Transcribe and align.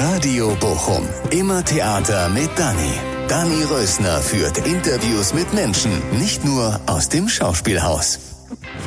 Radio 0.00 0.56
Bochum. 0.58 1.04
Immer 1.30 1.62
Theater 1.62 2.30
mit 2.30 2.48
Dani. 2.56 2.94
Dani 3.28 3.62
Rösner 3.64 4.18
führt 4.18 4.66
Interviews 4.66 5.34
mit 5.34 5.52
Menschen, 5.52 5.90
nicht 6.18 6.44
nur 6.46 6.80
aus 6.86 7.10
dem 7.10 7.28
Schauspielhaus. 7.28 8.18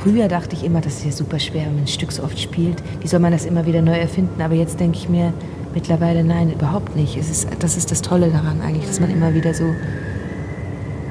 Früher 0.01 0.27
dachte 0.27 0.55
ich 0.55 0.63
immer, 0.63 0.81
das 0.81 0.95
ist 0.95 1.05
ja 1.05 1.11
super 1.11 1.37
schwer, 1.37 1.65
wenn 1.65 1.75
man 1.75 1.83
ein 1.83 1.87
Stück 1.87 2.11
so 2.11 2.23
oft 2.23 2.39
spielt. 2.39 2.81
Wie 3.01 3.07
soll 3.07 3.19
man 3.19 3.33
das 3.33 3.45
immer 3.45 3.67
wieder 3.67 3.83
neu 3.83 3.97
erfinden? 3.97 4.41
Aber 4.41 4.55
jetzt 4.55 4.79
denke 4.79 4.97
ich 4.97 5.07
mir 5.07 5.31
mittlerweile, 5.75 6.23
nein, 6.23 6.51
überhaupt 6.51 6.95
nicht. 6.95 7.17
Es 7.17 7.29
ist, 7.29 7.47
das 7.59 7.77
ist 7.77 7.91
das 7.91 8.01
Tolle 8.01 8.31
daran 8.31 8.61
eigentlich, 8.61 8.87
dass 8.87 8.99
man 8.99 9.11
immer 9.11 9.35
wieder 9.35 9.53
so 9.53 9.75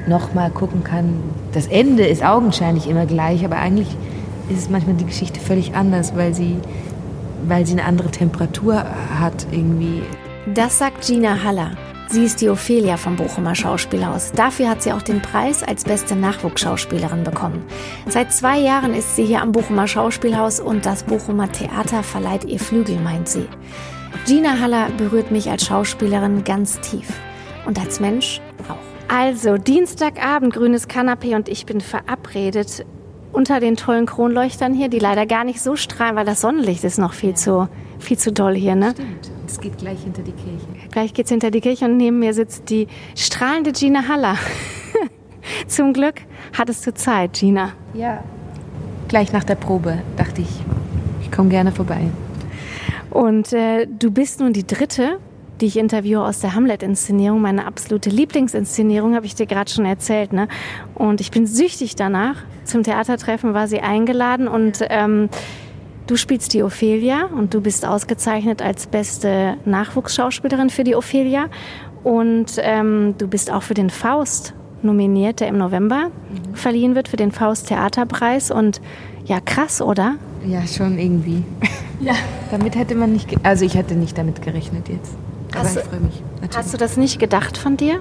nochmal 0.07 0.51
gucken 0.51 0.83
kann. 0.83 1.21
Das 1.53 1.67
Ende 1.67 2.05
ist 2.05 2.23
augenscheinlich 2.23 2.89
immer 2.89 3.05
gleich, 3.05 3.45
aber 3.45 3.57
eigentlich 3.57 3.95
ist 4.49 4.59
es 4.59 4.69
manchmal 4.69 4.95
die 4.95 5.05
Geschichte 5.05 5.39
völlig 5.39 5.73
anders, 5.73 6.15
weil 6.15 6.33
sie, 6.33 6.57
weil 7.47 7.65
sie 7.65 7.73
eine 7.73 7.85
andere 7.85 8.11
Temperatur 8.11 8.85
hat 9.19 9.47
irgendwie. 9.51 10.01
Das 10.53 10.77
sagt 10.77 11.05
Gina 11.05 11.43
Haller. 11.43 11.71
Sie 12.07 12.23
ist 12.23 12.39
die 12.39 12.49
Ophelia 12.49 12.97
vom 12.97 13.15
Bochumer 13.15 13.55
Schauspielhaus. 13.55 14.31
Dafür 14.31 14.69
hat 14.69 14.83
sie 14.83 14.93
auch 14.93 15.01
den 15.01 15.21
Preis 15.21 15.63
als 15.63 15.83
beste 15.83 16.15
Nachwuchsschauspielerin 16.15 17.23
bekommen. 17.23 17.63
Seit 18.07 18.31
zwei 18.31 18.59
Jahren 18.59 18.93
ist 18.93 19.15
sie 19.15 19.25
hier 19.25 19.41
am 19.41 19.51
Bochumer 19.51 19.87
Schauspielhaus 19.87 20.59
und 20.59 20.85
das 20.85 21.03
Bochumer 21.03 21.51
Theater 21.51 22.03
verleiht 22.03 22.45
ihr 22.45 22.59
Flügel, 22.59 22.99
meint 22.99 23.27
sie. 23.27 23.47
Gina 24.27 24.59
Haller 24.59 24.89
berührt 24.97 25.31
mich 25.31 25.49
als 25.49 25.65
Schauspielerin 25.65 26.43
ganz 26.43 26.79
tief 26.79 27.07
und 27.65 27.79
als 27.79 27.99
Mensch 27.99 28.39
auch. 28.69 29.13
Also, 29.13 29.57
Dienstagabend, 29.57 30.53
grünes 30.53 30.87
Kanapee 30.87 31.35
und 31.35 31.49
ich 31.49 31.65
bin 31.65 31.81
verabredet 31.81 32.85
unter 33.35 33.59
den 33.59 33.75
tollen 33.75 34.05
Kronleuchtern 34.05 34.73
hier, 34.73 34.87
die 34.87 34.99
leider 34.99 35.25
gar 35.25 35.43
nicht 35.43 35.61
so 35.61 35.75
strahlen, 35.75 36.15
weil 36.15 36.25
das 36.25 36.41
Sonnenlicht 36.41 36.83
ist 36.83 36.97
noch 36.97 37.13
viel 37.13 37.35
zu, 37.35 37.67
viel 37.99 38.17
zu 38.17 38.31
doll 38.31 38.55
hier, 38.55 38.75
ne? 38.75 38.91
Stimmt. 38.91 39.31
Es 39.45 39.59
geht 39.59 39.77
gleich 39.77 40.01
hinter 40.01 40.21
die 40.23 40.31
Kirche. 40.31 40.65
Gleich 40.91 41.13
geht's 41.13 41.29
hinter 41.29 41.51
die 41.51 41.61
Kirche 41.61 41.85
und 41.85 41.97
neben 41.97 42.19
mir 42.19 42.33
sitzt 42.33 42.69
die 42.69 42.87
strahlende 43.15 43.73
Gina 43.73 44.07
Haller. 44.07 44.37
Zum 45.67 45.93
Glück 45.93 46.15
hattest 46.57 46.87
du 46.87 46.93
Zeit, 46.93 47.33
Gina. 47.33 47.73
Ja. 47.93 48.23
Gleich 49.07 49.31
nach 49.33 49.43
der 49.43 49.55
Probe 49.55 49.99
dachte 50.17 50.41
ich, 50.41 50.49
ich 51.21 51.31
komme 51.31 51.49
gerne 51.49 51.71
vorbei. 51.71 52.09
Und 53.11 53.53
äh, 53.53 53.85
du 53.85 54.11
bist 54.11 54.39
nun 54.39 54.51
die 54.51 54.65
dritte, 54.65 55.19
die 55.61 55.67
ich 55.67 55.77
interviewe 55.77 56.21
aus 56.21 56.39
der 56.39 56.53
Hamlet-Inszenierung. 56.53 57.41
Meine 57.41 57.65
absolute 57.65 58.09
Lieblingsinszenierung, 58.09 59.15
habe 59.15 59.25
ich 59.25 59.35
dir 59.35 59.45
gerade 59.45 59.71
schon 59.71 59.85
erzählt. 59.85 60.33
Ne? 60.33 60.47
Und 60.93 61.21
ich 61.21 61.31
bin 61.31 61.47
süchtig 61.47 61.95
danach. 61.95 62.37
Zum 62.63 62.83
Theatertreffen 62.83 63.53
war 63.53 63.67
sie 63.67 63.79
eingeladen 63.79 64.47
und 64.47 64.79
ähm, 64.89 65.29
du 66.07 66.15
spielst 66.17 66.53
die 66.53 66.63
Ophelia 66.63 67.25
und 67.25 67.53
du 67.53 67.61
bist 67.61 67.85
ausgezeichnet 67.85 68.61
als 68.61 68.87
beste 68.87 69.57
Nachwuchsschauspielerin 69.65 70.69
für 70.69 70.83
die 70.83 70.95
Ophelia. 70.95 71.47
Und 72.03 72.57
ähm, 72.59 73.15
du 73.17 73.27
bist 73.27 73.51
auch 73.51 73.63
für 73.63 73.73
den 73.73 73.89
Faust 73.89 74.53
nominiert, 74.83 75.39
der 75.39 75.47
im 75.47 75.57
November 75.57 76.09
mhm. 76.09 76.55
verliehen 76.55 76.95
wird, 76.95 77.07
für 77.07 77.17
den 77.17 77.31
Faust 77.31 77.67
Theaterpreis. 77.67 78.51
Und 78.51 78.81
ja, 79.25 79.39
krass, 79.39 79.81
oder? 79.81 80.15
Ja, 80.45 80.65
schon 80.67 80.99
irgendwie. 80.99 81.43
Ja. 82.01 82.13
damit 82.51 82.75
hätte 82.75 82.93
man 82.93 83.13
nicht, 83.13 83.29
also 83.43 83.63
ich 83.63 83.75
hätte 83.75 83.95
nicht 83.95 84.17
damit 84.17 84.41
gerechnet 84.41 84.89
jetzt. 84.89 85.15
Aber 85.55 85.63
Hast 85.63 85.77
ich 85.77 85.83
du- 85.83 85.89
freue 85.89 85.99
mich. 86.01 86.21
Natürlich. 86.41 86.57
Hast 86.57 86.73
du 86.73 86.77
das 86.77 86.97
nicht 86.97 87.19
gedacht 87.19 87.57
von 87.57 87.77
dir? 87.77 87.99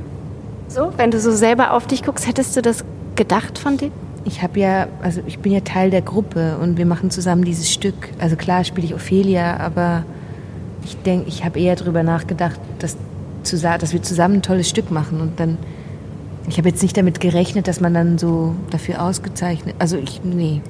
So, 0.68 0.92
wenn 0.96 1.10
du 1.10 1.20
so 1.20 1.30
selber 1.30 1.72
auf 1.72 1.86
dich 1.86 2.02
guckst, 2.02 2.26
hättest 2.26 2.56
du 2.56 2.62
das 2.62 2.84
gedacht 3.16 3.58
von 3.58 3.76
dir? 3.76 3.90
Ich 4.24 4.42
habe 4.42 4.58
ja, 4.58 4.86
also 5.02 5.20
ich 5.26 5.38
bin 5.38 5.52
ja 5.52 5.60
Teil 5.60 5.90
der 5.90 6.00
Gruppe 6.02 6.56
und 6.60 6.78
wir 6.78 6.86
machen 6.86 7.10
zusammen 7.10 7.44
dieses 7.44 7.70
Stück. 7.70 7.94
Also 8.18 8.36
klar 8.36 8.64
spiele 8.64 8.86
ich 8.86 8.94
Ophelia, 8.94 9.58
aber 9.58 10.04
ich 10.84 10.96
denke, 11.02 11.28
ich 11.28 11.44
habe 11.44 11.60
eher 11.60 11.76
darüber 11.76 12.02
nachgedacht, 12.02 12.58
dass, 12.78 12.96
dass 13.42 13.92
wir 13.92 14.02
zusammen 14.02 14.36
ein 14.36 14.42
tolles 14.42 14.68
Stück 14.68 14.90
machen 14.90 15.20
und 15.20 15.38
dann. 15.38 15.58
Ich 16.48 16.58
habe 16.58 16.68
jetzt 16.68 16.82
nicht 16.82 16.94
damit 16.96 17.20
gerechnet, 17.20 17.68
dass 17.68 17.80
man 17.80 17.94
dann 17.94 18.18
so 18.18 18.54
dafür 18.70 19.02
ausgezeichnet. 19.02 19.74
Also 19.78 19.96
ich, 19.96 20.22
nee. 20.24 20.60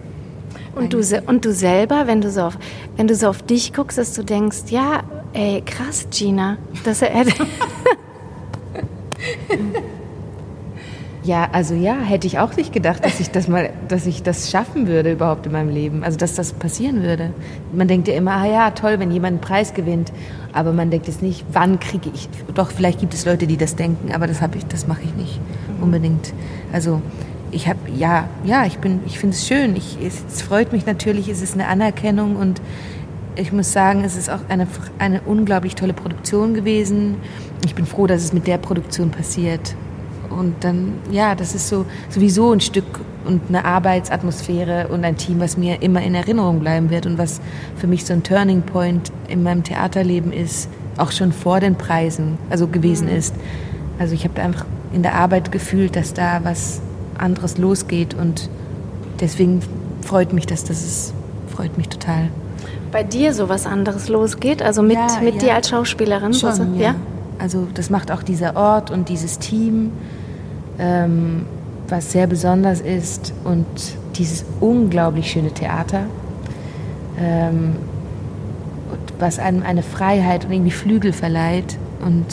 Und 0.76 0.92
du, 0.92 1.00
und 1.26 1.44
du 1.44 1.52
selber, 1.52 2.06
wenn 2.06 2.20
du, 2.20 2.30
so 2.30 2.42
auf, 2.42 2.58
wenn 2.96 3.08
du 3.08 3.14
so 3.16 3.28
auf 3.28 3.42
dich 3.42 3.72
guckst, 3.72 3.98
dass 3.98 4.12
du 4.12 4.22
denkst, 4.24 4.64
ja, 4.70 5.02
ey, 5.34 5.62
krass, 5.62 6.06
Gina. 6.10 6.56
Das 6.84 7.02
hätte, 7.02 7.32
Ja, 11.24 11.48
also 11.52 11.74
ja, 11.74 11.94
hätte 12.00 12.26
ich 12.26 12.38
auch 12.38 12.54
nicht 12.54 12.70
gedacht, 12.74 13.02
dass 13.02 13.18
ich 13.18 13.30
das 13.30 13.48
mal, 13.48 13.70
dass 13.88 14.04
ich 14.04 14.22
das 14.22 14.50
schaffen 14.50 14.86
würde 14.86 15.12
überhaupt 15.12 15.46
in 15.46 15.52
meinem 15.52 15.70
Leben. 15.70 16.04
Also 16.04 16.18
dass 16.18 16.34
das 16.34 16.52
passieren 16.52 17.02
würde. 17.02 17.30
Man 17.72 17.88
denkt 17.88 18.08
ja 18.08 18.14
immer, 18.14 18.32
ah 18.32 18.46
ja, 18.46 18.70
toll, 18.72 18.98
wenn 18.98 19.10
jemand 19.10 19.32
einen 19.32 19.40
Preis 19.40 19.72
gewinnt. 19.72 20.12
Aber 20.52 20.72
man 20.72 20.90
denkt 20.90 21.06
jetzt 21.06 21.22
nicht, 21.22 21.46
wann 21.50 21.80
kriege 21.80 22.10
ich. 22.12 22.28
Doch, 22.54 22.70
vielleicht 22.70 23.00
gibt 23.00 23.14
es 23.14 23.24
Leute, 23.24 23.46
die 23.46 23.56
das 23.56 23.74
denken, 23.74 24.12
aber 24.12 24.26
das 24.26 24.42
habe 24.42 24.58
ich, 24.58 24.66
das 24.66 24.86
mache 24.86 25.00
ich 25.02 25.14
nicht 25.14 25.40
unbedingt. 25.80 26.34
Also 26.74 27.00
ich 27.50 27.68
habe, 27.68 27.78
ja, 27.96 28.28
ja, 28.44 28.66
ich 28.66 28.78
bin, 28.78 29.00
ich 29.06 29.18
finde 29.18 29.34
es 29.34 29.46
schön. 29.46 29.76
Ich, 29.76 29.96
es, 30.04 30.22
es 30.30 30.42
freut 30.42 30.72
mich 30.72 30.84
natürlich, 30.84 31.30
es 31.30 31.40
ist 31.40 31.54
eine 31.54 31.68
Anerkennung 31.68 32.36
und 32.36 32.60
ich 33.36 33.52
muss 33.52 33.72
sagen, 33.72 34.04
es 34.04 34.16
ist 34.16 34.30
auch 34.30 34.40
eine, 34.48 34.66
eine 34.98 35.20
unglaublich 35.22 35.74
tolle 35.74 35.92
Produktion 35.92 36.54
gewesen. 36.54 37.16
Ich 37.64 37.74
bin 37.74 37.86
froh, 37.86 38.06
dass 38.06 38.22
es 38.22 38.32
mit 38.32 38.46
der 38.46 38.58
Produktion 38.58 39.10
passiert. 39.10 39.74
Und 40.30 40.64
dann, 40.64 40.94
ja, 41.10 41.34
das 41.34 41.54
ist 41.54 41.68
so 41.68 41.86
sowieso 42.08 42.52
ein 42.52 42.60
Stück 42.60 43.00
und 43.24 43.42
eine 43.48 43.64
Arbeitsatmosphäre 43.64 44.88
und 44.88 45.04
ein 45.04 45.16
Team, 45.16 45.40
was 45.40 45.56
mir 45.56 45.82
immer 45.82 46.02
in 46.02 46.14
Erinnerung 46.14 46.60
bleiben 46.60 46.90
wird 46.90 47.06
und 47.06 47.18
was 47.18 47.40
für 47.76 47.86
mich 47.86 48.04
so 48.04 48.12
ein 48.12 48.22
Turning 48.22 48.62
Point 48.62 49.12
in 49.28 49.42
meinem 49.42 49.62
Theaterleben 49.62 50.32
ist, 50.32 50.68
auch 50.96 51.12
schon 51.12 51.32
vor 51.32 51.60
den 51.60 51.76
Preisen, 51.76 52.38
also 52.50 52.66
gewesen 52.66 53.08
ist. 53.08 53.34
Also 53.98 54.14
ich 54.14 54.24
habe 54.24 54.40
einfach 54.42 54.66
in 54.92 55.02
der 55.02 55.14
Arbeit 55.14 55.52
gefühlt, 55.52 55.96
dass 55.96 56.14
da 56.14 56.40
was 56.42 56.80
anderes 57.16 57.58
losgeht 57.58 58.14
und 58.14 58.50
deswegen 59.20 59.60
freut 60.02 60.32
mich 60.32 60.46
das, 60.46 60.64
das 60.64 60.84
ist, 60.84 61.14
freut 61.54 61.78
mich 61.78 61.88
total. 61.88 62.28
Bei 62.94 63.02
dir 63.02 63.34
so 63.34 63.48
was 63.48 63.66
anderes 63.66 64.08
losgeht, 64.08 64.62
also 64.62 64.80
mit, 64.80 64.94
Ja, 64.94 65.08
mit 65.20 65.34
ja. 65.34 65.40
dir 65.40 65.54
als 65.56 65.68
Schauspielerin. 65.68 66.32
Schon, 66.32 66.50
also, 66.50 66.64
ja. 66.78 66.94
Also 67.40 67.66
das 67.74 67.90
macht 67.90 68.12
auch 68.12 68.22
dieser 68.22 68.54
Ort 68.54 68.92
und 68.92 69.08
dieses 69.08 69.40
Team, 69.40 69.90
ähm, 70.78 71.44
was 71.88 72.12
sehr 72.12 72.28
besonders 72.28 72.80
ist 72.80 73.34
und 73.42 73.66
dieses 74.14 74.44
unglaublich 74.60 75.28
schöne 75.28 75.50
Theater, 75.50 76.04
ähm, 77.18 77.74
was 79.18 79.40
einem 79.40 79.64
eine 79.64 79.82
Freiheit 79.82 80.44
und 80.44 80.52
irgendwie 80.52 80.70
Flügel 80.70 81.12
verleiht 81.12 81.76
und 82.04 82.26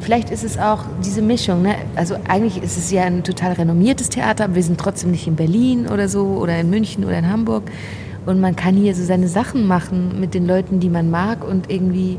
Vielleicht 0.00 0.30
ist 0.30 0.42
es 0.42 0.58
auch 0.58 0.80
diese 1.04 1.22
Mischung. 1.22 1.62
Ne? 1.62 1.76
Also 1.94 2.16
eigentlich 2.26 2.60
ist 2.60 2.76
es 2.76 2.90
ja 2.90 3.04
ein 3.04 3.22
total 3.22 3.52
renommiertes 3.52 4.08
Theater, 4.08 4.42
aber 4.46 4.56
wir 4.56 4.62
sind 4.64 4.80
trotzdem 4.80 5.12
nicht 5.12 5.28
in 5.28 5.36
Berlin 5.36 5.86
oder 5.86 6.08
so 6.08 6.24
oder 6.24 6.58
in 6.58 6.70
München 6.70 7.04
oder 7.04 7.18
in 7.18 7.30
Hamburg. 7.30 7.70
Und 8.26 8.40
man 8.40 8.54
kann 8.54 8.76
hier 8.76 8.94
so 8.94 9.04
seine 9.04 9.28
Sachen 9.28 9.66
machen 9.66 10.20
mit 10.20 10.34
den 10.34 10.46
Leuten, 10.46 10.78
die 10.80 10.88
man 10.88 11.10
mag 11.10 11.46
und 11.46 11.70
irgendwie 11.70 12.18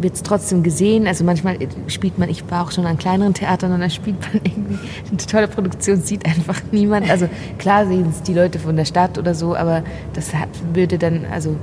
wird 0.00 0.14
es 0.14 0.22
trotzdem 0.22 0.62
gesehen. 0.62 1.06
Also 1.06 1.24
manchmal 1.24 1.56
spielt 1.86 2.18
man, 2.18 2.28
ich 2.28 2.50
war 2.50 2.64
auch 2.64 2.70
schon 2.70 2.86
an 2.86 2.98
kleineren 2.98 3.34
Theatern 3.34 3.72
und 3.72 3.80
da 3.80 3.88
spielt 3.88 4.20
man 4.20 4.42
irgendwie 4.44 4.78
eine 5.08 5.16
tolle 5.18 5.48
Produktion, 5.48 6.00
sieht 6.00 6.26
einfach 6.26 6.60
niemand. 6.70 7.08
Also 7.08 7.28
klar 7.58 7.86
sehen 7.86 8.06
es 8.10 8.22
die 8.22 8.34
Leute 8.34 8.58
von 8.58 8.76
der 8.76 8.84
Stadt 8.84 9.16
oder 9.18 9.34
so, 9.34 9.56
aber 9.56 9.82
das 10.12 10.34
hat, 10.34 10.48
würde 10.74 10.98
dann, 10.98 11.24
also 11.30 11.56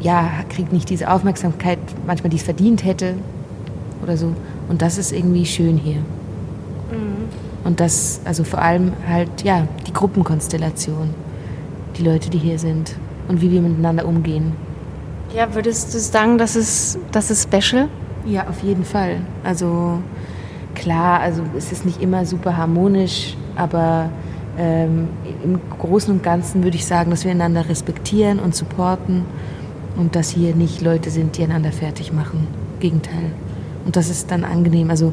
ja, 0.00 0.30
kriegt 0.48 0.72
nicht 0.72 0.90
diese 0.90 1.10
Aufmerksamkeit, 1.10 1.78
manchmal 2.06 2.30
die 2.30 2.36
es 2.36 2.42
verdient 2.42 2.84
hätte 2.84 3.14
oder 4.02 4.16
so. 4.16 4.34
Und 4.68 4.82
das 4.82 4.98
ist 4.98 5.12
irgendwie 5.12 5.46
schön 5.46 5.76
hier. 5.76 5.98
Und 7.64 7.80
das, 7.80 8.20
also 8.24 8.44
vor 8.44 8.62
allem 8.62 8.92
halt, 9.06 9.44
ja, 9.44 9.66
die 9.86 9.92
Gruppenkonstellation, 9.92 11.10
die 11.96 12.04
Leute, 12.04 12.30
die 12.30 12.38
hier 12.38 12.58
sind 12.58 12.96
und 13.28 13.40
wie 13.40 13.50
wir 13.50 13.60
miteinander 13.60 14.06
umgehen. 14.06 14.52
ja, 15.34 15.54
würdest 15.54 15.94
du 15.94 15.98
sagen, 15.98 16.38
das 16.38 16.56
ist, 16.56 16.98
das 17.12 17.30
ist 17.30 17.48
special? 17.52 17.88
Ja, 18.26 18.46
auf 18.48 18.62
jeden 18.62 18.84
Fall. 18.84 19.20
Also 19.44 20.00
klar, 20.74 21.20
also 21.20 21.42
es 21.56 21.72
ist 21.72 21.84
nicht 21.84 22.02
immer 22.02 22.24
super 22.24 22.56
harmonisch, 22.56 23.36
aber 23.56 24.10
ähm, 24.58 25.08
im 25.44 25.60
Großen 25.78 26.12
und 26.12 26.22
Ganzen 26.22 26.64
würde 26.64 26.76
ich 26.76 26.84
sagen, 26.84 27.10
dass 27.10 27.24
wir 27.24 27.30
einander 27.30 27.68
respektieren 27.68 28.38
und 28.38 28.54
supporten 28.54 29.24
und 29.96 30.16
dass 30.16 30.30
hier 30.30 30.54
nicht 30.54 30.80
Leute 30.80 31.10
sind, 31.10 31.36
die 31.36 31.44
einander 31.44 31.72
fertig 31.72 32.12
machen. 32.12 32.46
Gegenteil. 32.80 33.32
Und 33.84 33.96
das 33.96 34.10
ist 34.10 34.30
dann 34.30 34.44
angenehm. 34.44 34.90
Also, 34.90 35.12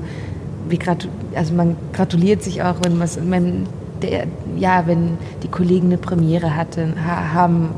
wir 0.68 0.78
gratu 0.78 1.08
also 1.36 1.54
man 1.54 1.76
gratuliert 1.94 2.44
sich 2.44 2.64
auch, 2.64 2.76
wenn, 2.84 3.00
was, 3.00 3.20
wenn, 3.30 3.68
der, 4.02 4.28
ja, 4.58 4.84
wenn 4.86 5.18
die 5.44 5.48
Kollegen 5.48 5.88
eine 5.88 5.98
Premiere 5.98 6.56
hatten, 6.56 6.96
ha 7.06 7.34
haben, 7.34 7.70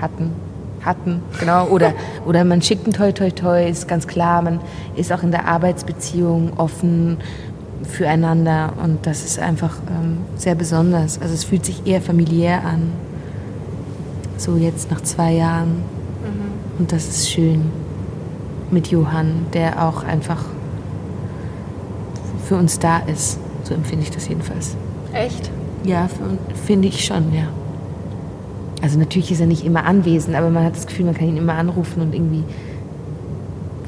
hatten, 0.00 0.30
hatten, 0.84 1.22
genau, 1.38 1.66
oder, 1.66 1.92
oder 2.26 2.44
man 2.44 2.62
schickt 2.62 2.86
ein 2.86 2.92
Toi 2.92 3.12
Toi 3.12 3.30
Toi, 3.30 3.68
ist 3.68 3.88
ganz 3.88 4.06
klar, 4.06 4.42
man 4.42 4.60
ist 4.96 5.12
auch 5.12 5.22
in 5.22 5.30
der 5.30 5.46
Arbeitsbeziehung 5.46 6.52
offen 6.56 7.18
füreinander 7.88 8.74
und 8.82 9.06
das 9.06 9.24
ist 9.24 9.38
einfach 9.38 9.76
ähm, 9.88 10.18
sehr 10.36 10.54
besonders. 10.54 11.20
Also 11.20 11.34
es 11.34 11.44
fühlt 11.44 11.64
sich 11.64 11.86
eher 11.86 12.00
familiär 12.00 12.64
an, 12.64 12.92
so 14.36 14.56
jetzt 14.56 14.90
nach 14.90 15.00
zwei 15.02 15.32
Jahren 15.32 15.82
und 16.78 16.92
das 16.92 17.06
ist 17.06 17.30
schön. 17.30 17.70
mit 18.72 18.88
Johann, 18.88 19.46
der 19.52 19.86
auch 19.86 20.02
einfach 20.02 20.44
für 22.46 22.56
uns 22.56 22.78
da 22.78 22.98
ist. 22.98 23.38
So 23.64 23.74
empfinde 23.74 24.04
ich 24.04 24.10
das 24.10 24.28
jedenfalls. 24.28 24.76
Echt? 25.12 25.50
Ja, 25.84 26.08
finde 26.66 26.88
ich 26.88 27.04
schon, 27.04 27.32
ja. 27.34 27.48
Also 28.82 28.98
natürlich 28.98 29.30
ist 29.30 29.40
er 29.40 29.46
nicht 29.46 29.64
immer 29.64 29.84
anwesend, 29.84 30.36
aber 30.36 30.50
man 30.50 30.64
hat 30.64 30.76
das 30.76 30.86
Gefühl, 30.86 31.06
man 31.06 31.14
kann 31.14 31.28
ihn 31.28 31.36
immer 31.36 31.54
anrufen 31.54 32.02
und 32.02 32.14
irgendwie 32.14 32.42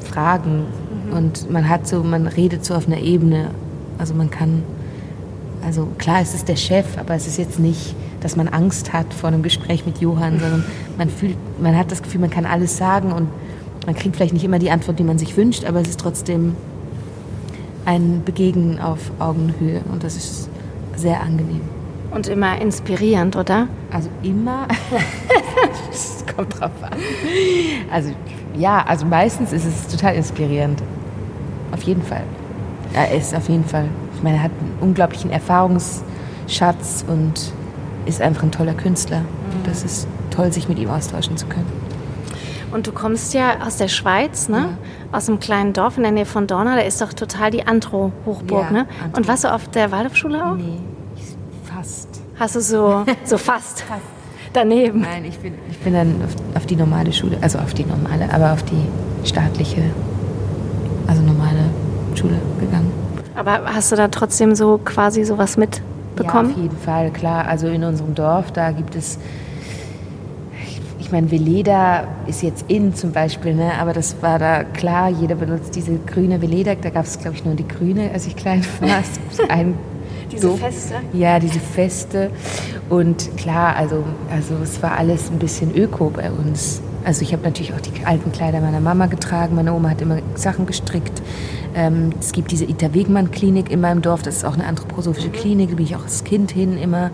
fragen. 0.05 0.67
Mhm. 1.09 1.17
Und 1.17 1.51
man 1.51 1.69
hat 1.69 1.89
so, 1.89 2.03
man 2.03 2.29
redet 2.29 2.65
so 2.65 2.75
auf 2.75 2.87
einer 2.87 3.01
Ebene. 3.01 3.51
Also 3.99 4.15
man 4.15 4.31
kann, 4.31 4.63
also 5.65 5.89
klar, 5.99 6.21
es 6.21 6.35
ist 6.35 6.49
der 6.49 6.57
Chef, 6.57 6.97
aber 6.97 7.15
es 7.15 7.27
ist 7.27 7.39
jetzt 7.39 7.59
nicht, 7.59 7.95
dass 8.21 8.37
man 8.37 8.49
Angst 8.49 8.93
hat 8.93 9.13
vor 9.13 9.29
einem 9.29 9.43
Gespräch 9.43 9.85
mit 9.85 9.99
Johann, 9.99 10.39
sondern 10.39 10.65
man 10.99 11.11
fühlt, 11.11 11.37
man 11.61 11.77
hat 11.77 11.91
das 11.91 12.03
Gefühl, 12.03 12.21
man 12.21 12.31
kann 12.31 12.47
alles 12.47 12.77
sagen 12.77 13.13
und 13.13 13.29
man 13.87 13.95
kriegt 13.95 14.17
vielleicht 14.17 14.33
nicht 14.33 14.45
immer 14.45 14.61
die 14.61 14.71
Antwort, 14.71 14.99
die 14.99 15.05
man 15.05 15.19
sich 15.19 15.37
wünscht, 15.37 15.65
aber 15.65 15.81
es 15.81 15.89
ist 15.89 16.01
trotzdem 16.01 16.55
ein 17.85 18.23
Begegnen 18.25 18.79
auf 18.79 19.11
Augenhöhe 19.19 19.81
und 19.93 20.05
das 20.05 20.17
ist 20.17 20.49
sehr 20.97 21.21
angenehm. 21.21 21.61
Und 22.15 22.29
immer 22.29 22.61
inspirierend, 22.61 23.37
oder? 23.37 23.69
Also 23.91 24.09
immer. 24.23 24.67
Es 25.91 26.25
kommt 26.35 26.59
drauf 26.61 26.71
an. 26.83 26.91
Also 27.91 28.11
ja, 28.57 28.85
also 28.87 29.07
meistens 29.07 29.53
ist 29.53 29.65
es 29.65 29.87
total 29.89 30.15
inspirierend. 30.15 30.83
Auf 31.73 31.83
jeden 31.83 32.03
Fall. 32.03 32.23
Er 32.93 33.13
ist 33.13 33.35
auf 33.35 33.49
jeden 33.49 33.65
Fall. 33.65 33.89
Ich 34.17 34.23
meine, 34.23 34.37
er 34.39 34.43
hat 34.45 34.51
einen 34.61 34.77
unglaublichen 34.81 35.31
Erfahrungsschatz 35.31 37.05
und 37.09 37.53
ist 38.07 38.21
einfach 38.21 38.43
ein 38.43 38.53
toller 38.53 38.75
Künstler. 38.75 39.21
Mhm. 39.21 39.65
Das 39.65 39.85
ist 39.85 40.07
toll, 40.31 40.53
sich 40.53 40.69
mit 40.69 40.79
ihm 40.79 40.91
austauschen 40.91 41.37
zu 41.37 41.47
können. 41.47 41.71
Und 42.73 42.87
du 42.89 42.93
kommst 42.93 43.35
ja 43.35 43.65
aus 43.65 43.77
der 43.77 43.89
Schweiz, 43.89 44.49
ne? 44.49 44.77
Ja. 45.13 45.17
Aus 45.17 45.29
einem 45.29 45.39
kleinen 45.39 45.73
Dorf 45.73 45.97
in 45.97 46.03
der 46.03 46.13
Nähe 46.13 46.27
von 46.27 46.49
Dorna. 46.49 46.75
Da 46.75 46.83
ist 46.83 47.01
doch 47.01 47.13
total 47.13 47.53
die 47.53 47.67
Antro-Hochburg, 47.67 48.65
ja, 48.65 48.71
ne? 48.71 48.87
Antro. 49.03 49.19
Und 49.19 49.29
warst 49.29 49.45
du 49.45 49.53
auf 49.53 49.69
der 49.69 49.93
Waldorfschule 49.93 50.45
auch? 50.45 50.57
Nee. 50.57 50.81
Hast 52.39 52.57
du 52.57 52.61
so, 52.61 53.05
so 53.25 53.39
fast, 53.39 53.83
fast. 53.83 54.03
daneben? 54.53 55.01
Nein, 55.01 55.25
ich 55.25 55.39
bin, 55.39 55.55
ich 55.71 55.79
bin 55.79 55.93
dann 55.93 56.21
auf, 56.25 56.57
auf, 56.57 56.67
die 56.67 56.77
normale 56.77 57.13
Schule, 57.13 57.39
also 57.41 57.59
auf 57.59 57.75
die 57.75 57.85
normale, 57.85 58.33
aber 58.33 58.53
auf 58.53 58.63
die 58.65 58.83
staatliche, 59.27 59.83
also 61.07 61.23
normale 61.23 61.71
Schule 62.15 62.39
gegangen. 62.61 62.93
Aber 63.37 63.75
hast 63.75 63.93
du 63.93 63.97
da 63.97 64.09
trotzdem 64.09 64.55
so 64.55 64.79
quasi 64.85 65.25
sowas 65.25 65.57
mitbekommen? 65.57 66.51
Ja, 66.51 66.57
auf 66.57 66.63
jeden 66.63 66.79
Fall, 66.79 67.11
klar. 67.11 67.47
Also 67.47 67.69
in 67.69 67.85
unserem 67.85 68.15
Dorf, 68.15 68.53
da 68.53 68.71
gibt 68.71 68.95
es 68.95 69.19
ich 71.05 71.13
meine, 71.13 71.31
Veleda 71.31 72.09
ist 72.27 72.43
jetzt 72.43 72.65
in 72.69 72.95
zum 72.95 73.13
Beispiel, 73.13 73.55
ne? 73.55 73.73
aber 73.79 73.93
das 73.93 74.23
war 74.23 74.39
da 74.39 74.65
klar, 74.65 75.11
jeder 75.11 75.35
benutzt 75.35 75.77
diese 75.77 75.99
grüne 75.99 76.41
Veleda. 76.41 76.75
Da 76.77 76.89
gab 76.89 77.05
es, 77.05 77.19
glaube 77.19 77.37
ich, 77.37 77.45
nur 77.45 77.55
die 77.55 77.69
grüne, 77.69 78.11
als 78.13 78.27
ich 78.27 78.37
klein 78.37 78.65
war. 78.81 78.89
Ein 79.51 79.75
diese 80.35 80.49
Doof. 80.49 80.61
Feste? 80.61 80.95
Ja, 81.13 81.39
diese 81.39 81.61
Feste. 81.61 82.31
Und 82.89 83.37
klar, 83.37 83.77
also, 83.77 84.05
also 84.31 84.55
es 84.63 84.83
war 84.83 84.99
alles 84.99 85.31
ein 85.31 85.39
bisschen 85.39 85.75
öko 85.77 86.11
bei 86.11 86.31
uns. 86.31 86.81
Also 87.05 87.23
ich 87.23 87.33
habe 87.33 87.43
natürlich 87.43 87.75
auch 87.75 87.81
die 87.81 88.05
alten 88.05 88.33
Kleider 88.33 88.61
meiner 88.61 88.81
Mama 88.81 89.07
getragen. 89.07 89.55
Meine 89.55 89.75
Oma 89.75 89.91
hat 89.91 90.01
immer 90.01 90.19
Sachen 90.35 90.67
gestrickt. 90.67 91.23
Ähm, 91.75 92.11
es 92.19 92.33
gibt 92.33 92.51
diese 92.51 92.65
Ita 92.65 92.95
Wegmann 92.95 93.31
Klinik 93.31 93.71
in 93.71 93.81
meinem 93.81 94.01
Dorf. 94.01 94.23
Das 94.23 94.37
ist 94.37 94.45
auch 94.45 94.55
eine 94.55 94.65
anthroposophische 94.67 95.29
Klinik. 95.29 95.71
Da 95.71 95.77
bin 95.77 95.85
ich 95.85 95.97
auch 95.97 96.05
als 96.05 96.25
Kind 96.25 96.51
hin 96.51 96.79
immer. 96.79 97.11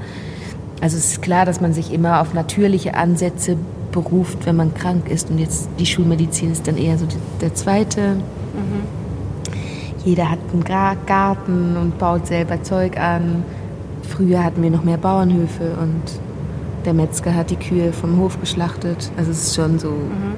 Also 0.80 0.96
es 0.96 1.06
ist 1.12 1.22
klar, 1.22 1.44
dass 1.44 1.60
man 1.60 1.72
sich 1.72 1.92
immer 1.92 2.20
auf 2.20 2.34
natürliche 2.34 2.94
Ansätze 2.94 3.56
beruft, 3.90 4.46
wenn 4.46 4.56
man 4.56 4.74
krank 4.74 5.08
ist. 5.08 5.30
Und 5.30 5.38
jetzt 5.38 5.68
die 5.78 5.86
Schulmedizin 5.86 6.52
ist 6.52 6.68
dann 6.68 6.76
eher 6.76 6.96
so 6.96 7.06
der 7.40 7.54
zweite. 7.54 8.14
Mhm. 8.14 8.99
Jeder 10.04 10.30
hat 10.30 10.38
einen 10.52 10.64
Garten 10.64 11.76
und 11.76 11.98
baut 11.98 12.26
selber 12.26 12.62
Zeug 12.62 12.98
an. 12.98 13.44
Früher 14.02 14.42
hatten 14.42 14.62
wir 14.62 14.70
noch 14.70 14.82
mehr 14.82 14.96
Bauernhöfe 14.96 15.76
und 15.80 16.02
der 16.84 16.94
Metzger 16.94 17.34
hat 17.34 17.50
die 17.50 17.56
Kühe 17.56 17.92
vom 17.92 18.18
Hof 18.18 18.40
geschlachtet. 18.40 19.10
Also 19.16 19.30
es 19.30 19.48
ist 19.48 19.54
schon 19.54 19.78
so. 19.78 19.90
Mhm. 19.90 20.36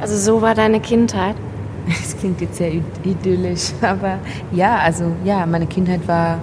Also 0.00 0.16
so 0.16 0.42
war 0.42 0.54
deine 0.54 0.80
Kindheit? 0.80 1.36
Das 1.86 2.18
klingt 2.18 2.42
jetzt 2.42 2.56
sehr 2.56 2.72
idyllisch, 3.02 3.72
aber 3.80 4.18
ja, 4.52 4.76
also 4.76 5.04
ja, 5.24 5.46
meine 5.46 5.66
Kindheit 5.66 6.06
war 6.06 6.38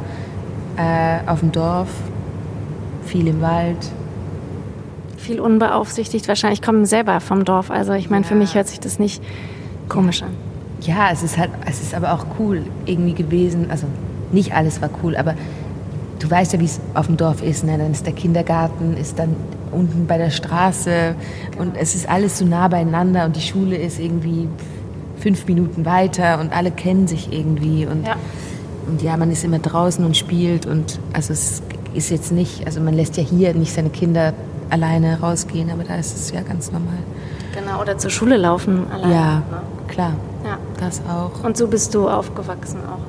äh, 0.75 1.19
auf 1.27 1.41
dem 1.41 1.51
Dorf, 1.51 1.89
viel 3.05 3.27
im 3.27 3.41
Wald, 3.41 3.77
viel 5.17 5.39
unbeaufsichtigt. 5.39 6.27
Wahrscheinlich 6.27 6.63
kommen 6.63 6.85
selber 6.85 7.19
vom 7.19 7.45
Dorf. 7.45 7.69
Also 7.69 7.93
ich 7.93 8.09
meine, 8.09 8.23
ja. 8.23 8.29
für 8.29 8.35
mich 8.35 8.55
hört 8.55 8.67
sich 8.67 8.79
das 8.79 8.97
nicht 8.97 9.21
komisch 9.87 10.23
an. 10.23 10.44
Ja, 10.85 11.09
es 11.11 11.23
ist 11.23 11.37
halt, 11.37 11.51
es 11.67 11.81
ist 11.81 11.93
aber 11.93 12.13
auch 12.13 12.25
cool 12.39 12.63
irgendwie 12.85 13.13
gewesen. 13.13 13.67
Also 13.69 13.87
nicht 14.31 14.53
alles 14.53 14.81
war 14.81 14.89
cool, 15.03 15.15
aber 15.15 15.35
du 16.19 16.29
weißt 16.29 16.53
ja, 16.53 16.59
wie 16.59 16.65
es 16.65 16.79
auf 16.93 17.07
dem 17.07 17.17
Dorf 17.17 17.41
ist. 17.41 17.63
Ne? 17.63 17.77
Dann 17.77 17.91
ist 17.91 18.05
der 18.05 18.13
Kindergarten, 18.13 18.97
ist 18.97 19.19
dann 19.19 19.35
unten 19.71 20.07
bei 20.07 20.17
der 20.17 20.29
Straße 20.29 21.15
und 21.57 21.75
es 21.75 21.95
ist 21.95 22.07
alles 22.09 22.37
so 22.37 22.45
nah 22.45 22.67
beieinander 22.67 23.25
und 23.25 23.35
die 23.35 23.41
Schule 23.41 23.75
ist 23.75 23.99
irgendwie 23.99 24.47
fünf 25.17 25.47
Minuten 25.47 25.85
weiter 25.85 26.39
und 26.39 26.55
alle 26.55 26.71
kennen 26.71 27.07
sich 27.07 27.31
irgendwie 27.33 27.85
und 27.85 28.05
ja. 28.05 28.15
und 28.87 29.01
ja, 29.01 29.17
man 29.17 29.31
ist 29.31 29.43
immer 29.43 29.59
draußen 29.59 30.05
und 30.05 30.15
spielt 30.15 30.65
und 30.65 30.99
also 31.13 31.33
es 31.33 31.61
ist 31.93 32.09
jetzt 32.09 32.31
nicht, 32.31 32.65
also 32.65 32.79
man 32.79 32.93
lässt 32.93 33.17
ja 33.17 33.23
hier 33.23 33.53
nicht 33.53 33.73
seine 33.73 33.89
Kinder 33.89 34.33
alleine 34.69 35.19
rausgehen, 35.19 35.69
aber 35.71 35.83
da 35.83 35.95
ist 35.95 36.15
es 36.15 36.31
ja 36.31 36.41
ganz 36.41 36.71
normal. 36.71 36.97
Genau, 37.53 37.81
oder 37.81 37.97
zur 37.97 38.11
Schule 38.11 38.37
laufen 38.37 38.89
alleine. 38.91 39.13
Ja, 39.13 39.43
klar. 39.87 40.13
Das 40.85 41.01
auch. 41.09 41.43
Und 41.43 41.57
so 41.57 41.67
bist 41.67 41.95
du 41.95 42.07
aufgewachsen 42.07 42.79
auch? 42.87 42.99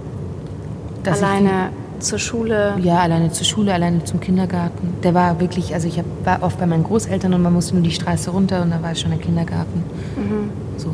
Dass 1.02 1.22
alleine 1.22 1.70
zur 2.00 2.18
Schule? 2.18 2.74
Ja, 2.82 2.98
alleine 2.98 3.30
zur 3.30 3.44
Schule, 3.44 3.72
alleine 3.72 4.02
zum 4.04 4.20
Kindergarten. 4.20 4.94
Der 5.02 5.14
war 5.14 5.40
wirklich, 5.40 5.74
also 5.74 5.86
ich 5.86 6.02
war 6.24 6.42
oft 6.42 6.58
bei 6.58 6.66
meinen 6.66 6.84
Großeltern 6.84 7.34
und 7.34 7.42
man 7.42 7.52
musste 7.52 7.74
nur 7.74 7.82
die 7.82 7.90
Straße 7.90 8.30
runter 8.30 8.62
und 8.62 8.70
da 8.70 8.82
war 8.82 8.94
schon 8.94 9.10
der 9.10 9.20
Kindergarten. 9.20 9.82
Mhm. 10.16 10.78
So. 10.78 10.90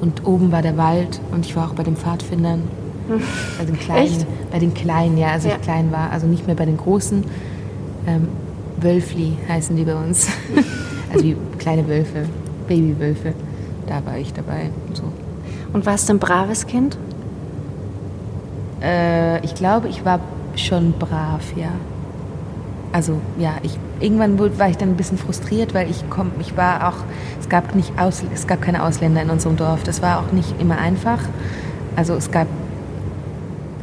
Und 0.00 0.26
oben 0.26 0.50
war 0.52 0.60
der 0.60 0.76
Wald 0.76 1.20
und 1.30 1.46
ich 1.46 1.54
war 1.56 1.68
auch 1.68 1.74
bei 1.74 1.82
den 1.82 1.96
Pfadfindern. 1.96 2.62
Mhm. 3.08 3.22
Bei 3.58 3.64
den 3.66 3.78
Kleinen. 3.78 4.06
Echt? 4.06 4.26
Bei 4.50 4.58
den 4.58 4.72
Kleinen, 4.72 5.18
ja, 5.18 5.28
als 5.28 5.44
ja. 5.44 5.52
ich 5.52 5.60
klein 5.60 5.92
war. 5.92 6.10
Also 6.10 6.26
nicht 6.26 6.46
mehr 6.46 6.56
bei 6.56 6.64
den 6.64 6.78
Großen. 6.78 7.22
Ähm, 8.06 8.28
Wölfli 8.80 9.36
heißen 9.46 9.76
die 9.76 9.84
bei 9.84 9.94
uns. 9.94 10.28
also 11.12 11.22
wie 11.22 11.36
kleine 11.58 11.86
Wölfe, 11.86 12.24
Babywölfe. 12.66 13.34
Da 13.86 14.04
war 14.06 14.16
ich 14.16 14.32
dabei. 14.32 14.70
So. 14.94 15.02
Und 15.74 15.84
warst 15.84 16.08
du 16.08 16.14
ein 16.14 16.18
braves 16.18 16.66
Kind? 16.66 16.96
Äh, 18.80 19.44
ich 19.44 19.54
glaube, 19.54 19.88
ich 19.88 20.04
war 20.06 20.20
schon 20.56 20.92
brav, 20.92 21.42
ja. 21.56 21.72
Also 22.92 23.20
ja, 23.38 23.56
ich, 23.62 23.76
irgendwann 23.98 24.38
war 24.38 24.68
ich 24.70 24.76
dann 24.76 24.90
ein 24.90 24.96
bisschen 24.96 25.18
frustriert, 25.18 25.74
weil 25.74 25.90
ich 25.90 26.04
komm, 26.08 26.30
ich 26.38 26.56
war 26.56 26.88
auch, 26.88 27.04
es 27.40 27.48
gab 27.48 27.74
nicht 27.74 27.98
Aus, 27.98 28.22
es 28.32 28.46
gab 28.46 28.62
keine 28.62 28.84
Ausländer 28.84 29.20
in 29.20 29.30
unserem 29.30 29.56
Dorf. 29.56 29.82
Das 29.82 30.00
war 30.00 30.20
auch 30.20 30.30
nicht 30.32 30.60
immer 30.60 30.78
einfach. 30.78 31.18
Also 31.96 32.14
es 32.14 32.30
gab 32.30 32.46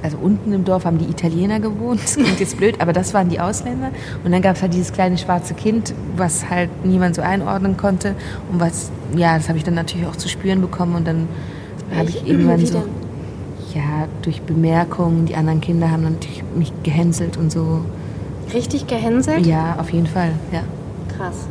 also 0.04 0.18
unten 0.18 0.52
im 0.52 0.66
Dorf 0.66 0.86
haben 0.86 0.98
die 0.98 1.06
Italiener 1.06 1.60
gewohnt, 1.60 2.02
das 2.04 2.16
klingt 2.16 2.40
jetzt 2.40 2.58
blöd, 2.58 2.82
aber 2.82 2.92
das 2.92 3.14
waren 3.14 3.30
die 3.30 3.40
Ausländer. 3.40 3.92
Und 4.24 4.32
dann 4.32 4.42
gab 4.42 4.56
es 4.56 4.62
halt 4.62 4.74
dieses 4.74 4.94
kleine 4.94 5.18
schwarze 5.18 5.54
Kind, 5.54 5.94
was 6.16 6.50
halt 6.50 6.70
niemand 6.84 7.16
so 7.16 7.22
einordnen 7.22 7.78
konnte. 7.78 8.16
Und 8.52 8.60
was, 8.60 8.90
ja, 9.16 9.38
das 9.38 9.48
habe 9.48 9.60
ich 9.60 9.64
dann 9.64 9.76
natürlich 9.76 10.08
auch 10.08 10.16
zu 10.16 10.28
spüren 10.28 10.62
bekommen. 10.62 10.96
Und 10.96 11.06
dann 11.06 11.28
habe 11.96 12.10
ich 12.10 12.28
irgendwann 12.28 12.66
so, 12.66 12.84
ja, 13.74 14.08
durch 14.22 14.42
Bemerkungen, 14.42 15.26
die 15.26 15.36
anderen 15.36 15.62
Kinder 15.62 15.92
haben 15.92 16.04
natürlich 16.04 16.44
mich 16.56 16.72
gehänselt 16.84 17.38
und 17.38 17.52
so. 17.52 17.82
Richtig 18.54 18.88
gehänselt? 18.88 19.46
Ja, 19.46 19.76
auf 19.80 19.92
jeden 19.92 20.08
Fall, 20.08 20.32
ja. 20.52 20.64
Krass. 21.16 21.48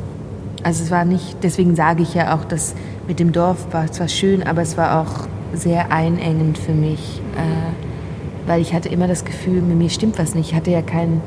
Also 0.62 0.84
es 0.84 0.90
war 0.90 1.04
nicht, 1.04 1.38
deswegen 1.42 1.74
sage 1.74 2.02
ich 2.02 2.14
ja 2.14 2.34
auch, 2.36 2.44
dass 2.44 2.74
mit 3.08 3.18
dem 3.18 3.32
Dorf 3.32 3.72
war 3.72 3.90
zwar 3.90 4.08
schön, 4.08 4.42
aber 4.42 4.62
es 4.62 4.76
war 4.76 5.00
auch 5.00 5.26
sehr 5.54 5.90
einengend 5.90 6.58
für 6.58 6.72
mich. 6.72 7.20
Äh, 7.36 7.70
weil 8.46 8.60
ich 8.60 8.74
hatte 8.74 8.88
immer 8.88 9.06
das 9.06 9.24
Gefühl, 9.24 9.62
mit 9.62 9.78
mir 9.78 9.90
stimmt 9.90 10.18
was 10.18 10.34
nicht. 10.34 10.50
Ich 10.50 10.54
hatte 10.56 10.70
ja 10.70 10.82
keinen 10.82 11.22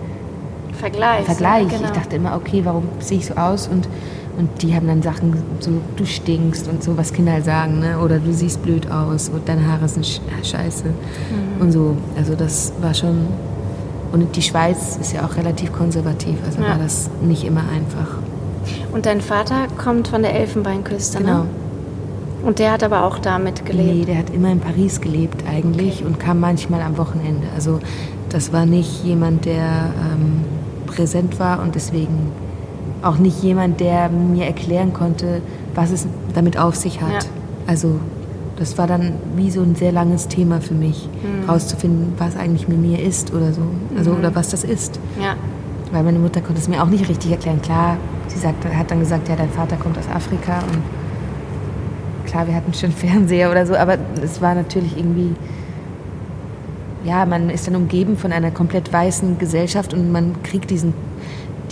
Vergleich. 0.73 1.25
Vergleich. 1.25 1.71
Ja, 1.71 1.77
genau. 1.77 1.89
Ich 1.89 1.97
dachte 1.97 2.15
immer, 2.15 2.35
okay, 2.35 2.61
warum 2.63 2.83
sehe 2.99 3.19
ich 3.19 3.27
so 3.27 3.35
aus? 3.35 3.67
Und, 3.67 3.87
und 4.37 4.61
die 4.61 4.75
haben 4.75 4.87
dann 4.87 5.01
Sachen 5.01 5.33
so, 5.59 5.71
du 5.95 6.05
stinkst 6.05 6.67
und 6.67 6.83
so, 6.83 6.97
was 6.97 7.13
Kinder 7.13 7.33
halt 7.33 7.45
sagen, 7.45 7.79
ne? 7.79 7.99
oder 7.99 8.19
du 8.19 8.33
siehst 8.33 8.63
blöd 8.63 8.89
aus 8.89 9.29
und 9.29 9.47
deine 9.47 9.67
Haare 9.67 9.87
sind 9.87 10.21
scheiße 10.43 10.85
mhm. 10.85 11.61
und 11.61 11.71
so. 11.71 11.97
Also 12.17 12.35
das 12.35 12.73
war 12.81 12.93
schon, 12.93 13.27
und 14.11 14.35
die 14.35 14.41
Schweiz 14.41 14.97
ist 14.99 15.13
ja 15.13 15.25
auch 15.25 15.35
relativ 15.37 15.71
konservativ, 15.71 16.37
also 16.45 16.61
ja. 16.61 16.69
war 16.69 16.77
das 16.77 17.09
nicht 17.21 17.43
immer 17.43 17.61
einfach. 17.61 18.17
Und 18.91 19.05
dein 19.05 19.21
Vater 19.21 19.67
kommt 19.77 20.07
von 20.07 20.21
der 20.21 20.33
Elfenbeinküste, 20.35 21.19
ne? 21.19 21.25
genau. 21.25 21.39
ne? 21.39 21.49
Und 22.43 22.59
der 22.59 22.73
hat 22.73 22.83
aber 22.83 23.05
auch 23.05 23.19
damit 23.19 23.65
gelebt? 23.65 23.93
Nee, 23.93 24.05
der 24.05 24.17
hat 24.17 24.29
immer 24.29 24.51
in 24.51 24.59
Paris 24.59 24.99
gelebt 24.99 25.43
eigentlich 25.49 25.99
okay. 25.99 26.05
und 26.05 26.19
kam 26.19 26.41
manchmal 26.41 26.81
am 26.81 26.97
Wochenende. 26.97 27.47
Also 27.55 27.79
das 28.29 28.51
war 28.51 28.65
nicht 28.65 29.03
jemand, 29.05 29.45
der 29.45 29.93
ähm, 30.11 30.43
präsent 30.85 31.39
war 31.39 31.61
und 31.61 31.75
deswegen 31.75 32.31
auch 33.03 33.17
nicht 33.17 33.43
jemand, 33.43 33.79
der 33.79 34.09
mir 34.09 34.45
erklären 34.45 34.93
konnte, 34.93 35.41
was 35.75 35.91
es 35.91 36.07
damit 36.33 36.57
auf 36.57 36.75
sich 36.75 37.01
hat. 37.01 37.11
Ja. 37.11 37.19
Also 37.67 37.99
das 38.57 38.77
war 38.77 38.87
dann 38.87 39.13
wie 39.35 39.49
so 39.51 39.61
ein 39.61 39.75
sehr 39.75 39.91
langes 39.91 40.27
Thema 40.27 40.61
für 40.61 40.73
mich, 40.75 41.09
Mhm. 41.23 41.49
rauszufinden, 41.49 42.13
was 42.17 42.35
eigentlich 42.37 42.67
mit 42.67 42.79
mir 42.79 43.01
ist 43.01 43.33
oder 43.33 43.51
so. 43.51 43.61
Also, 43.97 44.11
oder 44.11 44.33
was 44.35 44.49
das 44.49 44.63
ist. 44.63 44.99
Ja. 45.21 45.35
Weil 45.91 46.03
meine 46.03 46.19
Mutter 46.19 46.41
konnte 46.41 46.61
es 46.61 46.67
mir 46.67 46.81
auch 46.81 46.87
nicht 46.87 47.07
richtig 47.09 47.31
erklären. 47.31 47.61
Klar, 47.61 47.97
sie 48.27 48.39
sagt, 48.39 48.63
hat 48.65 48.89
dann 48.91 48.99
gesagt, 48.99 49.27
ja, 49.27 49.35
dein 49.35 49.49
Vater 49.49 49.75
kommt 49.75 49.97
aus 49.97 50.07
Afrika 50.13 50.59
und 50.59 52.27
klar, 52.29 52.47
wir 52.47 52.55
hatten 52.55 52.73
schon 52.73 52.91
Fernseher 52.93 53.51
oder 53.51 53.65
so, 53.65 53.75
aber 53.75 53.97
es 54.23 54.41
war 54.41 54.55
natürlich 54.55 54.97
irgendwie, 54.97 55.35
ja, 57.03 57.25
man 57.25 57.49
ist 57.49 57.67
dann 57.67 57.75
umgeben 57.75 58.17
von 58.17 58.31
einer 58.31 58.51
komplett 58.51 58.91
weißen 58.93 59.37
Gesellschaft 59.39 59.93
und 59.93 60.11
man 60.11 60.41
kriegt 60.43 60.69
diesen, 60.69 60.93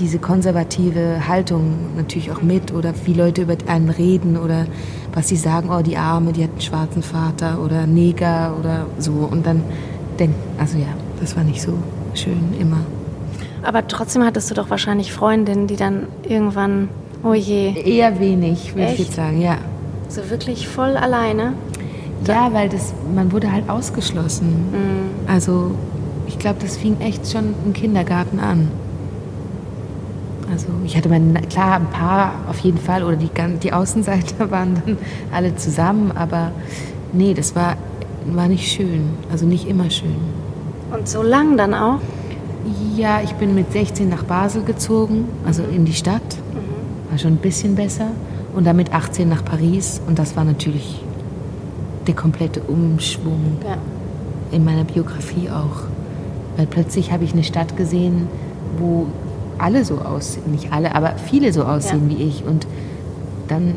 diese 0.01 0.17
konservative 0.17 1.27
Haltung 1.27 1.95
natürlich 1.95 2.31
auch 2.31 2.41
mit 2.41 2.73
oder 2.73 2.93
wie 3.05 3.13
Leute 3.13 3.43
über 3.43 3.55
einen 3.67 3.89
reden 3.89 4.35
oder 4.35 4.65
was 5.13 5.27
sie 5.27 5.35
sagen, 5.35 5.69
oh, 5.71 5.81
die 5.81 5.95
Arme, 5.95 6.33
die 6.33 6.43
hat 6.43 6.51
einen 6.51 6.61
schwarzen 6.61 7.03
Vater 7.03 7.59
oder 7.63 7.85
Neger 7.85 8.55
oder 8.59 8.87
so 8.97 9.11
und 9.11 9.45
dann 9.45 9.63
denkt, 10.19 10.35
also 10.57 10.77
ja, 10.77 10.87
das 11.19 11.37
war 11.37 11.43
nicht 11.43 11.61
so 11.61 11.73
schön 12.15 12.53
immer. 12.59 12.79
Aber 13.63 13.87
trotzdem 13.87 14.23
hattest 14.23 14.49
du 14.49 14.55
doch 14.55 14.71
wahrscheinlich 14.71 15.13
Freundinnen, 15.13 15.67
die 15.67 15.75
dann 15.75 16.07
irgendwann, 16.27 16.89
oh 17.23 17.35
je, 17.35 17.73
Eher 17.79 18.19
wenig, 18.19 18.75
würde 18.75 18.93
ich 18.93 18.99
jetzt 18.99 19.13
sagen, 19.13 19.39
ja. 19.39 19.57
so 20.09 20.29
wirklich 20.31 20.67
voll 20.67 20.97
alleine. 20.97 21.53
Ja, 22.27 22.53
weil 22.53 22.69
das, 22.69 22.93
man 23.15 23.31
wurde 23.31 23.51
halt 23.51 23.69
ausgeschlossen. 23.69 24.47
Mhm. 24.71 25.29
Also 25.29 25.71
ich 26.27 26.39
glaube, 26.39 26.57
das 26.59 26.77
fing 26.77 26.99
echt 27.01 27.31
schon 27.31 27.53
im 27.65 27.73
Kindergarten 27.73 28.39
an. 28.39 28.69
Also 30.51 30.67
ich 30.85 30.97
hatte 30.97 31.07
meine, 31.07 31.33
klar, 31.43 31.75
ein 31.77 31.87
paar 31.87 32.33
auf 32.49 32.59
jeden 32.59 32.77
Fall, 32.77 33.03
oder 33.03 33.15
die, 33.15 33.29
die 33.63 33.71
Außenseiter 33.73 34.51
waren 34.51 34.75
dann 34.85 34.97
alle 35.31 35.55
zusammen, 35.55 36.11
aber 36.13 36.51
nee, 37.13 37.33
das 37.33 37.55
war, 37.55 37.77
war 38.25 38.47
nicht 38.47 38.69
schön. 38.69 39.09
Also 39.31 39.45
nicht 39.45 39.67
immer 39.67 39.89
schön. 39.89 40.15
Und 40.91 41.07
so 41.07 41.23
lang 41.23 41.55
dann 41.57 41.73
auch? 41.73 41.99
Ja, 42.95 43.21
ich 43.23 43.31
bin 43.33 43.55
mit 43.55 43.71
16 43.71 44.09
nach 44.09 44.23
Basel 44.23 44.63
gezogen, 44.63 45.25
also 45.45 45.63
in 45.63 45.85
die 45.85 45.93
Stadt. 45.93 46.21
War 47.09 47.17
schon 47.17 47.33
ein 47.33 47.37
bisschen 47.37 47.75
besser. 47.75 48.07
Und 48.53 48.65
dann 48.67 48.75
mit 48.75 48.93
18 48.93 49.27
nach 49.29 49.43
Paris. 49.43 50.01
Und 50.05 50.19
das 50.19 50.35
war 50.35 50.43
natürlich 50.43 51.01
der 52.07 52.15
komplette 52.15 52.59
Umschwung 52.61 53.57
Ja. 53.65 53.77
in 54.51 54.65
meiner 54.65 54.83
Biografie 54.83 55.49
auch. 55.49 55.83
Weil 56.57 56.67
plötzlich 56.67 57.11
habe 57.13 57.23
ich 57.23 57.31
eine 57.33 57.43
Stadt 57.45 57.77
gesehen, 57.77 58.27
wo 58.77 59.07
alle 59.61 59.85
so 59.85 59.99
aussehen. 59.99 60.51
Nicht 60.51 60.71
alle, 60.73 60.95
aber 60.95 61.13
viele 61.17 61.53
so 61.53 61.63
aussehen 61.63 62.09
Ja. 62.09 62.17
wie 62.17 62.23
ich. 62.23 62.43
Und 62.45 62.67
dann, 63.47 63.75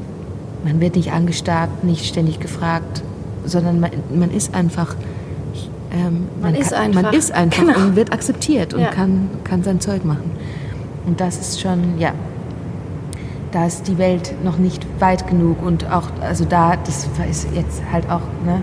man 0.65 0.81
wird 0.81 0.97
nicht 0.97 1.13
angestarrt, 1.13 1.85
nicht 1.85 2.07
ständig 2.07 2.41
gefragt, 2.41 3.03
sondern 3.45 3.81
man, 3.81 3.91
man 4.15 4.31
ist 4.31 4.55
einfach. 4.55 4.95
Ähm, 5.93 6.27
Man 6.43 6.55
ist 6.55 6.73
kann, 6.73 6.83
einfach. 6.83 7.03
Man 7.03 7.15
ist 7.15 7.33
einfach 7.33 7.63
Genau. 7.67 7.79
und 7.79 7.97
wird 7.97 8.13
akzeptiert 8.13 8.75
und 8.75 8.81
Ja. 8.81 8.89
kann, 8.91 9.31
kann 9.45 9.63
sein 9.63 9.81
Zeug 9.81 10.05
machen. 10.05 10.31
Und 11.07 11.21
das 11.21 11.37
ist 11.39 11.61
schon, 11.61 11.99
ja, 11.99 12.13
da 13.53 13.67
ist 13.67 13.87
die 13.87 13.99
Welt 13.99 14.35
noch 14.43 14.59
nicht 14.59 14.85
weit 14.99 15.29
genug 15.29 15.63
und 15.65 15.89
auch, 15.93 16.09
also 16.21 16.45
da, 16.45 16.75
das 16.77 17.07
ist 17.31 17.47
jetzt 17.55 17.83
halt 17.93 18.11
auch 18.11 18.23
ne, 18.45 18.63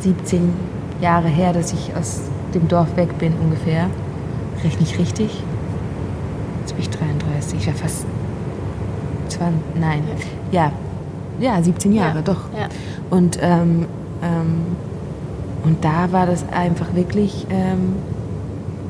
17 0.00 0.52
Jahre 1.00 1.26
her, 1.28 1.52
dass 1.52 1.72
ich 1.72 1.90
aus 1.98 2.20
dem 2.54 2.68
Dorf 2.68 2.96
weg 2.96 3.18
bin 3.18 3.32
ungefähr. 3.42 3.86
Rechne 4.62 4.82
ich 4.82 4.98
richtig? 4.98 5.42
Ich 6.78 6.90
33, 6.90 7.58
ich 7.60 7.66
war 7.66 7.74
fast 7.74 8.04
20, 9.28 9.54
nein, 9.80 10.02
ja, 10.52 10.72
ja, 11.40 11.62
17 11.62 11.92
Jahre, 11.92 12.16
Ja, 12.18 12.22
doch. 12.22 12.40
ja. 12.58 12.68
Und, 13.10 13.38
ähm, 13.42 13.86
ähm, 14.22 14.76
und 15.64 15.84
da 15.84 16.12
war 16.12 16.26
das 16.26 16.44
einfach 16.52 16.94
wirklich, 16.94 17.46
ähm, 17.50 17.94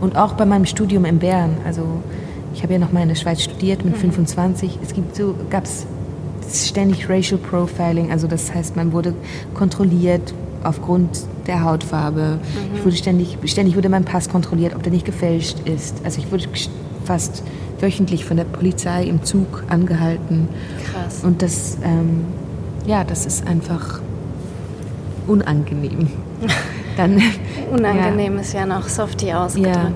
und 0.00 0.16
auch 0.16 0.34
bei 0.34 0.44
meinem 0.46 0.66
Studium 0.66 1.04
in 1.04 1.18
Bern, 1.18 1.56
also 1.64 1.82
ich 2.54 2.62
habe 2.62 2.74
ja 2.74 2.78
noch 2.78 2.92
mal 2.92 3.02
in 3.02 3.08
der 3.08 3.14
Schweiz 3.16 3.42
studiert 3.42 3.84
mit 3.84 3.96
25, 3.96 4.78
es 4.82 4.92
gibt 4.92 5.16
so, 5.16 5.34
gab 5.50 5.64
es 5.64 5.86
ständig 6.68 7.08
Racial 7.08 7.38
Profiling, 7.38 8.10
also 8.10 8.26
das 8.26 8.54
heißt, 8.54 8.76
man 8.76 8.92
wurde 8.92 9.14
kontrolliert 9.54 10.32
aufgrund 10.62 11.24
der 11.46 11.62
Hautfarbe. 11.62 12.38
Ich 12.74 12.84
wurde 12.84 12.96
ständig, 12.96 13.38
ständig 13.44 13.76
wurde 13.76 13.88
mein 13.88 14.04
Pass 14.04 14.28
kontrolliert, 14.28 14.74
ob 14.74 14.82
der 14.82 14.92
nicht 14.92 15.04
gefälscht 15.04 15.58
ist. 15.64 16.00
Also 16.04 16.18
ich 16.20 16.30
wurde 16.32 16.44
fast 17.04 17.42
wöchentlich 17.80 18.24
von 18.24 18.36
der 18.36 18.44
Polizei 18.44 19.04
im 19.04 19.22
Zug 19.22 19.64
angehalten. 19.68 20.48
Krass. 20.92 21.22
Und 21.22 21.42
das, 21.42 21.78
ähm, 21.82 22.24
ja, 22.86 23.04
das 23.04 23.26
ist 23.26 23.46
einfach 23.46 24.00
unangenehm. 25.26 26.08
Dann, 26.96 27.20
Unangenehm 27.70 28.38
ist 28.38 28.54
ja 28.54 28.64
noch 28.64 28.88
softy 28.88 29.32
ausgedrückt. 29.32 29.92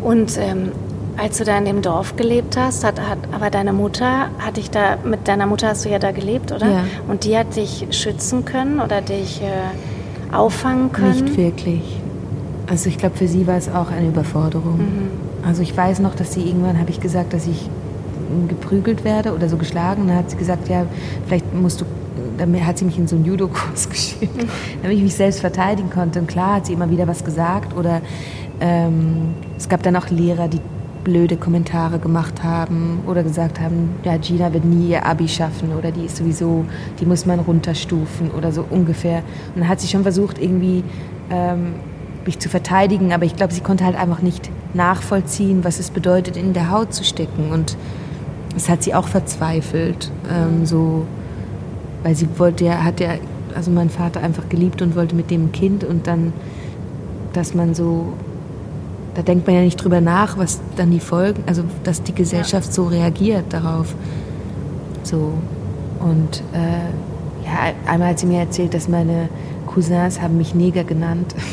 Und 0.00 0.38
ähm, 0.38 0.70
als 1.16 1.38
du 1.38 1.44
da 1.44 1.58
in 1.58 1.64
dem 1.64 1.82
Dorf 1.82 2.16
gelebt 2.16 2.56
hast, 2.56 2.84
hat, 2.84 3.00
hat 3.00 3.18
aber 3.32 3.50
deine 3.50 3.72
Mutter, 3.72 4.28
hat 4.38 4.56
dich 4.56 4.70
da, 4.70 4.96
mit 5.04 5.26
deiner 5.26 5.46
Mutter 5.46 5.68
hast 5.68 5.84
du 5.84 5.88
ja 5.88 5.98
da 5.98 6.12
gelebt, 6.12 6.52
oder? 6.52 6.66
Ja. 6.70 6.84
Und 7.08 7.24
die 7.24 7.36
hat 7.36 7.56
dich 7.56 7.86
schützen 7.90 8.44
können 8.44 8.80
oder 8.80 9.00
dich 9.00 9.42
äh, 9.42 10.34
auffangen 10.34 10.92
können? 10.92 11.24
Nicht 11.24 11.36
wirklich. 11.36 12.00
Also 12.68 12.88
ich 12.88 12.98
glaube, 12.98 13.16
für 13.16 13.26
sie 13.26 13.46
war 13.46 13.56
es 13.56 13.68
auch 13.68 13.90
eine 13.90 14.06
Überforderung. 14.06 14.78
Mhm. 14.78 15.29
Also 15.44 15.62
ich 15.62 15.76
weiß 15.76 16.00
noch, 16.00 16.14
dass 16.14 16.34
sie 16.34 16.42
irgendwann, 16.42 16.78
habe 16.78 16.90
ich 16.90 17.00
gesagt, 17.00 17.32
dass 17.32 17.46
ich 17.46 17.68
geprügelt 18.48 19.04
werde 19.04 19.34
oder 19.34 19.48
so 19.48 19.56
geschlagen. 19.56 20.06
Dann 20.06 20.16
hat 20.16 20.30
sie 20.30 20.36
gesagt, 20.36 20.68
ja, 20.68 20.86
vielleicht 21.26 21.54
musst 21.54 21.80
du, 21.80 21.84
dann 22.38 22.66
hat 22.66 22.78
sie 22.78 22.84
mich 22.84 22.98
in 22.98 23.06
so 23.06 23.16
einen 23.16 23.24
Judo-Kurs 23.24 23.88
geschickt, 23.90 24.46
damit 24.82 24.96
ich 24.96 25.02
mich 25.02 25.14
selbst 25.14 25.40
verteidigen 25.40 25.90
konnte. 25.90 26.20
Und 26.20 26.28
klar 26.28 26.56
hat 26.56 26.66
sie 26.66 26.72
immer 26.72 26.90
wieder 26.90 27.06
was 27.08 27.24
gesagt 27.24 27.76
oder 27.76 28.00
ähm, 28.60 29.34
es 29.56 29.68
gab 29.68 29.82
dann 29.82 29.96
auch 29.96 30.10
Lehrer, 30.10 30.48
die 30.48 30.60
blöde 31.02 31.36
Kommentare 31.36 31.98
gemacht 31.98 32.42
haben 32.44 33.00
oder 33.06 33.22
gesagt 33.22 33.58
haben, 33.58 33.90
ja, 34.04 34.18
Gina 34.18 34.52
wird 34.52 34.66
nie 34.66 34.90
ihr 34.90 35.06
Abi 35.06 35.28
schaffen 35.28 35.72
oder 35.76 35.90
die 35.90 36.04
ist 36.04 36.16
sowieso, 36.16 36.66
die 37.00 37.06
muss 37.06 37.24
man 37.24 37.40
runterstufen 37.40 38.30
oder 38.30 38.52
so 38.52 38.66
ungefähr. 38.68 39.22
Und 39.54 39.62
dann 39.62 39.68
hat 39.68 39.80
sie 39.80 39.88
schon 39.88 40.02
versucht, 40.02 40.38
irgendwie 40.38 40.84
ähm, 41.30 41.74
mich 42.26 42.38
zu 42.38 42.48
verteidigen, 42.48 43.12
aber 43.12 43.24
ich 43.24 43.36
glaube, 43.36 43.52
sie 43.52 43.60
konnte 43.60 43.84
halt 43.84 43.96
einfach 43.96 44.22
nicht 44.22 44.50
nachvollziehen, 44.74 45.64
was 45.64 45.78
es 45.78 45.90
bedeutet, 45.90 46.36
in 46.36 46.52
der 46.52 46.70
Haut 46.70 46.92
zu 46.94 47.04
stecken. 47.04 47.50
Und 47.50 47.76
das 48.54 48.68
hat 48.68 48.82
sie 48.82 48.94
auch 48.94 49.08
verzweifelt, 49.08 50.10
ähm, 50.30 50.66
so, 50.66 51.06
weil 52.02 52.14
sie 52.14 52.28
wollte 52.36 52.64
ja, 52.64 52.84
hat 52.84 53.00
ja, 53.00 53.14
also 53.54 53.70
mein 53.70 53.90
Vater 53.90 54.20
einfach 54.20 54.48
geliebt 54.48 54.82
und 54.82 54.96
wollte 54.96 55.14
mit 55.14 55.30
dem 55.30 55.46
ein 55.46 55.52
Kind 55.52 55.84
und 55.84 56.06
dann, 56.06 56.32
dass 57.32 57.54
man 57.54 57.74
so, 57.74 58.12
da 59.14 59.22
denkt 59.22 59.46
man 59.46 59.56
ja 59.56 59.62
nicht 59.62 59.82
drüber 59.82 60.00
nach, 60.00 60.38
was 60.38 60.60
dann 60.76 60.90
die 60.90 61.00
Folgen, 61.00 61.42
also 61.46 61.64
dass 61.84 62.02
die 62.02 62.14
Gesellschaft 62.14 62.72
so 62.72 62.86
reagiert 62.86 63.52
darauf. 63.52 63.94
So. 65.02 65.34
Und 66.00 66.42
äh, 66.52 67.44
ja, 67.44 67.74
einmal 67.86 68.10
hat 68.10 68.18
sie 68.18 68.26
mir 68.26 68.40
erzählt, 68.40 68.74
dass 68.74 68.88
meine 68.88 69.28
Cousins 69.66 70.20
haben 70.20 70.36
mich 70.38 70.54
Neger 70.54 70.84
genannt. 70.84 71.34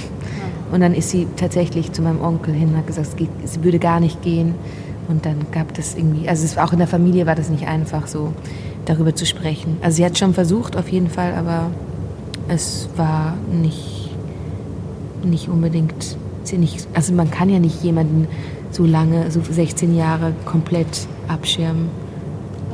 Und 0.72 0.82
dann 0.82 0.94
ist 0.94 1.10
sie 1.10 1.28
tatsächlich 1.38 1.92
zu 1.92 2.02
meinem 2.02 2.22
Onkel 2.22 2.54
hin 2.54 2.70
und 2.70 2.78
hat 2.78 2.88
gesagt, 2.88 3.08
es, 3.08 3.16
geht, 3.16 3.30
es 3.44 3.64
würde 3.64 3.80
gar 3.80 4.00
nicht 4.00 4.22
gehen. 4.22 4.56
Und 5.08 5.26
dann 5.26 5.46
gab 5.52 5.74
das 5.74 5.96
irgendwie, 5.96 6.28
also 6.28 6.44
es, 6.44 6.58
auch 6.58 6.74
in 6.74 6.80
der 6.80 6.88
Familie 6.88 7.26
war 7.26 7.36
das 7.36 7.50
nicht 7.50 7.68
einfach 7.68 8.08
so, 8.08 8.34
darüber 8.88 9.16
zu 9.16 9.26
sprechen. 9.26 9.78
Also 9.82 9.98
sie 9.98 10.06
hat 10.06 10.18
schon 10.18 10.34
versucht 10.34 10.76
auf 10.76 10.90
jeden 10.90 11.10
Fall, 11.10 11.34
aber 11.34 11.70
es 12.48 12.90
war 12.96 13.36
nicht, 13.52 14.10
nicht 15.24 15.50
unbedingt, 15.50 16.18
sie 16.44 16.58
nicht, 16.58 16.88
also 16.94 17.14
man 17.14 17.30
kann 17.30 17.50
ja 17.50 17.60
nicht 17.60 17.84
jemanden 17.84 18.28
so 18.72 18.86
lange, 18.86 19.30
so 19.32 19.42
16 19.42 19.96
Jahre 19.96 20.34
komplett 20.46 21.08
abschirmen. 21.28 21.90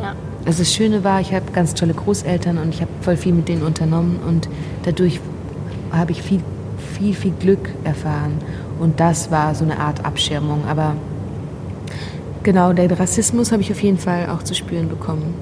Ja. 0.01 0.15
Also 0.45 0.59
das 0.59 0.73
Schöne 0.73 1.03
war, 1.03 1.21
ich 1.21 1.33
habe 1.33 1.51
ganz 1.51 1.73
tolle 1.73 1.93
Großeltern 1.93 2.57
und 2.57 2.69
ich 2.73 2.81
habe 2.81 2.91
voll 3.01 3.17
viel 3.17 3.33
mit 3.33 3.47
denen 3.47 3.63
unternommen 3.63 4.19
und 4.27 4.49
dadurch 4.83 5.19
habe 5.91 6.11
ich 6.11 6.21
viel, 6.21 6.41
viel, 6.83 7.13
viel 7.13 7.33
Glück 7.39 7.69
erfahren. 7.83 8.33
Und 8.79 8.99
das 8.99 9.31
war 9.31 9.55
so 9.55 9.63
eine 9.63 9.79
Art 9.79 10.05
Abschirmung. 10.05 10.63
Aber 10.69 10.95
genau, 12.43 12.73
den 12.73 12.91
Rassismus 12.91 13.51
habe 13.51 13.61
ich 13.61 13.71
auf 13.71 13.81
jeden 13.81 13.97
Fall 13.97 14.29
auch 14.29 14.43
zu 14.43 14.53
spüren 14.55 14.89
bekommen. 14.89 15.33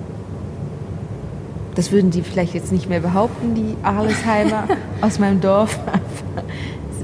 Das 1.76 1.92
würden 1.92 2.12
die 2.12 2.22
vielleicht 2.22 2.54
jetzt 2.54 2.72
nicht 2.72 2.90
mehr 2.90 3.00
behaupten, 3.00 3.56
die 3.56 3.76
Arlesheimer 3.84 4.66
aus 5.02 5.20
meinem 5.20 5.40
Dorf. 5.40 5.80
Aber 5.86 6.44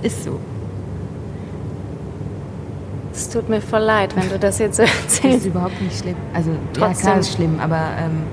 es 0.04 0.14
ist 0.14 0.24
so. 0.26 0.40
Es 3.14 3.30
tut 3.30 3.50
mir 3.50 3.62
voll 3.62 3.80
leid, 3.82 4.16
wenn 4.16 4.30
du 4.30 4.38
das 4.38 4.60
jetzt 4.60 4.78
so 4.78 4.84
Das 4.84 4.92
ist 5.08 5.24
erzählst. 5.24 5.46
überhaupt 5.48 5.82
nicht 5.82 5.98
schlimm. 6.00 6.16
Also, 6.34 6.52
ja, 6.52 6.58
Trotzdem. 6.74 7.02
klar 7.06 7.20
ist 7.20 7.34
schlimm, 7.34 7.60
aber 7.60 7.80
ähm, 8.00 8.24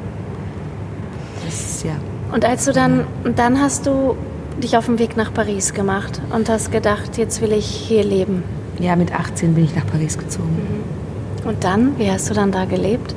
das 1.47 1.55
ist 1.55 1.85
ja. 1.85 1.93
Und 2.33 2.45
als 2.45 2.65
du 2.65 2.73
dann, 2.73 3.05
dann 3.37 3.61
hast 3.61 3.87
du 3.87 4.17
dich 4.63 4.77
auf 4.77 4.87
den 4.87 4.99
Weg 4.99 5.17
nach 5.17 5.33
Paris 5.33 5.75
gemacht 5.75 6.21
und 6.31 6.49
hast 6.49 6.71
gedacht, 6.71 7.19
jetzt 7.19 7.41
will 7.41 7.53
ich 7.53 7.67
hier 7.67 8.05
leben. 8.05 8.43
Ja, 8.79 8.97
mit 8.97 9.15
18 9.15 9.55
bin 9.55 9.65
ich 9.65 9.75
nach 9.75 9.87
Paris 9.87 10.19
gezogen. 10.19 10.59
Und 11.45 11.63
dann, 11.63 11.99
wie 11.99 12.11
hast 12.11 12.31
du 12.31 12.35
dann 12.35 12.51
da 12.51 12.65
gelebt? 12.65 13.15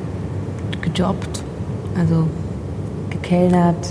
Gejobbt, 0.81 1.43
also 1.97 2.27
gekellnert, 3.09 3.87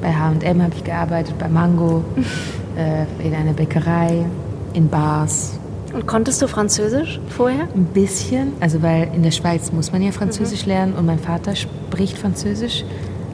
bei 0.00 0.12
H&M 0.12 0.62
habe 0.62 0.74
ich 0.74 0.84
gearbeitet, 0.84 1.38
bei 1.38 1.48
Mango, 1.48 2.04
äh, 2.76 3.26
in 3.26 3.34
einer 3.34 3.52
Bäckerei, 3.52 4.24
in 4.72 4.88
Bars. 4.88 5.58
Und 5.92 6.06
konntest 6.06 6.40
du 6.40 6.46
Französisch 6.46 7.20
vorher? 7.28 7.66
Ein 7.74 7.86
bisschen, 7.86 8.52
also 8.60 8.80
weil 8.82 9.10
in 9.14 9.22
der 9.22 9.32
Schweiz 9.32 9.72
muss 9.72 9.90
man 9.92 10.02
ja 10.02 10.12
Französisch 10.12 10.64
mhm. 10.64 10.72
lernen 10.72 10.94
und 10.94 11.06
mein 11.06 11.18
Vater 11.18 11.56
spricht 11.56 12.16
Französisch, 12.16 12.84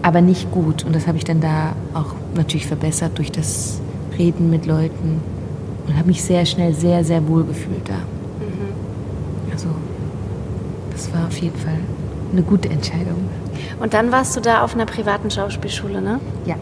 aber 0.06 0.20
nicht 0.20 0.52
gut. 0.52 0.84
Und 0.84 0.94
das 0.94 1.08
habe 1.08 1.18
ich 1.18 1.24
dann 1.24 1.40
da 1.40 1.74
auch 1.92 2.14
natürlich 2.36 2.68
verbessert 2.68 3.18
durch 3.18 3.32
das 3.32 3.80
Reden 4.16 4.50
mit 4.50 4.64
Leuten 4.64 5.20
und 5.84 5.96
habe 5.96 6.06
mich 6.06 6.22
sehr 6.22 6.46
schnell 6.46 6.72
sehr, 6.74 7.02
sehr 7.02 7.26
wohl 7.26 7.42
gefühlt 7.42 7.88
da. 7.88 7.94
Mhm. 7.94 9.50
Also 9.50 9.66
das 10.92 11.12
war 11.12 11.26
auf 11.26 11.36
jeden 11.38 11.58
Fall 11.58 11.80
eine 12.30 12.42
gute 12.42 12.68
Entscheidung. 12.68 13.28
Und 13.80 13.94
dann 13.94 14.12
warst 14.12 14.36
du 14.36 14.40
da 14.40 14.62
auf 14.62 14.74
einer 14.74 14.86
privaten 14.86 15.28
Schauspielschule, 15.28 16.00
ne? 16.00 16.20
Ja. 16.44 16.54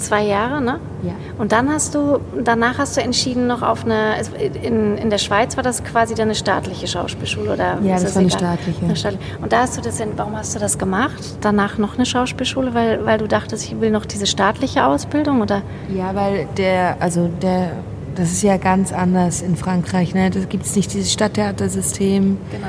Zwei 0.00 0.24
Jahre, 0.24 0.62
ne? 0.62 0.80
Ja. 1.02 1.12
Und 1.38 1.52
dann 1.52 1.68
hast 1.70 1.94
du, 1.94 2.20
danach 2.42 2.78
hast 2.78 2.96
du 2.96 3.02
entschieden, 3.02 3.46
noch 3.46 3.62
auf 3.62 3.84
eine, 3.84 4.14
in, 4.62 4.96
in 4.96 5.10
der 5.10 5.18
Schweiz 5.18 5.56
war 5.56 5.62
das 5.62 5.84
quasi 5.84 6.14
dann 6.14 6.28
eine 6.28 6.34
staatliche 6.34 6.86
Schauspielschule, 6.86 7.52
oder? 7.52 7.78
Ja, 7.82 7.94
das, 7.94 8.04
das 8.04 8.14
war 8.14 8.22
eine 8.22 8.30
staatliche. 8.30 8.84
eine 8.84 8.96
staatliche. 8.96 9.22
Und 9.40 9.52
da 9.52 9.60
hast 9.60 9.76
du 9.76 9.82
das, 9.82 10.02
warum 10.16 10.36
hast 10.36 10.54
du 10.54 10.58
das 10.58 10.78
gemacht? 10.78 11.22
Danach 11.40 11.78
noch 11.78 11.96
eine 11.96 12.06
Schauspielschule, 12.06 12.74
weil, 12.74 13.04
weil 13.04 13.18
du 13.18 13.28
dachtest, 13.28 13.64
ich 13.64 13.80
will 13.80 13.90
noch 13.90 14.06
diese 14.06 14.26
staatliche 14.26 14.84
Ausbildung, 14.84 15.40
oder? 15.40 15.62
Ja, 15.94 16.14
weil 16.14 16.48
der, 16.56 16.96
also 17.00 17.28
der, 17.42 17.72
das 18.14 18.32
ist 18.32 18.42
ja 18.42 18.56
ganz 18.56 18.92
anders 18.92 19.42
in 19.42 19.56
Frankreich, 19.56 20.14
ne? 20.14 20.30
Da 20.30 20.40
gibt 20.40 20.66
es 20.66 20.76
nicht 20.76 20.92
dieses 20.92 21.12
Stadttheatersystem. 21.12 22.38
Genau. 22.50 22.66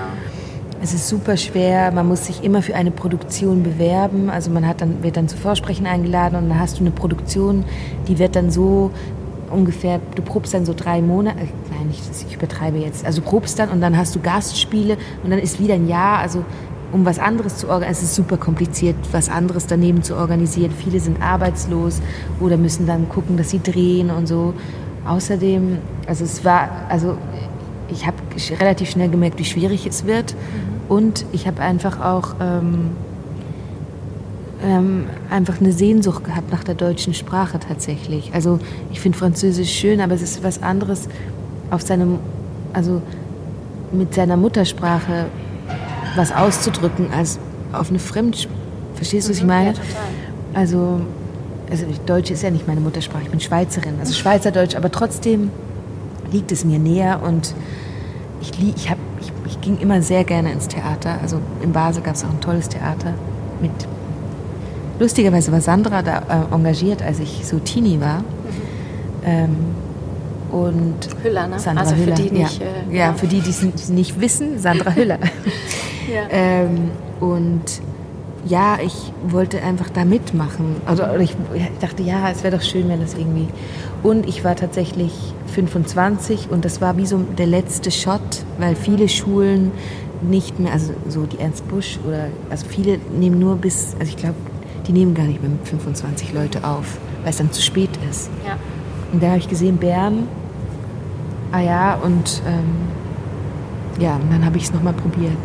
Es 0.84 0.96
ist 0.96 1.10
super 1.10 1.38
schwer, 1.38 1.92
man 1.92 2.08
muss 2.08 2.26
sich 2.26 2.44
immer 2.44 2.64
für 2.64 2.74
eine 2.74 2.90
Produktion 2.90 3.62
bewerben. 3.62 4.32
Also 4.32 4.50
man 4.50 4.68
hat 4.68 4.82
dann, 4.82 5.04
wird 5.04 5.16
dann 5.16 5.28
zu 5.28 5.38
Vorsprechen 5.38 5.86
eingeladen 5.86 6.38
und 6.38 6.50
dann 6.50 6.60
hast 6.60 6.80
du 6.80 6.82
eine 6.82 6.90
Produktion, 6.90 7.66
die 8.08 8.18
wird 8.18 8.36
dann 8.36 8.50
so 8.50 8.90
ungefähr, 9.52 10.00
du 10.16 10.24
probst 10.24 10.56
dann 10.56 10.66
so 10.66 10.74
drei 10.76 11.02
Monate, 11.02 11.38
äh, 11.40 11.48
nein, 11.70 11.88
nicht, 11.88 12.02
ich 12.28 12.34
übertreibe 12.34 12.80
jetzt, 12.80 13.06
also 13.06 13.22
probst 13.22 13.60
dann 13.60 13.70
und 13.70 13.80
dann 13.80 13.96
hast 13.96 14.16
du 14.16 14.22
Gastspiele 14.22 14.98
und 15.24 15.30
dann 15.30 15.38
ist 15.38 15.60
wieder 15.60 15.76
ein 15.76 15.88
Jahr, 15.88 16.18
also 16.18 16.44
um 16.92 17.06
was 17.06 17.20
anderes 17.20 17.58
zu 17.58 17.68
organisieren, 17.68 17.92
es 17.92 18.02
ist 18.02 18.16
super 18.16 18.38
kompliziert, 18.38 18.96
was 19.12 19.30
anderes 19.30 19.68
daneben 19.68 20.02
zu 20.02 20.16
organisieren. 20.16 20.72
Viele 20.72 21.00
sind 21.00 21.22
arbeitslos 21.22 22.02
oder 22.40 22.58
müssen 22.58 22.88
dann 22.88 23.08
gucken, 23.08 23.38
dass 23.38 23.52
sie 23.52 23.62
drehen 23.62 24.10
und 24.10 24.28
so. 24.28 24.56
Außerdem, 25.08 25.78
also 26.08 26.24
es 26.26 26.44
war, 26.44 26.70
also 26.90 27.18
ich 27.92 28.08
habe 28.08 28.18
relativ 28.60 28.90
schnell 28.90 29.10
gemerkt, 29.10 29.40
wie 29.40 29.46
schwierig 29.46 29.86
es 29.86 30.06
wird. 30.06 30.34
Mhm. 30.34 30.96
Und 30.96 31.26
ich 31.32 31.48
habe 31.48 31.62
einfach 31.62 32.04
auch 32.04 32.36
ähm, 32.42 32.92
ähm, 34.64 35.06
einfach 35.30 35.60
eine 35.60 35.72
Sehnsucht 35.72 36.24
gehabt 36.24 36.52
nach 36.52 36.64
der 36.64 36.76
deutschen 36.76 37.14
Sprache 37.14 37.60
tatsächlich. 37.60 38.32
Also 38.34 38.60
ich 38.92 39.00
finde 39.00 39.18
Französisch 39.18 39.72
schön, 39.72 40.02
aber 40.02 40.14
es 40.14 40.22
ist 40.22 40.44
was 40.44 40.62
anderes 40.62 41.08
auf 41.70 41.82
seinem, 41.82 42.20
also 42.74 43.02
mit 43.92 44.14
seiner 44.14 44.38
Muttersprache 44.38 45.28
was 46.16 46.32
auszudrücken 46.32 47.08
als 47.14 47.40
auf 47.72 47.90
eine 47.90 48.00
Fremdsprache. 48.00 48.58
Verstehst 48.96 49.28
du, 49.28 49.32
was 49.32 49.38
ich 49.38 49.44
mhm. 49.44 49.50
meine? 49.50 49.68
Ja, 49.68 49.74
total. 49.74 50.02
Also, 50.54 51.02
also 51.70 51.86
Deutsch 52.06 52.32
ist 52.32 52.44
ja 52.44 52.52
nicht 52.52 52.68
meine 52.68 52.82
Muttersprache, 52.82 53.24
ich 53.24 53.30
bin 53.30 53.40
Schweizerin, 53.40 53.96
also 54.00 54.14
Schweizerdeutsch, 54.14 54.76
aber 54.76 54.92
trotzdem 54.92 55.50
liegt 56.32 56.52
es 56.52 56.66
mir 56.66 56.80
näher 56.80 57.22
und 57.24 57.54
ich, 58.42 58.52
ich, 58.76 58.90
hab, 58.90 58.98
ich, 59.20 59.32
ich 59.46 59.62
ging 59.62 59.78
immer 59.78 60.02
sehr 60.02 60.24
gerne 60.24 60.52
ins 60.52 60.68
Theater. 60.68 61.20
Also 61.22 61.40
in 61.62 61.72
Basel 61.72 62.02
gab 62.02 62.16
es 62.16 62.24
auch 62.24 62.30
ein 62.30 62.42
tolles 62.42 62.70
Theater 62.70 63.14
mit. 63.62 63.72
Lustigerweise 65.00 65.52
war 65.52 65.62
Sandra 65.62 66.02
da 66.02 66.48
äh, 66.50 66.54
engagiert, 66.54 67.02
als 67.02 67.20
ich 67.20 67.46
so 67.46 67.60
Teenie 67.60 68.00
war. 68.00 68.20
Mhm. 68.20 68.26
Ähm, 69.26 69.56
und 70.52 71.08
Hüller, 71.24 71.48
ne? 71.48 71.60
Sandra 71.60 71.84
also 71.84 71.96
Hüller. 71.96 72.16
für 72.16 72.24
die 72.24 72.32
nicht. 72.32 72.60
Ja, 72.60 72.66
äh, 72.92 72.98
ja, 72.98 73.14
für 73.14 73.28
die, 73.28 73.40
die 73.40 73.50
es 73.50 73.90
nicht 73.90 74.20
wissen, 74.20 74.60
Sandra 74.60 74.92
Hüller. 74.92 75.18
ja. 76.14 76.24
ähm, 76.30 76.92
und 77.20 77.82
ja, 78.46 78.80
ich 78.84 79.12
wollte 79.28 79.62
einfach 79.62 79.90
da 79.90 80.06
mitmachen. 80.06 80.78
Also 80.86 81.04
ich, 81.20 81.36
ich 81.54 81.64
dachte, 81.80 82.04
ja, 82.04 82.30
es 82.30 82.44
wäre 82.44 82.58
doch 82.58 82.64
schön, 82.64 82.90
wenn 82.90 83.00
das 83.00 83.14
irgendwie. 83.14 83.48
Und 84.04 84.28
ich 84.28 84.44
war 84.44 84.56
tatsächlich 84.56 85.12
25 85.54 86.50
und 86.50 86.66
das 86.66 86.82
war 86.82 86.98
wie 86.98 87.06
so 87.06 87.20
der 87.38 87.48
letzte 87.48 87.92
Shot, 87.92 88.46
weil 88.58 88.76
viele 88.76 89.10
Schulen 89.10 89.72
nicht 90.22 90.60
mehr, 90.60 90.74
also 90.74 90.94
so 91.08 91.26
die 91.26 91.40
Ernst 91.40 91.68
Busch 91.68 92.00
oder, 92.08 92.28
also 92.50 92.66
viele 92.68 93.00
nehmen 93.18 93.40
nur 93.40 93.56
bis, 93.56 93.96
also 94.00 94.10
ich 94.10 94.18
glaube, 94.18 94.36
die 94.88 94.92
nehmen 94.92 95.14
gar 95.14 95.26
nicht 95.26 95.42
mehr 95.42 95.52
mit 95.52 95.68
25 95.68 96.34
Leute 96.34 96.64
auf, 96.64 96.98
weil 97.22 97.32
es 97.32 97.38
dann 97.38 97.52
zu 97.52 97.62
spät 97.62 97.90
ist. 98.10 98.30
Ja. 98.46 98.58
Und 99.12 99.22
da 99.22 99.28
habe 99.28 99.38
ich 99.38 99.48
gesehen, 99.48 99.78
Bern, 99.78 100.28
ah 101.52 101.60
ja, 101.60 101.96
und 101.96 102.42
ähm, 102.48 104.02
ja, 104.02 104.16
und 104.16 104.32
dann 104.32 104.46
habe 104.46 104.58
ich 104.58 104.64
es 104.64 104.74
nochmal 104.74 104.94
probiert, 104.94 105.38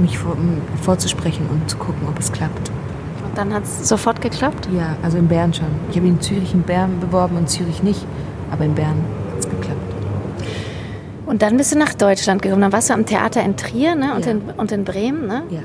mich 0.00 0.18
vor, 0.18 0.36
vorzusprechen 0.82 1.46
und 1.50 1.68
zu 1.68 1.76
gucken, 1.76 2.08
ob 2.08 2.18
es 2.18 2.32
klappt. 2.32 2.70
Und 3.24 3.36
dann 3.36 3.54
hat 3.54 3.64
es 3.64 3.88
sofort 3.88 4.20
geklappt? 4.20 4.68
Ja, 4.74 4.96
also 5.02 5.18
in 5.18 5.28
Bern 5.28 5.54
schon. 5.54 5.68
Ich 5.90 5.96
habe 5.96 6.08
in 6.08 6.20
Zürich 6.20 6.52
in 6.54 6.62
Bern 6.62 7.00
beworben 7.00 7.36
und 7.36 7.48
Zürich 7.48 7.82
nicht, 7.82 8.04
aber 8.50 8.64
in 8.64 8.74
Bern 8.74 9.04
hat 9.30 9.38
es 9.38 9.48
geklappt. 9.48 9.80
Und 11.26 11.42
dann 11.42 11.56
bist 11.56 11.72
du 11.72 11.78
nach 11.78 11.94
Deutschland 11.94 12.42
gekommen. 12.42 12.62
Dann 12.62 12.72
warst 12.72 12.90
du 12.90 12.94
am 12.94 13.06
Theater 13.06 13.42
in 13.44 13.56
Trier 13.56 13.94
ne? 13.94 14.14
und, 14.16 14.24
ja. 14.24 14.32
in, 14.32 14.42
und 14.56 14.72
in 14.72 14.84
Bremen. 14.84 15.28
Ne? 15.28 15.42
Ja. 15.50 15.60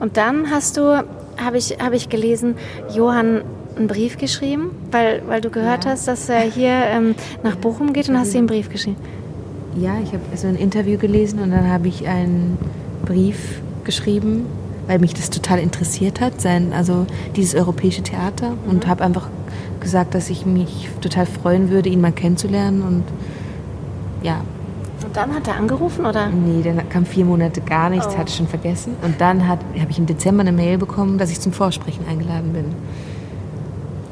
Und 0.00 0.16
dann 0.16 0.50
hast 0.50 0.76
du, 0.76 1.04
habe 1.36 1.58
ich, 1.58 1.78
hab 1.80 1.92
ich 1.92 2.08
gelesen, 2.08 2.56
Johann 2.92 3.42
einen 3.76 3.86
Brief 3.86 4.18
geschrieben, 4.18 4.70
weil, 4.90 5.22
weil 5.28 5.40
du 5.40 5.50
gehört 5.50 5.84
ja. 5.84 5.92
hast, 5.92 6.08
dass 6.08 6.28
er 6.28 6.40
hier 6.40 6.72
ähm, 6.72 7.14
nach 7.42 7.56
Bochum 7.56 7.92
geht 7.92 8.08
und 8.08 8.18
hast 8.18 8.34
ihm 8.34 8.38
einen 8.38 8.46
Brief 8.48 8.68
geschrieben. 8.68 8.96
Ja, 9.76 9.92
ich 10.02 10.12
habe 10.12 10.22
so 10.34 10.48
ein 10.48 10.56
Interview 10.56 10.98
gelesen 10.98 11.38
und 11.38 11.52
dann 11.52 11.70
habe 11.70 11.86
ich 11.86 12.08
einen 12.08 12.58
Brief 13.04 13.60
geschrieben, 13.84 14.46
weil 14.86 14.98
mich 14.98 15.14
das 15.14 15.30
total 15.30 15.58
interessiert 15.58 16.20
hat, 16.20 16.40
sein, 16.40 16.72
also 16.72 17.06
dieses 17.36 17.54
europäische 17.54 18.02
Theater 18.02 18.50
mhm. 18.50 18.70
und 18.70 18.86
habe 18.86 19.04
einfach 19.04 19.28
gesagt, 19.80 20.14
dass 20.14 20.30
ich 20.30 20.46
mich 20.46 20.88
total 21.00 21.26
freuen 21.26 21.70
würde, 21.70 21.88
ihn 21.88 22.00
mal 22.00 22.12
kennenzulernen 22.12 22.82
und 22.82 23.04
ja. 24.22 24.40
Und 25.04 25.16
dann 25.16 25.34
hat 25.34 25.46
er 25.46 25.56
angerufen, 25.56 26.04
oder? 26.04 26.28
Nee, 26.28 26.62
dann 26.62 26.88
kam 26.88 27.06
vier 27.06 27.24
Monate 27.24 27.60
gar 27.60 27.88
nichts, 27.88 28.08
oh. 28.14 28.18
hatte 28.18 28.30
ich 28.30 28.36
schon 28.36 28.48
vergessen. 28.48 28.96
Und 29.02 29.20
dann 29.20 29.46
habe 29.46 29.62
ich 29.88 29.98
im 29.98 30.06
Dezember 30.06 30.40
eine 30.40 30.52
Mail 30.52 30.76
bekommen, 30.76 31.18
dass 31.18 31.30
ich 31.30 31.40
zum 31.40 31.52
Vorsprechen 31.52 32.04
eingeladen 32.08 32.52
bin. 32.52 32.64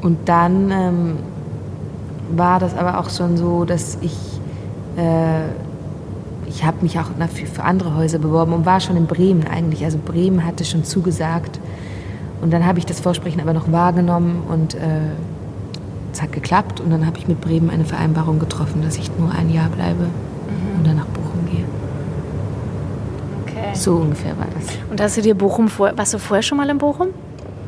Und 0.01 0.29
dann 0.29 0.71
ähm, 0.71 1.17
war 2.35 2.59
das 2.59 2.75
aber 2.75 2.99
auch 2.99 3.09
schon 3.09 3.37
so, 3.37 3.65
dass 3.65 3.97
ich, 4.01 4.17
äh, 4.95 5.41
ich 6.47 6.63
habe 6.63 6.77
mich 6.81 6.97
auch 6.99 7.07
für, 7.53 7.63
andere 7.63 7.95
Häuser 7.95 8.19
beworben 8.19 8.53
und 8.53 8.65
war 8.65 8.79
schon 8.79 8.97
in 8.97 9.05
Bremen 9.05 9.45
eigentlich. 9.47 9.83
Also 9.83 9.97
Bremen 10.03 10.45
hatte 10.45 10.65
schon 10.65 10.83
zugesagt. 10.83 11.59
Und 12.41 12.51
dann 12.53 12.65
habe 12.65 12.79
ich 12.79 12.85
das 12.85 12.99
Vorsprechen 12.99 13.41
aber 13.41 13.53
noch 13.53 13.71
wahrgenommen 13.71 14.43
und 14.47 14.75
äh, 14.75 15.09
es 16.13 16.21
hat 16.21 16.31
geklappt 16.31 16.79
und 16.79 16.91
dann 16.91 17.05
habe 17.05 17.17
ich 17.17 17.27
mit 17.27 17.41
Bremen 17.41 17.69
eine 17.69 17.85
Vereinbarung 17.85 18.39
getroffen, 18.39 18.81
dass 18.83 18.97
ich 18.97 19.09
nur 19.17 19.31
ein 19.31 19.49
Jahr 19.49 19.69
bleibe 19.69 20.03
mhm. 20.03 20.77
und 20.77 20.87
dann 20.87 20.97
nach 20.97 21.07
Bochum 21.07 21.45
gehe. 21.51 21.65
Okay. 23.43 23.73
So 23.73 23.95
ungefähr 23.95 24.37
war 24.37 24.47
das. 24.53 24.77
Und 24.89 25.01
hast 25.01 25.17
du 25.17 25.21
dir 25.21 25.35
Bochum 25.35 25.67
vor, 25.67 25.91
warst 25.95 26.13
du 26.13 26.19
vorher 26.19 26.43
schon 26.43 26.57
mal 26.57 26.69
in 26.69 26.77
Bochum? 26.77 27.07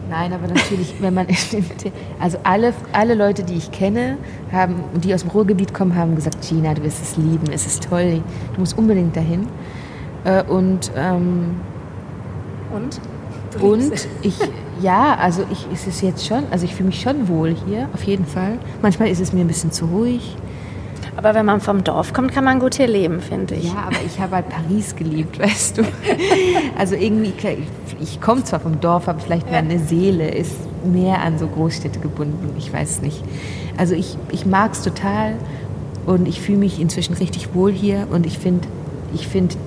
Nein, 0.09 0.33
aber 0.33 0.47
natürlich, 0.47 0.95
wenn 0.99 1.13
man 1.13 1.27
also 2.19 2.37
alle, 2.43 2.73
alle 2.93 3.13
Leute, 3.13 3.43
die 3.43 3.55
ich 3.55 3.71
kenne, 3.71 4.17
haben, 4.51 4.75
die 4.95 5.13
aus 5.13 5.21
dem 5.21 5.29
Ruhrgebiet 5.29 5.73
kommen, 5.73 5.95
haben 5.95 6.15
gesagt, 6.15 6.47
Gina, 6.47 6.73
du 6.73 6.83
wirst 6.83 7.01
es 7.01 7.17
lieben, 7.17 7.51
es 7.51 7.65
ist 7.65 7.87
toll, 7.87 8.21
du 8.53 8.59
musst 8.59 8.77
unbedingt 8.77 9.15
dahin. 9.15 9.47
Äh, 10.23 10.43
und 10.43 10.91
ähm, 10.95 11.55
und 12.73 12.99
und 13.61 14.07
ich, 14.21 14.37
ja, 14.81 15.15
also 15.15 15.43
ich 15.51 15.67
ist 15.71 15.87
es 15.87 16.01
jetzt 16.01 16.25
schon, 16.25 16.43
also 16.51 16.65
ich 16.65 16.75
fühle 16.75 16.89
mich 16.89 17.01
schon 17.01 17.27
wohl 17.27 17.55
hier, 17.65 17.89
auf 17.93 18.03
jeden 18.03 18.25
Fall. 18.25 18.59
Manchmal 18.81 19.09
ist 19.09 19.19
es 19.19 19.33
mir 19.33 19.41
ein 19.41 19.47
bisschen 19.47 19.71
zu 19.71 19.85
ruhig. 19.85 20.35
Aber 21.19 21.33
wenn 21.33 21.45
man 21.45 21.59
vom 21.59 21.83
Dorf 21.83 22.13
kommt, 22.13 22.31
kann 22.31 22.45
man 22.45 22.61
gut 22.61 22.75
hier 22.75 22.87
leben, 22.87 23.19
finde 23.19 23.55
ich. 23.55 23.65
Ja, 23.65 23.87
aber 23.87 23.97
ich 24.05 24.21
habe 24.21 24.35
halt 24.37 24.45
Paris 24.47 24.95
geliebt, 24.95 25.37
weißt 25.41 25.77
du. 25.77 25.81
Also 26.77 26.95
irgendwie, 26.95 27.33
ich, 27.99 28.21
komme 28.21 28.45
zwar 28.45 28.61
vom 28.61 28.79
Dorf, 28.79 29.09
aber 29.09 29.19
vielleicht 29.19 29.51
meine. 29.51 29.79
Seele 29.79 30.29
ist 30.29 30.55
mehr 30.85 31.21
an 31.21 31.37
so 31.37 31.47
Großstädte 31.47 31.99
gebunden. 31.99 32.55
Ich 32.57 32.71
weiß 32.71 33.01
nicht. 33.01 33.21
Also 33.75 33.95
ich, 33.95 34.17
ich 34.31 34.45
mag 34.45 34.71
es 34.71 34.81
total 34.81 35.35
und 36.05 36.25
ich 36.25 36.39
fühle 36.39 36.59
mich 36.59 36.79
inzwischen 36.79 37.15
richtig 37.15 37.53
wohl 37.53 37.73
hier 37.73 38.07
und 38.11 38.25
ich 38.25 38.39
finde 38.39 38.69
ich 39.13 39.27
find 39.27 39.57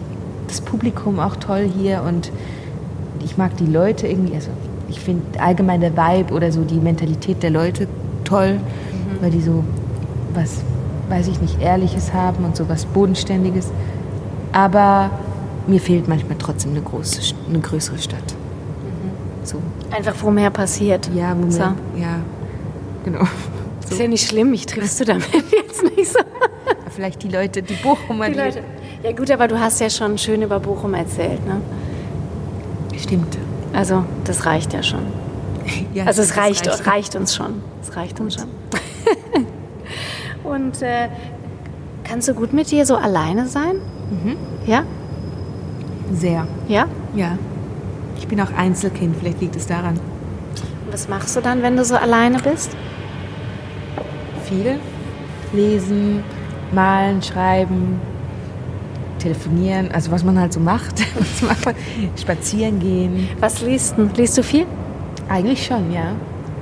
das 0.49 0.63
Publikum 0.63 1.21
auch 1.21 1.37
toll 1.37 1.69
hier 1.79 2.03
und 2.03 2.33
ich 3.23 3.37
mag 3.37 3.59
die 3.59 3.67
Leute 3.67 4.07
irgendwie, 4.07 4.35
also 4.35 4.49
ich 4.89 5.01
finde 5.01 5.39
allgemein 5.39 5.83
der 5.83 5.95
Vibe 5.95 6.33
oder 6.33 6.51
so 6.51 6.65
die 6.65 6.81
Mentalität 6.81 7.43
der 7.43 7.51
Leute 7.51 7.89
toll, 8.25 8.55
mhm. 8.55 9.23
weil 9.23 9.31
die 9.31 9.43
so 9.43 9.63
was, 10.35 10.63
weiß 11.13 11.29
ich 11.29 11.41
nicht, 11.43 11.61
Ehrliches 11.61 12.13
haben 12.15 12.43
und 12.45 12.57
so 12.57 12.69
was 12.71 12.87
Bodenständiges. 12.87 13.71
Aber 14.53 15.11
mir 15.67 15.79
fehlt 15.81 16.09
manchmal 16.09 16.39
trotzdem 16.39 16.71
eine, 16.73 16.81
große, 16.81 17.35
eine 17.49 17.59
größere 17.61 17.99
Stadt. 17.99 18.35
So. 19.45 19.59
Einfach, 19.95 20.15
wo 20.23 20.31
mehr 20.31 20.51
passiert. 20.51 21.11
Ja, 21.15 21.37
wo 21.39 21.51
So. 21.51 21.59
mehr, 21.59 21.75
ja, 21.99 22.17
genau. 23.05 23.25
Ist 23.91 23.99
ja 24.01 24.09
nicht 24.09 24.27
schlimm, 24.27 24.55
ich 24.55 24.65
triffst 24.65 25.01
du 25.01 25.05
damit 25.13 25.29
jetzt 25.35 25.83
nicht 25.97 26.11
so. 26.13 26.19
Vielleicht 26.89 27.23
die 27.23 27.29
Leute, 27.29 27.63
die 27.63 27.75
Bochumer, 27.75 28.29
Die 28.31 28.39
Leute. 28.39 28.63
Ja 29.03 29.13
gut, 29.13 29.31
aber 29.31 29.49
du 29.49 29.59
hast 29.61 29.81
ja 29.81 29.91
schon 29.91 30.17
schön 30.17 30.41
über 30.43 30.61
Bochum 30.61 30.95
erzählt, 30.95 31.45
ne? 31.47 31.61
Stimmt. 32.97 33.37
Also 33.75 34.05
das 34.25 34.47
reicht 34.47 34.73
ja 34.73 34.83
schon. 34.83 35.01
Ja, 35.93 36.05
Also 36.05 36.23
es 36.23 36.37
reicht, 36.37 36.67
reicht. 36.69 36.87
reicht 36.87 37.17
uns 37.17 37.35
schon. 37.35 37.55
Es 37.83 37.97
reicht 37.97 38.21
uns 38.21 38.35
schon. 38.35 38.45
Und 40.53 40.83
äh, 40.83 41.09
kannst 42.05 42.29
du 42.29 42.35
gut 42.35 42.53
mit 42.53 42.71
dir 42.71 42.85
so 42.85 42.97
alleine 42.97 43.49
sein? 43.49 43.77
Ja? 44.67 44.85
Sehr. 46.13 46.47
Ja? 46.69 46.87
Ja. 47.15 47.39
Ich 48.19 48.29
bin 48.29 48.39
auch 48.41 48.53
Einzelkind, 48.53 49.17
vielleicht 49.19 49.41
liegt 49.41 49.57
es 49.57 49.67
daran. 49.67 49.99
Und 50.85 50.93
was 50.93 51.09
machst 51.09 51.35
du 51.37 51.41
dann, 51.41 51.63
wenn 51.63 51.77
du 51.77 51.85
so 51.85 51.97
alleine 51.97 52.39
bist? 52.39 52.77
Viel. 54.45 54.79
Lesen, 55.55 56.23
malen, 56.73 57.23
schreiben, 57.23 57.99
telefonieren, 59.19 59.91
also 59.93 60.11
was 60.11 60.23
man 60.23 60.39
halt 60.39 60.53
so 60.53 60.61
macht. 60.61 61.01
Macht? 61.43 61.75
Spazieren 62.21 62.79
gehen. 62.79 63.29
Was 63.41 63.63
liest 63.63 63.97
du? 63.97 64.09
Liest 64.17 64.37
du 64.37 64.43
viel? 64.43 64.67
Eigentlich 65.29 65.65
schon, 65.65 65.91
ja. 65.93 66.13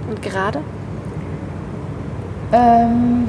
Und 0.09 0.23
gerade? 0.23 0.61
Ähm, 2.53 3.29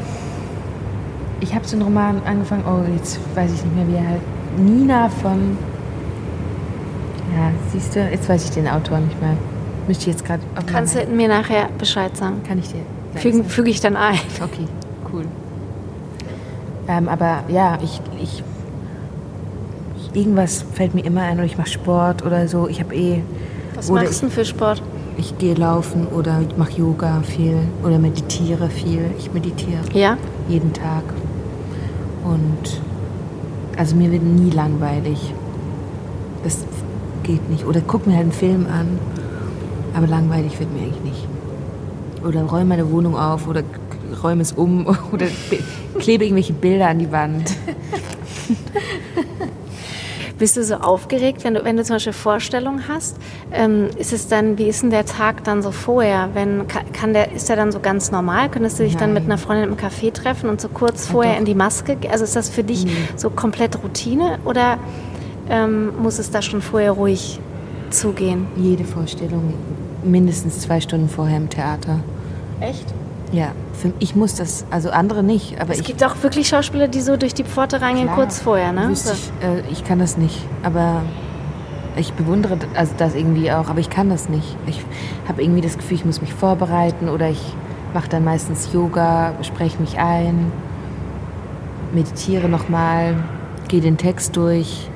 ich 1.42 1.56
habe 1.56 1.68
so 1.68 1.76
einen 1.76 1.84
Roman 1.84 2.22
angefangen, 2.24 2.64
oh, 2.66 2.90
jetzt 2.96 3.20
weiß 3.36 3.52
ich 3.52 3.64
nicht 3.64 3.76
mehr, 3.76 3.88
wie 3.88 3.96
er 3.96 4.08
halt. 4.08 4.22
Nina 4.58 5.10
von. 5.10 5.58
Ja, 7.36 7.52
siehst 7.72 7.96
du, 7.96 8.00
jetzt 8.00 8.30
weiß 8.30 8.46
ich 8.46 8.52
den 8.52 8.68
Autor 8.68 9.00
nicht 9.00 9.20
mehr. 9.22 9.36
Müsste 9.88 10.04
ich 10.04 10.16
jetzt 10.16 10.26
gerade. 10.26 10.44
Kannst 10.68 10.96
du 10.96 11.06
mir 11.08 11.28
nachher 11.28 11.70
Bescheid 11.78 12.16
sagen? 12.16 12.42
Kann 12.48 12.60
ich 12.60 12.68
dir. 12.70 12.82
sagen. 13.20 13.44
füge 13.46 13.70
ich 13.70 13.82
dann 13.82 13.96
ein. 13.96 14.20
Okay, 14.42 14.68
cool. 15.12 15.26
Ähm, 16.88 17.10
aber 17.10 17.44
ja, 17.48 17.78
ich, 17.84 18.02
ich. 18.22 18.44
Irgendwas 20.14 20.66
fällt 20.74 20.94
mir 20.94 21.06
immer 21.06 21.22
ein 21.22 21.38
oder 21.38 21.46
ich 21.46 21.58
mache 21.58 21.70
Sport 21.70 22.26
oder 22.26 22.48
so. 22.48 22.68
Ich 22.68 22.82
habe 22.82 22.94
eh. 22.94 23.22
Was 23.76 23.90
machst 23.90 24.22
du 24.22 24.26
denn 24.26 24.32
für 24.32 24.46
Sport? 24.46 24.84
Ich, 25.18 25.32
ich 25.32 25.38
gehe 25.38 25.56
laufen 25.56 26.08
oder 26.08 26.42
ich 26.48 26.58
mache 26.58 26.74
Yoga 26.74 27.22
viel 27.22 27.58
oder 27.82 27.98
meditiere 27.98 28.70
viel. 28.70 29.06
Ich 29.18 29.32
meditiere 29.34 29.80
Ja? 29.94 30.18
jeden 30.50 30.74
Tag. 30.74 31.04
Und 32.24 32.82
also 33.78 33.96
mir 33.96 34.12
wird 34.12 34.24
nie 34.24 34.50
langweilig. 34.52 35.34
Das 36.44 36.58
geht 37.24 37.50
nicht. 37.50 37.66
Oder 37.66 37.82
guck 37.82 38.06
mir 38.08 38.14
halt 38.14 38.24
einen 38.24 38.32
Film 38.32 38.66
an. 38.68 39.00
Aber 39.94 40.08
langweilig 40.08 40.60
wird 40.60 40.74
mir 40.74 40.82
eigentlich 40.84 41.04
nicht. 41.04 41.28
Oder 42.26 42.44
räume 42.44 42.66
meine 42.66 42.92
Wohnung 42.92 43.18
auf 43.18 43.48
oder 43.48 43.64
räume 44.24 44.42
es 44.42 44.52
um 44.52 44.86
oder 45.12 45.26
be- 45.50 45.60
klebe 46.00 46.24
irgendwelche 46.26 46.54
Bilder 46.54 46.88
an 46.90 47.00
die 47.00 47.12
Wand. 47.12 47.56
Bist 50.42 50.58
du 50.58 50.64
so 50.64 50.74
aufgeregt, 50.78 51.44
wenn 51.44 51.54
du, 51.54 51.64
wenn 51.64 51.78
du 51.78 51.84
zum 51.84 51.98
Beispiel 51.98 52.14
Vorstellungen 52.14 52.88
hast? 52.88 53.16
Ähm, 53.52 53.90
ist 53.96 54.12
es 54.12 54.28
dann, 54.28 54.58
wie 54.58 54.70
ist 54.70 54.82
denn 54.82 54.90
der 54.90 55.06
Tag 55.06 55.44
dann 55.44 55.62
so 55.62 55.70
vorher? 55.70 56.30
Wenn, 56.34 56.66
kann, 56.68 57.14
der, 57.14 57.32
ist 57.32 57.48
der 57.48 57.58
dann 57.58 57.72
so 57.72 57.80
ganz 57.80 58.10
normal? 58.10 58.50
Könntest 58.50 58.80
du 58.80 58.84
dich 58.84 58.98
dann 58.98 59.14
mit 59.14 59.22
Nein. 59.26 59.34
einer 59.34 59.38
Freundin 59.38 59.70
im 59.70 59.78
Café 59.78 60.12
treffen 60.12 60.50
und 60.50 60.60
so 60.60 60.68
kurz 60.68 61.06
vorher 61.06 61.38
in 61.38 61.46
die 61.46 61.54
Maske? 61.54 61.96
Also 62.10 62.24
ist 62.24 62.36
das 62.36 62.50
für 62.50 62.64
dich 62.64 62.86
Nee. 62.86 62.92
so 63.18 63.30
komplett 63.30 63.84
Routine 63.84 64.40
oder 64.44 64.80
ähm, 65.48 65.92
muss 66.02 66.18
es 66.18 66.32
da 66.32 66.42
schon 66.42 66.64
vorher 66.64 66.94
ruhig 66.94 67.40
zugehen? 67.92 68.48
Jede 68.56 68.84
Vorstellung 68.84 69.54
mindestens 70.04 70.62
zwei 70.62 70.82
Stunden 70.82 71.08
vorher 71.08 71.38
im 71.38 71.52
Theater. 71.52 72.00
Echt? 72.62 72.92
Ja, 73.32 73.52
für, 73.74 73.94
ich 74.00 74.16
muss 74.16 74.36
das, 74.36 74.66
also 74.72 74.90
andere 74.90 75.24
nicht, 75.24 75.60
aber 75.60 75.72
Es 75.72 75.80
ich 75.80 75.86
gibt 75.86 76.04
auch 76.04 76.22
wirklich 76.22 76.50
Schauspieler, 76.50 76.88
die 76.88 77.02
so 77.02 77.16
durch 77.16 77.34
die 77.34 77.46
Pforte 77.46 77.82
reingehen, 77.82 78.08
Klar, 78.08 78.18
kurz 78.18 78.42
vorher, 78.42 78.74
ne? 78.74 78.94
So. 78.96 79.14
Ich, 79.14 79.32
äh, 79.48 79.64
ich 79.72 79.84
kann 79.86 80.00
das 80.00 80.18
nicht, 80.18 80.38
aber 80.64 81.04
ich 81.96 82.14
bewundere 82.14 82.58
also 82.76 82.94
das 82.98 83.16
irgendwie 83.16 83.52
auch, 83.52 83.70
aber 83.70 83.80
ich 83.80 83.90
kann 83.90 84.10
das 84.10 84.30
nicht. 84.30 84.56
Ich 84.68 84.84
habe 85.28 85.42
irgendwie 85.42 85.62
das 85.62 85.78
Gefühl, 85.78 85.98
ich 85.98 86.06
muss 86.06 86.22
mich 86.22 86.34
vorbereiten 86.34 87.10
oder 87.10 87.30
ich 87.30 87.42
mache 87.94 88.10
dann 88.10 88.24
meistens 88.24 88.72
Yoga, 88.74 89.34
spreche 89.42 89.80
mich 89.80 89.98
ein, 89.98 90.52
meditiere 91.94 92.48
nochmal, 92.48 93.16
gehe 93.68 93.82
den 93.82 93.98
Text 93.98 94.36
durch, 94.36 94.90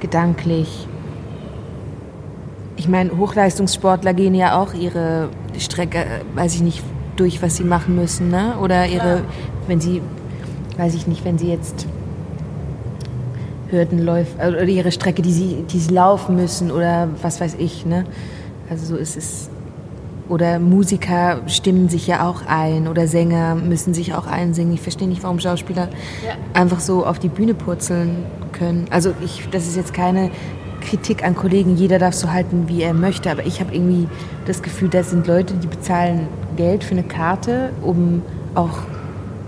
gedanklich. 0.00 0.86
Ich 2.76 2.88
meine, 2.88 3.16
Hochleistungssportler 3.16 4.14
gehen 4.14 4.34
ja 4.34 4.60
auch 4.60 4.74
ihre 4.74 5.28
Strecke, 5.58 5.98
äh, 5.98 6.20
weiß 6.34 6.54
ich 6.54 6.62
nicht, 6.62 6.82
durch, 7.16 7.42
was 7.42 7.56
sie 7.56 7.64
machen 7.64 7.96
müssen, 7.96 8.30
ne? 8.30 8.54
Oder 8.60 8.86
ihre, 8.86 9.22
wenn 9.66 9.80
sie, 9.80 10.02
weiß 10.76 10.94
ich 10.94 11.06
nicht, 11.06 11.24
wenn 11.24 11.38
sie 11.38 11.48
jetzt 11.48 11.86
Hürdenläufe 13.70 14.38
äh, 14.38 14.48
oder 14.48 14.64
ihre 14.64 14.92
Strecke, 14.92 15.22
die 15.22 15.32
sie, 15.32 15.64
die 15.70 15.78
sie 15.78 15.92
laufen 15.92 16.36
müssen 16.36 16.70
oder 16.70 17.08
was 17.22 17.40
weiß 17.40 17.56
ich, 17.58 17.84
ne? 17.86 18.04
Also 18.70 18.86
so 18.86 18.96
ist 18.96 19.16
es. 19.16 19.50
Oder 20.26 20.58
Musiker 20.58 21.42
stimmen 21.48 21.90
sich 21.90 22.06
ja 22.06 22.26
auch 22.26 22.46
ein 22.46 22.88
oder 22.88 23.06
Sänger 23.06 23.56
müssen 23.56 23.92
sich 23.92 24.14
auch 24.14 24.26
einsingen. 24.26 24.72
Ich 24.72 24.80
verstehe 24.80 25.06
nicht, 25.06 25.22
warum 25.22 25.38
Schauspieler 25.38 25.90
einfach 26.54 26.80
so 26.80 27.04
auf 27.04 27.18
die 27.18 27.28
Bühne 27.28 27.52
purzeln 27.52 28.24
können. 28.52 28.86
Also 28.88 29.12
ich, 29.22 29.46
das 29.50 29.66
ist 29.66 29.76
jetzt 29.76 29.92
keine 29.92 30.30
Kritik 30.80 31.24
an 31.24 31.34
Kollegen. 31.34 31.76
Jeder 31.76 31.98
darf 31.98 32.14
so 32.14 32.32
halten, 32.32 32.68
wie 32.68 32.82
er 32.82 32.94
möchte. 32.94 33.30
Aber 33.30 33.44
ich 33.44 33.60
habe 33.60 33.74
irgendwie 33.74 34.08
das 34.46 34.62
Gefühl, 34.62 34.88
das 34.88 35.10
sind 35.10 35.26
Leute, 35.26 35.52
die 35.54 35.66
bezahlen 35.66 36.28
Geld 36.56 36.84
für 36.84 36.92
eine 36.92 37.02
Karte, 37.02 37.70
um 37.82 38.22
auch 38.54 38.78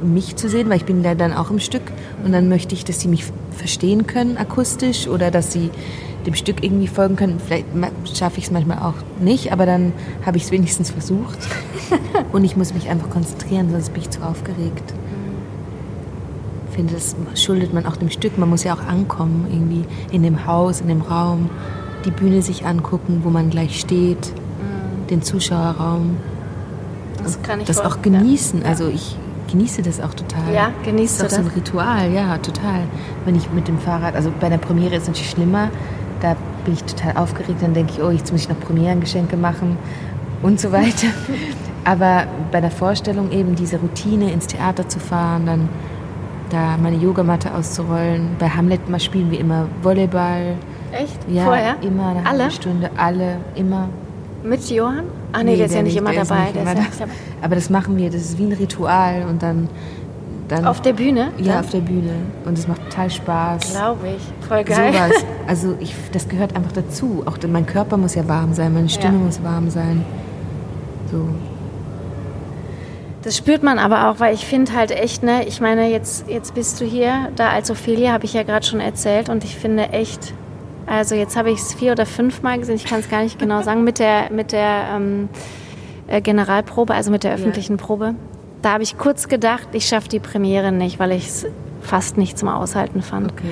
mich 0.02 0.36
zu 0.36 0.48
sehen, 0.48 0.68
weil 0.68 0.76
ich 0.76 0.84
bin 0.84 1.02
ja 1.02 1.14
dann 1.14 1.32
auch 1.32 1.50
im 1.50 1.58
Stück 1.58 1.82
und 2.24 2.32
dann 2.32 2.48
möchte 2.48 2.74
ich, 2.74 2.84
dass 2.84 3.00
sie 3.00 3.08
mich 3.08 3.24
verstehen 3.52 4.06
können 4.06 4.36
akustisch 4.36 5.08
oder 5.08 5.30
dass 5.30 5.52
sie 5.52 5.70
dem 6.26 6.34
Stück 6.34 6.62
irgendwie 6.62 6.88
folgen 6.88 7.16
können. 7.16 7.40
Vielleicht 7.44 7.66
schaffe 8.14 8.38
ich 8.38 8.46
es 8.46 8.50
manchmal 8.50 8.78
auch 8.78 8.94
nicht, 9.20 9.52
aber 9.52 9.64
dann 9.64 9.92
habe 10.24 10.36
ich 10.36 10.44
es 10.44 10.50
wenigstens 10.50 10.90
versucht 10.90 11.38
und 12.32 12.44
ich 12.44 12.56
muss 12.56 12.74
mich 12.74 12.88
einfach 12.88 13.08
konzentrieren, 13.08 13.70
sonst 13.70 13.92
bin 13.92 14.02
ich 14.02 14.10
zu 14.10 14.22
aufgeregt. 14.22 14.94
Ich 16.68 16.76
finde, 16.76 16.94
das 16.94 17.16
schuldet 17.42 17.72
man 17.72 17.86
auch 17.86 17.96
dem 17.96 18.10
Stück. 18.10 18.36
Man 18.36 18.50
muss 18.50 18.64
ja 18.64 18.74
auch 18.74 18.86
ankommen, 18.86 19.46
irgendwie 19.50 19.84
in 20.14 20.22
dem 20.22 20.46
Haus, 20.46 20.82
in 20.82 20.88
dem 20.88 21.00
Raum, 21.00 21.48
die 22.04 22.10
Bühne 22.10 22.42
sich 22.42 22.66
angucken, 22.66 23.22
wo 23.24 23.30
man 23.30 23.48
gleich 23.48 23.80
steht, 23.80 24.32
den 25.08 25.22
Zuschauerraum 25.22 26.16
Das 27.26 27.42
kann 27.42 27.60
ich 27.60 27.66
das 27.66 27.80
auch 27.80 28.02
genießen. 28.02 28.62
Ja. 28.62 28.68
Also 28.68 28.88
ich 28.88 29.16
genieße 29.50 29.82
das 29.82 30.00
auch 30.00 30.14
total. 30.14 30.52
Ja, 30.52 30.70
genießt 30.84 31.20
das 31.20 31.32
ist 31.32 31.38
auch 31.38 31.42
so 31.42 31.48
ein 31.48 31.52
Ritual, 31.54 32.12
ja, 32.12 32.38
total. 32.38 32.82
Wenn 33.24 33.34
ich 33.34 33.50
mit 33.52 33.68
dem 33.68 33.78
Fahrrad, 33.78 34.14
also 34.14 34.32
bei 34.40 34.48
der 34.48 34.58
Premiere 34.58 34.94
ist 34.96 35.02
es 35.02 35.08
natürlich 35.08 35.30
schlimmer, 35.30 35.70
da 36.20 36.36
bin 36.64 36.74
ich 36.74 36.84
total 36.84 37.16
aufgeregt, 37.16 37.62
dann 37.62 37.74
denke 37.74 37.92
ich, 37.92 38.02
oh, 38.02 38.10
jetzt 38.10 38.32
muss 38.32 38.42
ich 38.42 38.48
noch 38.48 38.58
Premierengeschenke 38.60 39.36
machen 39.36 39.76
und 40.42 40.60
so 40.60 40.72
weiter. 40.72 41.08
Aber 41.84 42.24
bei 42.50 42.60
der 42.60 42.70
Vorstellung 42.70 43.30
eben 43.30 43.54
diese 43.54 43.76
Routine, 43.76 44.32
ins 44.32 44.48
Theater 44.48 44.88
zu 44.88 44.98
fahren, 44.98 45.46
dann 45.46 45.68
da 46.50 46.76
meine 46.76 46.96
Yogamatte 46.96 47.54
auszurollen. 47.54 48.36
Bei 48.38 48.48
Hamlet 48.48 48.88
mal 48.88 49.00
spielen 49.00 49.30
wir 49.30 49.38
immer 49.38 49.68
Volleyball. 49.82 50.56
Echt? 50.92 51.18
Ja, 51.28 51.44
Vorher? 51.44 51.76
immer 51.82 52.08
eine 52.08 52.26
Alle? 52.26 52.50
Stunde, 52.50 52.90
alle, 52.96 53.38
immer. 53.54 53.88
Mit 54.42 54.68
Johann? 54.70 55.04
Ach 55.38 55.42
nee, 55.42 55.56
der 55.56 55.66
ist 55.66 55.74
ja 55.74 55.82
nicht 55.82 55.96
immer 55.96 56.12
dabei. 56.12 56.44
nicht 56.44 56.54
der 56.56 56.62
immer 56.62 56.72
ist 56.72 56.78
ja 56.78 56.82
da. 56.82 56.88
nicht 56.88 57.00
dabei. 57.00 57.12
Aber 57.42 57.54
das 57.54 57.70
machen 57.70 57.96
wir, 57.96 58.10
das 58.10 58.22
ist 58.22 58.38
wie 58.38 58.44
ein 58.44 58.52
Ritual 58.52 59.24
und 59.28 59.42
dann, 59.42 59.68
dann 60.48 60.64
Auf 60.66 60.80
der 60.80 60.92
Bühne? 60.94 61.32
ja 61.38 61.60
auf 61.60 61.70
der 61.70 61.80
Bühne 61.80 62.12
und 62.44 62.56
es 62.58 62.66
macht 62.68 62.82
total 62.88 63.10
Spaß. 63.10 63.72
Glaube 63.72 64.06
ich. 64.16 64.46
Voll 64.48 64.64
geil. 64.64 64.92
Sowas. 64.92 65.24
Also 65.46 65.74
ich, 65.80 65.94
das 66.12 66.28
gehört 66.28 66.56
einfach 66.56 66.72
dazu. 66.72 67.22
Auch 67.26 67.36
mein 67.48 67.66
Körper 67.66 67.96
muss 67.96 68.14
ja 68.14 68.26
warm 68.28 68.54
sein, 68.54 68.72
meine 68.72 68.88
Stimme 68.88 69.18
Ja. 69.18 69.24
muss 69.24 69.42
warm 69.42 69.68
sein. 69.70 70.04
So. 71.10 71.28
Das 73.22 73.36
spürt 73.36 73.64
man 73.64 73.78
aber 73.80 74.08
auch, 74.08 74.20
weil 74.20 74.34
ich 74.34 74.46
finde 74.46 74.72
halt 74.72 74.92
echt, 74.92 75.24
ne, 75.24 75.44
ich 75.48 75.60
meine, 75.60 75.90
jetzt, 75.90 76.28
jetzt 76.28 76.54
bist 76.54 76.80
du 76.80 76.84
hier, 76.84 77.30
da 77.34 77.48
als 77.48 77.70
Ophelia, 77.72 78.12
habe 78.12 78.24
ich 78.24 78.34
ja 78.34 78.44
gerade 78.44 78.64
schon 78.64 78.78
erzählt 78.78 79.28
und 79.28 79.42
ich 79.42 79.56
finde 79.56 79.88
echt, 79.90 80.32
also 80.86 81.14
jetzt 81.14 81.36
habe 81.36 81.50
ich 81.50 81.58
es 81.58 81.74
vier 81.74 81.92
oder 81.92 82.06
fünf 82.06 82.42
Mal 82.42 82.58
gesehen, 82.58 82.76
ich 82.76 82.84
kann 82.84 83.00
es 83.00 83.08
gar 83.08 83.22
nicht 83.22 83.38
genau 83.38 83.62
sagen, 83.62 83.84
mit 83.84 83.98
der, 83.98 84.30
mit 84.30 84.52
der 84.52 84.88
ähm, 84.94 85.28
äh, 86.06 86.20
Generalprobe, 86.20 86.94
also 86.94 87.10
mit 87.10 87.24
der 87.24 87.34
öffentlichen 87.34 87.76
Probe. 87.76 88.14
Da 88.62 88.72
habe 88.72 88.82
ich 88.82 88.96
kurz 88.96 89.28
gedacht, 89.28 89.68
ich 89.72 89.86
schaffe 89.86 90.08
die 90.08 90.20
Premiere 90.20 90.72
nicht, 90.72 90.98
weil 90.98 91.12
ich 91.12 91.26
es 91.26 91.46
fast 91.82 92.16
nicht 92.16 92.38
zum 92.38 92.48
Aushalten 92.48 93.02
fand. 93.02 93.32
Okay. 93.32 93.48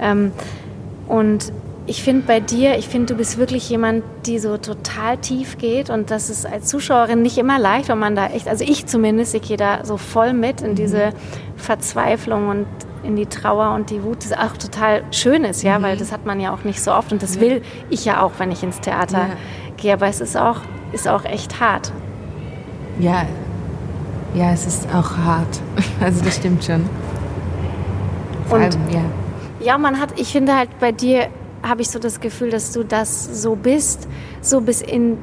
Ähm, 0.00 0.32
und 1.08 1.52
ich 1.86 2.02
finde 2.02 2.22
bei 2.26 2.40
dir, 2.40 2.78
ich 2.78 2.88
finde, 2.88 3.12
du 3.12 3.18
bist 3.18 3.36
wirklich 3.36 3.68
jemand, 3.68 4.04
die 4.24 4.38
so 4.38 4.56
total 4.56 5.18
tief 5.18 5.58
geht 5.58 5.90
und 5.90 6.10
das 6.10 6.30
ist 6.30 6.46
als 6.46 6.66
Zuschauerin 6.66 7.20
nicht 7.20 7.36
immer 7.36 7.58
leicht, 7.58 7.90
weil 7.90 7.96
man 7.96 8.16
da 8.16 8.28
echt, 8.28 8.48
also 8.48 8.64
ich 8.64 8.86
zumindest, 8.86 9.34
ich 9.34 9.42
gehe 9.42 9.58
da 9.58 9.84
so 9.84 9.98
voll 9.98 10.32
mit 10.32 10.62
in 10.62 10.74
diese 10.74 11.10
Verzweiflung 11.56 12.48
und 12.48 12.66
in 13.04 13.16
die 13.16 13.26
Trauer 13.26 13.74
und 13.74 13.90
die 13.90 14.02
Wut, 14.02 14.24
das 14.24 14.32
auch 14.32 14.56
total 14.56 15.04
schön 15.10 15.44
ist, 15.44 15.62
ja, 15.62 15.78
mhm. 15.78 15.82
weil 15.82 15.96
das 15.96 16.12
hat 16.12 16.26
man 16.26 16.40
ja 16.40 16.52
auch 16.52 16.64
nicht 16.64 16.82
so 16.82 16.92
oft 16.92 17.12
und 17.12 17.22
das 17.22 17.36
ja. 17.36 17.40
will 17.40 17.62
ich 17.90 18.04
ja 18.04 18.22
auch, 18.22 18.32
wenn 18.38 18.50
ich 18.50 18.62
ins 18.62 18.80
Theater 18.80 19.18
ja. 19.18 19.36
gehe, 19.76 19.92
aber 19.92 20.06
es 20.06 20.20
ist 20.20 20.36
auch, 20.36 20.60
ist 20.92 21.08
auch 21.08 21.24
echt 21.24 21.60
hart. 21.60 21.92
Ja, 22.98 23.24
ja, 24.34 24.52
es 24.52 24.66
ist 24.66 24.88
auch 24.92 25.16
hart. 25.16 25.60
Also 26.00 26.24
das 26.24 26.36
stimmt 26.36 26.64
schon. 26.64 26.84
Vor 28.48 28.58
und 28.58 28.64
allem, 28.64 28.90
ja. 28.90 29.00
ja, 29.60 29.78
man 29.78 30.00
hat, 30.00 30.18
ich 30.18 30.32
finde 30.32 30.56
halt 30.56 30.68
bei 30.80 30.92
dir 30.92 31.28
habe 31.62 31.82
ich 31.82 31.88
so 31.88 31.98
das 31.98 32.20
Gefühl, 32.20 32.50
dass 32.50 32.72
du 32.72 32.84
das 32.84 33.42
so 33.42 33.56
bist, 33.56 34.06
so 34.42 34.60
bis 34.60 34.82
in 34.82 35.16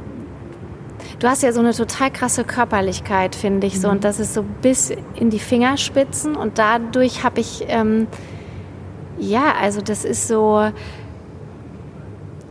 Du 1.22 1.28
hast 1.28 1.44
ja 1.44 1.54
so 1.54 1.60
eine 1.60 1.72
total 1.72 2.10
krasse 2.10 2.44
Körperlichkeit, 2.44 3.36
finde 3.36 3.68
ich 3.68 3.80
so. 3.80 3.90
Mhm. 3.90 3.94
Und 3.94 4.04
das 4.04 4.20
ist 4.20 4.34
so 4.34 4.42
bis 4.42 4.92
in 5.14 5.30
die 5.30 5.38
Fingerspitzen. 5.38 6.36
Und 6.36 6.58
dadurch 6.58 7.24
habe 7.24 7.40
ich, 7.42 7.64
ähm, 7.68 8.08
ja, 9.20 9.54
also 9.62 9.82
das 9.82 10.04
ist 10.04 10.28
so, 10.28 10.72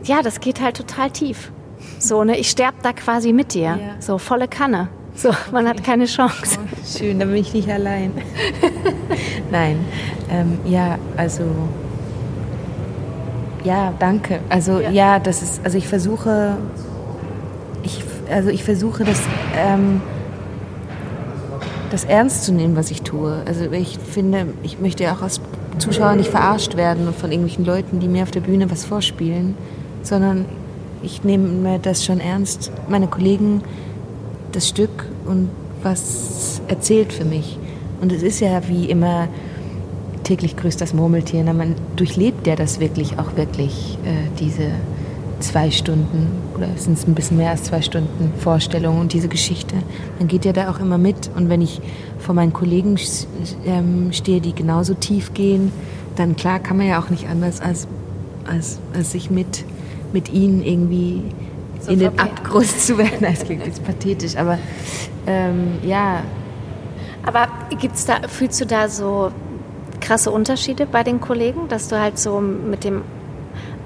ja, 0.03 0.21
das 0.23 0.39
geht 0.39 0.61
halt 0.61 0.77
total 0.77 1.11
tief. 1.11 1.51
So, 1.99 2.23
ne, 2.23 2.37
ich 2.37 2.49
sterbe 2.49 2.77
da 2.81 2.93
quasi 2.93 3.33
mit 3.33 3.53
dir. 3.53 3.61
Ja. 3.61 3.77
So, 3.99 4.17
volle 4.17 4.47
Kanne. 4.47 4.87
So, 5.15 5.31
man 5.51 5.65
okay. 5.65 5.75
hat 5.75 5.83
keine 5.83 6.05
Chance. 6.05 6.57
Oh, 6.57 6.97
schön, 6.97 7.19
dann 7.19 7.27
bin 7.27 7.39
ich 7.39 7.53
nicht 7.53 7.69
allein. 7.69 8.13
Nein, 9.51 9.85
ähm, 10.29 10.57
ja, 10.63 10.97
also 11.17 11.43
ja, 13.65 13.93
danke. 13.99 14.39
Also 14.47 14.79
ja. 14.79 14.91
ja, 14.91 15.19
das 15.19 15.41
ist, 15.41 15.65
also 15.65 15.77
ich 15.77 15.89
versuche, 15.89 16.55
also 18.31 18.49
ich 18.49 18.63
versuche 18.63 19.03
das, 19.03 19.21
ähm, 19.57 20.01
das 21.91 22.03
ernst 22.03 22.45
zu 22.45 22.53
nehmen, 22.53 22.75
was 22.75 22.91
ich 22.91 23.01
tue. 23.01 23.43
Also 23.45 23.71
ich 23.71 23.97
finde, 23.97 24.47
ich 24.63 24.79
möchte 24.79 25.03
ja 25.03 25.13
auch 25.13 25.21
als 25.21 25.41
Zuschauer 25.77 26.15
nicht 26.15 26.29
verarscht 26.29 26.77
werden 26.77 27.13
von 27.13 27.31
irgendwelchen 27.31 27.65
Leuten, 27.65 27.99
die 27.99 28.07
mir 28.07 28.23
auf 28.23 28.31
der 28.31 28.41
Bühne 28.41 28.71
was 28.71 28.85
vorspielen, 28.85 29.55
sondern 30.03 30.45
ich 31.03 31.23
nehme 31.23 31.47
mir 31.47 31.79
das 31.79 32.05
schon 32.05 32.19
ernst. 32.19 32.71
Meine 32.87 33.07
Kollegen, 33.07 33.61
das 34.51 34.69
Stück 34.69 35.05
und 35.25 35.49
was 35.83 36.61
erzählt 36.67 37.11
für 37.11 37.25
mich. 37.25 37.57
Und 38.01 38.11
es 38.11 38.23
ist 38.23 38.39
ja 38.39 38.67
wie 38.67 38.85
immer 38.85 39.27
täglich 40.23 40.55
grüßt 40.55 40.79
das 40.79 40.93
Murmeltier. 40.93 41.43
Man 41.43 41.75
durchlebt 41.95 42.45
ja 42.47 42.55
das 42.55 42.79
wirklich 42.79 43.17
auch 43.17 43.35
wirklich, 43.35 43.97
äh, 44.05 44.29
diese 44.39 44.71
zwei 45.41 45.71
Stunden 45.71 46.31
oder 46.55 46.67
sind 46.77 46.97
es 46.97 47.07
ein 47.07 47.15
bisschen 47.15 47.37
mehr 47.37 47.51
als 47.51 47.63
zwei 47.63 47.81
Stunden 47.81 48.33
Vorstellung 48.39 48.99
und 48.99 49.13
diese 49.13 49.27
Geschichte. 49.27 49.75
Man 50.19 50.27
geht 50.27 50.45
ja 50.45 50.53
da 50.53 50.69
auch 50.69 50.79
immer 50.79 50.97
mit. 50.97 51.29
Und 51.35 51.49
wenn 51.49 51.61
ich 51.61 51.81
vor 52.19 52.35
meinen 52.35 52.53
Kollegen 52.53 52.97
ähm, 53.65 54.11
stehe, 54.13 54.41
die 54.41 54.53
genauso 54.53 54.93
tief 54.93 55.33
gehen, 55.33 55.71
dann 56.15 56.35
klar 56.35 56.59
kann 56.59 56.77
man 56.77 56.87
ja 56.87 56.99
auch 56.99 57.09
nicht 57.09 57.27
anders 57.27 57.61
als, 57.61 57.87
als, 58.45 58.79
als 58.93 59.11
sich 59.11 59.29
mit, 59.29 59.65
mit 60.13 60.31
ihnen 60.31 60.63
irgendwie 60.63 61.23
so 61.79 61.91
in 61.91 61.99
den 61.99 62.19
Abgrund 62.19 62.67
zu 62.67 62.97
werden. 62.97 63.17
Das 63.21 63.43
klingt 63.43 63.65
jetzt 63.65 63.83
pathetisch, 63.83 64.35
aber 64.35 64.57
ähm, 65.27 65.79
ja. 65.83 66.21
Aber 67.23 67.47
gibt's 67.79 68.05
da, 68.05 68.27
fühlst 68.27 68.59
du 68.61 68.65
da 68.65 68.89
so 68.89 69.31
krasse 69.99 70.31
Unterschiede 70.31 70.85
bei 70.85 71.03
den 71.03 71.21
Kollegen, 71.21 71.67
dass 71.67 71.87
du 71.87 71.99
halt 71.99 72.17
so 72.17 72.41
mit 72.41 72.83
dem 72.83 73.03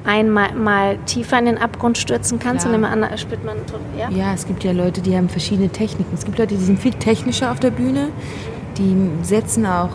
einmal 0.06 0.54
mal 0.54 0.98
tiefer 1.06 1.40
in 1.40 1.46
den 1.46 1.58
Abgrund 1.58 1.98
stürzen 1.98 2.40
kannst 2.40 2.66
Klar. 2.66 2.76
und 2.76 2.84
im 2.84 2.86
anderen 2.86 3.18
spürt 3.18 3.44
man 3.44 3.58
ja? 3.98 4.10
ja, 4.10 4.34
es 4.34 4.46
gibt 4.46 4.64
ja 4.64 4.72
Leute, 4.72 5.02
die 5.02 5.16
haben 5.16 5.30
verschiedene 5.30 5.70
Techniken. 5.70 6.14
Es 6.14 6.26
gibt 6.26 6.38
Leute, 6.38 6.56
die 6.56 6.64
sind 6.64 6.80
viel 6.80 6.94
technischer 6.94 7.52
auf 7.52 7.60
der 7.60 7.72
Bühne, 7.72 8.10
die 8.78 8.96
setzen 9.24 9.66
auch 9.66 9.92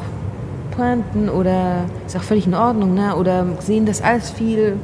Pointen 0.73 1.29
oder 1.29 1.85
ist 2.07 2.17
auch 2.17 2.23
völlig 2.23 2.47
in 2.47 2.55
Ordnung, 2.55 2.95
ne? 2.95 3.17
Oder 3.17 3.47
sehen 3.61 3.87
das 3.87 4.03
alles 4.03 4.31
viel 4.31 4.77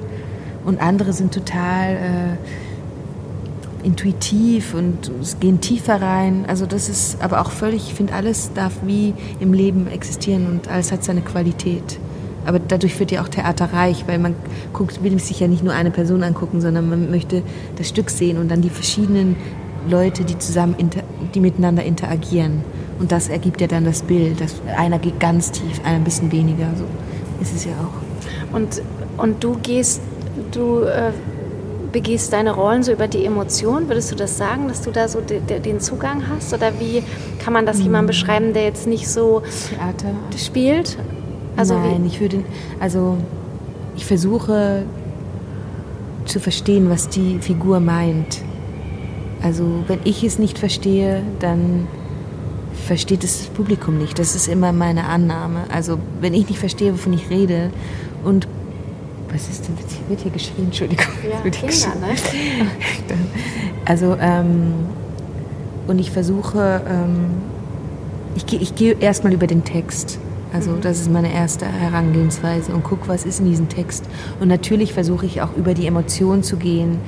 und 0.64 0.80
andere 0.80 1.12
sind 1.12 1.32
total 1.32 1.92
äh, 1.94 3.86
intuitiv 3.86 4.74
und 4.74 5.10
gehen 5.40 5.60
tiefer 5.60 6.02
rein. 6.02 6.44
Also 6.48 6.66
das 6.66 6.88
ist 6.88 7.22
aber 7.22 7.40
auch 7.40 7.50
völlig, 7.50 7.88
ich 7.88 7.94
finde, 7.94 8.14
alles 8.14 8.52
darf 8.52 8.72
wie 8.84 9.14
im 9.40 9.52
Leben 9.52 9.86
existieren 9.86 10.46
und 10.46 10.68
alles 10.68 10.92
hat 10.92 11.04
seine 11.04 11.20
Qualität. 11.20 11.98
Aber 12.46 12.58
dadurch 12.58 12.98
wird 12.98 13.10
ja 13.10 13.22
auch 13.22 13.28
Theater 13.28 13.72
reich, 13.72 14.04
weil 14.06 14.18
man 14.18 14.34
guckt, 14.72 15.02
will 15.02 15.18
sich 15.18 15.40
ja 15.40 15.48
nicht 15.48 15.64
nur 15.64 15.72
eine 15.72 15.90
Person 15.90 16.22
angucken, 16.22 16.60
sondern 16.60 16.88
man 16.88 17.10
möchte 17.10 17.42
das 17.76 17.88
Stück 17.88 18.08
sehen 18.10 18.38
und 18.38 18.50
dann 18.50 18.62
die 18.62 18.70
verschiedenen 18.70 19.36
Leute, 19.88 20.24
die 20.24 20.38
zusammen, 20.38 20.76
die 21.34 21.40
miteinander 21.40 21.82
interagieren. 21.82 22.62
Und 22.98 23.12
das 23.12 23.28
ergibt 23.28 23.60
ja 23.60 23.66
dann 23.66 23.84
das 23.84 24.02
Bild. 24.02 24.40
Dass 24.40 24.54
einer 24.76 24.98
geht 24.98 25.20
ganz 25.20 25.50
tief, 25.50 25.80
einer 25.84 25.96
ein 25.96 26.04
bisschen 26.04 26.32
weniger. 26.32 26.68
So 26.76 26.84
ist 27.40 27.54
es 27.54 27.64
ja 27.64 27.72
auch. 27.72 28.54
Und, 28.54 28.82
und 29.16 29.42
du 29.44 29.56
gehst, 29.62 30.00
du 30.52 30.80
äh, 30.80 31.12
begehst 31.92 32.32
deine 32.32 32.54
Rollen 32.54 32.82
so 32.82 32.92
über 32.92 33.08
die 33.08 33.24
Emotion. 33.24 33.88
Würdest 33.88 34.12
du 34.12 34.16
das 34.16 34.36
sagen, 34.36 34.68
dass 34.68 34.82
du 34.82 34.90
da 34.90 35.08
so 35.08 35.20
de, 35.20 35.40
de, 35.40 35.60
den 35.60 35.80
Zugang 35.80 36.24
hast? 36.28 36.52
Oder 36.52 36.78
wie 36.78 37.02
kann 37.42 37.52
man 37.52 37.66
das 37.66 37.78
jemandem 37.78 38.00
hm. 38.00 38.06
beschreiben, 38.06 38.52
der 38.52 38.64
jetzt 38.64 38.86
nicht 38.86 39.08
so 39.08 39.42
Theater 39.70 40.14
spielt? 40.36 40.96
Also 41.56 41.74
Nein, 41.74 42.04
ich 42.06 42.20
würde, 42.20 42.42
also 42.80 43.16
ich 43.96 44.04
versuche 44.04 44.84
zu 46.26 46.40
verstehen, 46.40 46.90
was 46.90 47.08
die 47.08 47.38
Figur 47.38 47.80
meint. 47.80 48.42
Also 49.42 49.84
wenn 49.86 50.00
ich 50.04 50.24
es 50.24 50.38
nicht 50.38 50.58
verstehe, 50.58 51.22
dann 51.40 51.86
versteht 52.86 53.22
das 53.22 53.46
Publikum 53.46 53.98
nicht. 53.98 54.18
Das 54.18 54.34
ist 54.34 54.48
immer 54.48 54.72
meine 54.72 55.04
Annahme. 55.04 55.64
Also 55.72 55.98
wenn 56.20 56.34
ich 56.34 56.48
nicht 56.48 56.58
verstehe, 56.58 56.92
wovon 56.92 57.12
ich 57.12 57.30
rede 57.30 57.70
und 58.24 58.48
was 59.32 59.48
ist 59.48 59.68
denn, 59.68 59.76
hier 59.76 60.08
wird 60.08 60.20
hier 60.20 60.30
geschrien, 60.30 60.66
Entschuldigung. 60.66 61.06
Ja, 61.28 61.50
Kinder, 61.50 61.94
ne? 62.00 62.14
Also, 63.84 64.16
ähm, 64.20 64.74
und 65.86 65.98
ich 66.00 66.10
versuche, 66.10 66.82
ähm, 66.88 67.26
ich, 68.34 68.60
ich 68.60 68.74
gehe 68.74 68.96
erstmal 68.98 69.32
über 69.32 69.46
den 69.46 69.62
Text. 69.62 70.18
Also 70.56 70.70
mhm. 70.70 70.80
das 70.80 71.00
ist 71.00 71.10
meine 71.10 71.32
erste 71.32 71.66
Herangehensweise 71.66 72.72
und 72.72 72.82
guck, 72.82 73.08
was 73.08 73.26
ist 73.26 73.40
in 73.40 73.46
diesem 73.46 73.68
Text. 73.68 74.06
Und 74.40 74.48
natürlich 74.48 74.94
versuche 74.94 75.26
ich 75.26 75.42
auch 75.42 75.54
über 75.54 75.74
die 75.74 75.86
Emotionen 75.86 76.42
zu 76.42 76.56
gehen. 76.56 76.98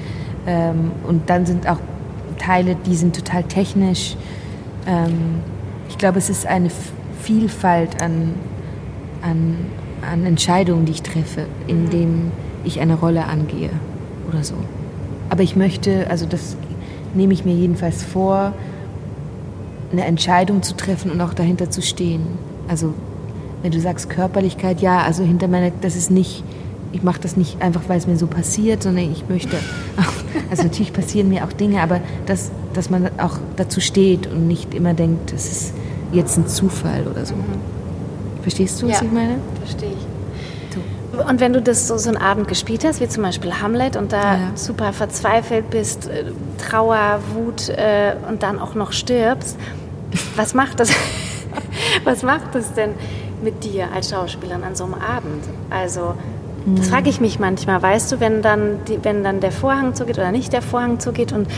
Ähm, 0.47 0.93
und 1.07 1.31
dann 1.31 1.47
sind 1.47 1.67
auch 1.67 1.79
Teile, 2.39 2.77
die 2.77 2.95
sind 2.95 3.17
total 3.17 3.45
technisch. 3.45 4.17
Ähm, 4.87 5.41
ich 5.89 5.97
glaube, 5.97 6.19
es 6.19 6.29
ist 6.29 6.47
eine 6.47 6.69
Vielfalt 7.23 8.03
an, 8.03 8.35
an, 9.23 9.57
an 10.09 10.27
Entscheidungen, 10.27 10.85
die 10.85 10.93
ich 10.93 11.03
treffe, 11.03 11.47
indem 11.67 12.11
mhm. 12.11 12.33
ich 12.65 12.81
eine 12.81 12.97
Rolle 12.97 13.25
angehe 13.25 13.71
oder 14.29 14.45
so. 14.45 14.57
Aber 15.31 15.43
ich 15.43 15.57
möchte, 15.57 16.11
also 16.11 16.27
das 16.27 16.59
nehme 17.15 17.33
ich 17.33 17.47
mir 17.47 17.55
jedenfalls 17.55 18.05
vor, 18.05 18.53
eine 19.91 20.05
Entscheidung 20.05 20.63
zu 20.63 20.77
treffen 20.77 21.11
und 21.11 21.23
auch 21.23 21.33
dahinter 21.33 21.71
zu 21.71 21.81
stehen. 21.81 22.27
Also 22.69 22.93
wenn 23.63 23.73
du 23.73 23.81
sagst 23.81 24.11
Körperlichkeit, 24.11 24.81
ja, 24.81 25.03
also 25.03 25.23
hinter 25.23 25.49
meiner, 25.49 25.71
das 25.81 25.97
ist 25.97 26.11
nicht, 26.11 26.45
ich 26.93 27.03
mache 27.03 27.21
das 27.21 27.37
nicht 27.37 27.61
einfach, 27.61 27.83
weil 27.89 27.99
es 27.99 28.07
mir 28.07 28.17
so 28.17 28.27
passiert, 28.27 28.83
sondern 28.83 29.11
ich 29.11 29.29
möchte, 29.29 29.57
also 30.51 30.63
natürlich 30.65 30.93
passieren 30.93 31.29
mir 31.29 31.45
auch 31.45 31.53
Dinge, 31.53 31.83
aber 31.83 32.01
dass, 32.27 32.51
dass 32.75 32.91
man 32.91 33.11
auch 33.19 33.39
dazu 33.57 33.81
steht 33.81 34.27
und 34.27 34.47
nicht 34.47 34.75
immer 34.75 34.95
denkt, 34.95 35.33
es 35.33 35.51
ist 35.51 35.75
jetzt 36.13 36.37
ein 36.39 36.47
Zufall 36.47 37.07
oder 37.07 37.25
so. 37.27 37.35
Mhm. 37.35 38.43
Verstehst 38.43 38.81
du, 38.81 38.89
was 38.89 39.01
ja, 39.01 39.05
ich 39.05 39.13
meine? 39.13 39.39
verstehe 39.65 39.91
ich. 39.91 40.09
Und 41.27 41.41
wenn 41.41 41.53
du 41.53 41.61
das 41.61 41.89
so, 41.89 41.97
so 41.97 42.11
einen 42.11 42.19
Abend 42.19 42.49
gespielt 42.49 42.85
hast, 42.85 43.01
wie 43.01 43.09
zum 43.09 43.23
Beispiel 43.23 43.53
Hamlet, 43.61 43.97
und 43.97 44.13
da 44.13 44.35
ja. 44.35 44.39
super 44.55 44.93
verzweifelt 44.93 45.71
bist, 45.71 46.09
äh, 46.09 46.25
Trauer, 46.59 47.21
Wut 47.35 47.69
äh, 47.71 48.15
und 48.29 48.43
dann 48.43 48.59
auch 48.59 48.75
noch 48.75 48.93
stirbst, 48.93 49.57
was 50.37 50.55
macht 50.55 50.81
das? 50.81 50.91
was 52.05 52.23
macht 52.23 52.55
das 52.55 52.73
denn 52.75 52.91
mit 53.43 53.65
dir 53.65 53.93
als 53.93 54.11
Schauspielerin 54.11 54.65
an 54.65 54.75
so 54.75 54.85
einem 54.85 54.95
Abend? 54.95 55.45
Also, 55.71 56.15
das 56.67 56.87
mhm. 56.87 56.91
frage 56.91 57.11
ich 57.11 57.21
mich 57.21 57.39
manchmal. 57.39 57.83
Weißt 57.83 58.13
du, 58.13 58.21
wenn 58.21 58.43
dann, 58.43 58.85
die, 58.87 58.99
wenn 59.03 59.23
dann 59.25 59.41
der 59.41 59.53
Vorhang 59.53 59.95
zugeht 59.95 60.19
oder 60.19 60.33
nicht 60.33 60.53
der 60.53 60.63
Vorhang 60.63 61.01
zugeht 61.01 61.33
und 61.33 61.49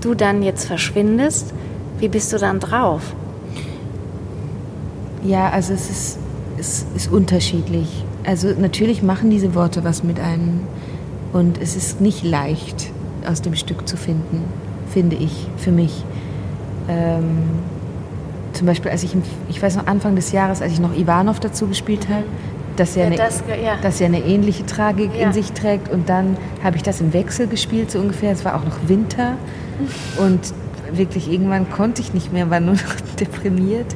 du 0.00 0.14
dann 0.14 0.42
jetzt 0.42 0.66
verschwindest, 0.66 1.52
wie 1.98 2.08
bist 2.08 2.32
du 2.32 2.38
dann 2.38 2.60
drauf? 2.60 3.14
Ja, 5.22 5.50
also 5.50 5.74
es 5.74 5.90
ist, 5.90 6.18
es 6.58 6.86
ist 6.96 7.12
unterschiedlich. 7.12 8.04
Also 8.24 8.48
natürlich 8.48 9.02
machen 9.02 9.30
diese 9.30 9.54
Worte 9.54 9.84
was 9.84 10.02
mit 10.02 10.18
einem 10.18 10.60
und 11.32 11.60
es 11.60 11.76
ist 11.76 12.00
nicht 12.00 12.24
leicht 12.24 12.90
aus 13.26 13.42
dem 13.42 13.54
Stück 13.54 13.86
zu 13.86 13.96
finden, 13.96 14.44
finde 14.88 15.16
ich, 15.16 15.46
für 15.56 15.72
mich. 15.72 16.04
Ähm, 16.88 17.42
zum 18.52 18.66
Beispiel, 18.66 18.90
als 18.90 19.02
ich, 19.02 19.14
im, 19.14 19.22
ich 19.48 19.62
weiß 19.62 19.76
noch, 19.76 19.86
Anfang 19.86 20.16
des 20.16 20.32
Jahres, 20.32 20.62
als 20.62 20.72
ich 20.72 20.80
noch 20.80 20.96
Ivanov 20.96 21.40
dazu 21.40 21.66
gespielt 21.66 22.08
habe, 22.08 22.24
dass 22.76 22.96
er, 22.96 23.10
ja, 23.10 23.16
das, 23.16 23.42
eine, 23.42 23.62
ja. 23.62 23.76
Dass 23.82 24.00
er 24.00 24.06
eine 24.06 24.20
ähnliche 24.20 24.64
Tragik 24.64 25.10
ja. 25.14 25.26
in 25.26 25.32
sich 25.32 25.52
trägt. 25.52 25.90
Und 25.90 26.08
dann 26.08 26.36
habe 26.62 26.76
ich 26.76 26.82
das 26.82 27.00
im 27.00 27.12
Wechsel 27.12 27.46
gespielt, 27.46 27.90
so 27.90 27.98
ungefähr. 27.98 28.32
Es 28.32 28.44
war 28.44 28.54
auch 28.54 28.64
noch 28.64 28.88
Winter. 28.88 29.36
Und 30.18 30.54
wirklich 30.92 31.30
irgendwann 31.30 31.70
konnte 31.70 32.02
ich 32.02 32.14
nicht 32.14 32.32
mehr, 32.32 32.50
war 32.50 32.60
nur 32.60 32.74
noch 32.74 33.00
deprimiert. 33.20 33.94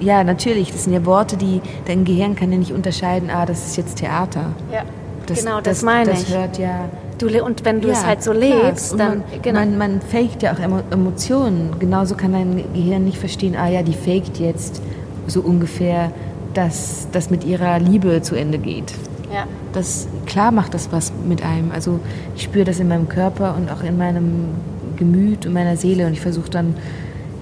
ja, 0.00 0.22
natürlich, 0.24 0.72
das 0.72 0.84
sind 0.84 0.92
ja 0.92 1.04
Worte, 1.04 1.36
die 1.36 1.60
dein 1.86 2.04
Gehirn 2.04 2.36
kann 2.36 2.52
ja 2.52 2.58
nicht 2.58 2.72
unterscheiden, 2.72 3.30
ah, 3.30 3.46
das 3.46 3.66
ist 3.66 3.76
jetzt 3.76 3.98
Theater. 3.98 4.52
Ja, 4.72 4.82
das, 5.26 5.40
genau, 5.40 5.56
das, 5.56 5.78
das 5.78 5.82
meine 5.82 6.10
das 6.10 6.22
ich. 6.22 6.28
Das 6.28 6.36
hört 6.36 6.58
ja... 6.58 6.88
Du, 7.18 7.26
und 7.44 7.64
wenn 7.64 7.80
du 7.80 7.88
ja, 7.88 7.94
es 7.94 8.06
halt 8.06 8.22
so 8.22 8.32
lebst, 8.32 8.94
klar. 8.94 9.10
dann... 9.10 9.18
Man, 9.18 9.42
genau. 9.42 9.58
man, 9.60 9.78
man 9.78 10.00
faked 10.00 10.42
ja 10.42 10.52
auch 10.52 10.58
Emotionen. 10.90 11.76
Genauso 11.78 12.14
kann 12.14 12.32
dein 12.32 12.64
Gehirn 12.72 13.04
nicht 13.04 13.18
verstehen, 13.18 13.56
ah 13.56 13.68
ja, 13.68 13.82
die 13.82 13.92
faked 13.92 14.38
jetzt 14.38 14.80
so 15.26 15.40
ungefähr, 15.40 16.12
dass 16.54 17.08
das 17.12 17.30
mit 17.30 17.44
ihrer 17.44 17.78
Liebe 17.78 18.22
zu 18.22 18.34
Ende 18.34 18.58
geht. 18.58 18.92
Ja. 19.32 19.44
Das, 19.72 20.08
klar 20.26 20.50
macht 20.50 20.74
das 20.74 20.90
was 20.92 21.12
mit 21.26 21.44
einem. 21.44 21.70
Also 21.72 22.00
ich 22.34 22.44
spüre 22.44 22.64
das 22.64 22.80
in 22.80 22.88
meinem 22.88 23.08
Körper 23.08 23.54
und 23.56 23.70
auch 23.70 23.82
in 23.82 23.98
meinem 23.98 24.54
Gemüt 24.96 25.46
und 25.46 25.52
meiner 25.52 25.76
Seele 25.76 26.06
und 26.06 26.12
ich 26.12 26.20
versuche 26.20 26.50
dann 26.50 26.74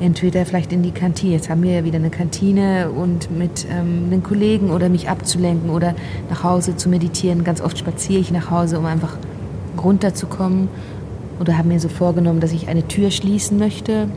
entweder 0.01 0.45
vielleicht 0.45 0.73
in 0.73 0.83
die 0.83 0.91
Kantine, 0.91 1.35
jetzt 1.35 1.49
haben 1.49 1.63
wir 1.63 1.73
ja 1.73 1.85
wieder 1.85 1.97
eine 1.97 2.11
Kantine 2.11 2.91
und 2.91 3.31
mit 3.37 3.67
ähm, 3.71 4.11
den 4.11 4.23
Kollegen 4.23 4.71
oder 4.71 4.89
mich 4.89 5.09
abzulenken 5.09 5.71
oder 5.71 5.95
nach 6.29 6.45
Hause 6.45 6.77
zu 6.77 6.89
meditieren. 6.89 7.45
Ganz 7.45 7.61
oft 7.61 7.79
spaziere 7.79 8.21
ich 8.21 8.31
nach 8.31 8.51
Hause, 8.51 8.79
um 8.79 8.85
einfach 8.85 9.17
runterzukommen 9.79 10.69
oder 11.41 11.59
habe 11.59 11.69
mir 11.69 11.81
so 11.81 11.89
vorgenommen, 11.89 12.41
dass 12.41 12.53
ich 12.53 12.69
eine 12.69 12.87
Tür 12.87 13.11
schließen 13.11 13.59
möchte, 13.59 14.07
mhm. 14.07 14.11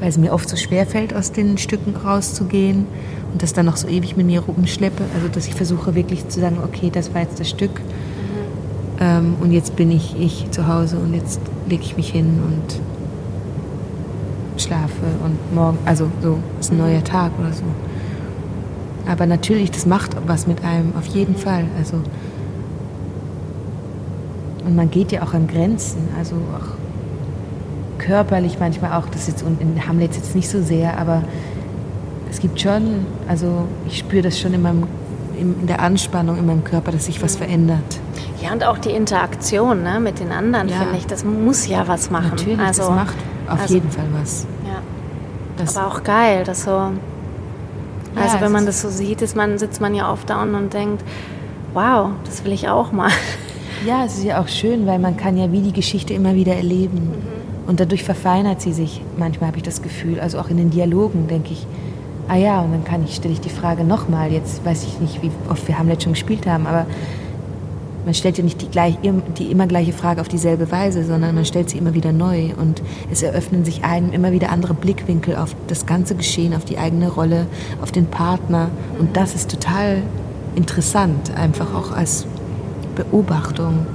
weil 0.00 0.08
es 0.08 0.18
mir 0.18 0.32
oft 0.32 0.48
so 0.48 0.56
schwer 0.56 0.86
fällt, 0.86 1.14
aus 1.14 1.32
den 1.32 1.58
Stücken 1.58 1.94
rauszugehen 1.96 2.86
und 3.32 3.42
das 3.42 3.52
dann 3.52 3.66
noch 3.66 3.76
so 3.76 3.88
ewig 3.88 4.16
mit 4.16 4.26
mir 4.26 4.40
rumschleppe. 4.40 5.04
Also 5.14 5.28
dass 5.28 5.46
ich 5.46 5.54
versuche 5.54 5.94
wirklich 5.94 6.28
zu 6.28 6.40
sagen, 6.40 6.58
okay, 6.64 6.90
das 6.92 7.14
war 7.14 7.22
jetzt 7.22 7.38
das 7.40 7.48
Stück 7.48 7.80
mhm. 7.80 9.00
ähm, 9.00 9.36
und 9.40 9.52
jetzt 9.52 9.76
bin 9.76 9.90
ich 9.90 10.16
ich 10.18 10.50
zu 10.50 10.66
Hause 10.66 10.98
und 10.98 11.14
jetzt 11.14 11.40
lege 11.68 11.82
ich 11.82 11.96
mich 11.96 12.10
hin 12.10 12.40
und 12.44 12.80
schlafe 14.60 15.06
und 15.24 15.54
morgen, 15.54 15.78
also 15.84 16.10
so, 16.22 16.38
ist 16.58 16.72
ein 16.72 16.78
neuer 16.78 17.04
Tag 17.04 17.32
oder 17.38 17.52
so. 17.52 17.64
Aber 19.08 19.26
natürlich, 19.26 19.70
das 19.70 19.86
macht 19.86 20.16
was 20.26 20.46
mit 20.46 20.64
einem, 20.64 20.92
auf 20.96 21.06
jeden 21.06 21.36
Fall. 21.36 21.64
Also, 21.78 22.02
und 24.68 24.76
man 24.76 24.90
geht 24.90 25.12
ja 25.12 25.22
auch 25.22 25.32
an 25.32 25.46
Grenzen, 25.46 26.08
also 26.18 26.36
auch 26.36 26.76
körperlich 27.98 28.58
manchmal 28.60 28.92
auch, 28.92 29.08
das 29.08 29.26
jetzt 29.26 29.42
in 29.42 29.88
Hamlet 29.88 30.14
jetzt 30.14 30.36
nicht 30.36 30.48
so 30.48 30.62
sehr, 30.62 30.98
aber 30.98 31.22
es 32.30 32.38
gibt 32.38 32.60
schon, 32.60 33.06
also 33.26 33.64
ich 33.86 33.98
spüre 33.98 34.22
das 34.22 34.38
schon 34.38 34.52
in, 34.52 34.60
meinem, 34.60 34.86
in 35.38 35.66
der 35.66 35.80
Anspannung 35.80 36.36
in 36.36 36.44
meinem 36.44 36.64
Körper, 36.64 36.92
dass 36.92 37.06
sich 37.06 37.22
was 37.22 37.36
verändert. 37.36 37.98
Ja, 38.42 38.52
und 38.52 38.62
auch 38.62 38.76
die 38.76 38.90
Interaktion 38.90 39.82
ne, 39.82 40.00
mit 40.00 40.20
den 40.20 40.32
anderen, 40.32 40.68
ja. 40.68 40.76
finde 40.76 40.98
ich, 40.98 41.06
das 41.06 41.24
muss 41.24 41.66
ja 41.66 41.88
was 41.88 42.10
machen. 42.10 42.32
Natürlich, 42.36 42.60
also, 42.60 42.82
das 42.82 42.90
macht 42.90 43.16
auf 43.48 43.60
also, 43.62 43.74
jeden 43.74 43.90
Fall 43.90 44.04
was. 44.20 44.46
Ja. 44.66 44.82
Das 45.56 45.78
Aber 45.78 45.88
auch 45.88 46.04
geil, 46.04 46.44
dass 46.44 46.64
so. 46.64 46.70
Ja, 46.70 46.92
also 48.22 48.40
wenn 48.40 48.52
man 48.52 48.66
das 48.66 48.82
so 48.82 48.90
sieht, 48.90 49.22
ist 49.22 49.34
man, 49.34 49.58
sitzt 49.58 49.80
man 49.80 49.94
ja 49.94 50.12
oft 50.12 50.28
da 50.28 50.42
und 50.42 50.74
denkt, 50.74 51.02
wow, 51.72 52.10
das 52.24 52.44
will 52.44 52.52
ich 52.52 52.68
auch 52.68 52.92
mal. 52.92 53.10
Ja, 53.86 54.04
es 54.04 54.18
ist 54.18 54.24
ja 54.24 54.40
auch 54.40 54.48
schön, 54.48 54.86
weil 54.86 54.98
man 54.98 55.16
kann 55.16 55.36
ja 55.36 55.52
wie 55.52 55.60
die 55.60 55.72
Geschichte 55.72 56.14
immer 56.14 56.34
wieder 56.34 56.54
erleben. 56.54 56.96
Mhm. 56.96 57.68
Und 57.68 57.80
dadurch 57.80 58.02
verfeinert 58.02 58.60
sie 58.60 58.72
sich. 58.72 59.02
Manchmal 59.16 59.48
habe 59.48 59.58
ich 59.58 59.62
das 59.62 59.82
Gefühl, 59.82 60.20
also 60.20 60.38
auch 60.38 60.48
in 60.48 60.56
den 60.56 60.70
Dialogen 60.70 61.28
denke 61.28 61.52
ich, 61.52 61.66
ah 62.28 62.36
ja, 62.36 62.60
und 62.60 62.72
dann 62.72 62.84
kann 62.84 63.04
ich, 63.04 63.14
stelle 63.14 63.34
ich 63.34 63.40
die 63.40 63.50
Frage 63.50 63.84
nochmal. 63.84 64.32
Jetzt 64.32 64.64
weiß 64.64 64.84
ich 64.84 65.00
nicht, 65.00 65.22
wie 65.22 65.30
oft 65.50 65.66
wir 65.68 65.78
Hamlet 65.78 66.02
schon 66.02 66.12
gespielt 66.12 66.46
haben, 66.46 66.66
aber 66.66 66.86
man 68.04 68.14
stellt 68.14 68.38
ja 68.38 68.44
nicht 68.44 68.62
die, 68.62 68.68
gleich, 68.68 68.96
die 69.36 69.50
immer 69.50 69.66
gleiche 69.66 69.92
Frage 69.92 70.22
auf 70.22 70.28
dieselbe 70.28 70.72
Weise, 70.72 71.04
sondern 71.04 71.34
man 71.34 71.44
stellt 71.44 71.68
sie 71.68 71.76
immer 71.76 71.92
wieder 71.92 72.10
neu 72.10 72.52
und 72.58 72.82
es 73.10 73.22
eröffnen 73.22 73.66
sich 73.66 73.84
einem 73.84 74.12
immer 74.12 74.32
wieder 74.32 74.50
andere 74.50 74.72
Blickwinkel 74.72 75.36
auf 75.36 75.54
das 75.66 75.84
ganze 75.84 76.14
Geschehen, 76.14 76.54
auf 76.54 76.64
die 76.64 76.78
eigene 76.78 77.10
Rolle, 77.10 77.46
auf 77.82 77.92
den 77.92 78.06
Partner 78.06 78.70
und 78.98 79.14
das 79.16 79.34
ist 79.34 79.50
total 79.50 80.02
interessant, 80.54 81.36
einfach 81.36 81.74
auch 81.74 81.92
als 81.92 82.26
Beobachtung. 82.98 83.86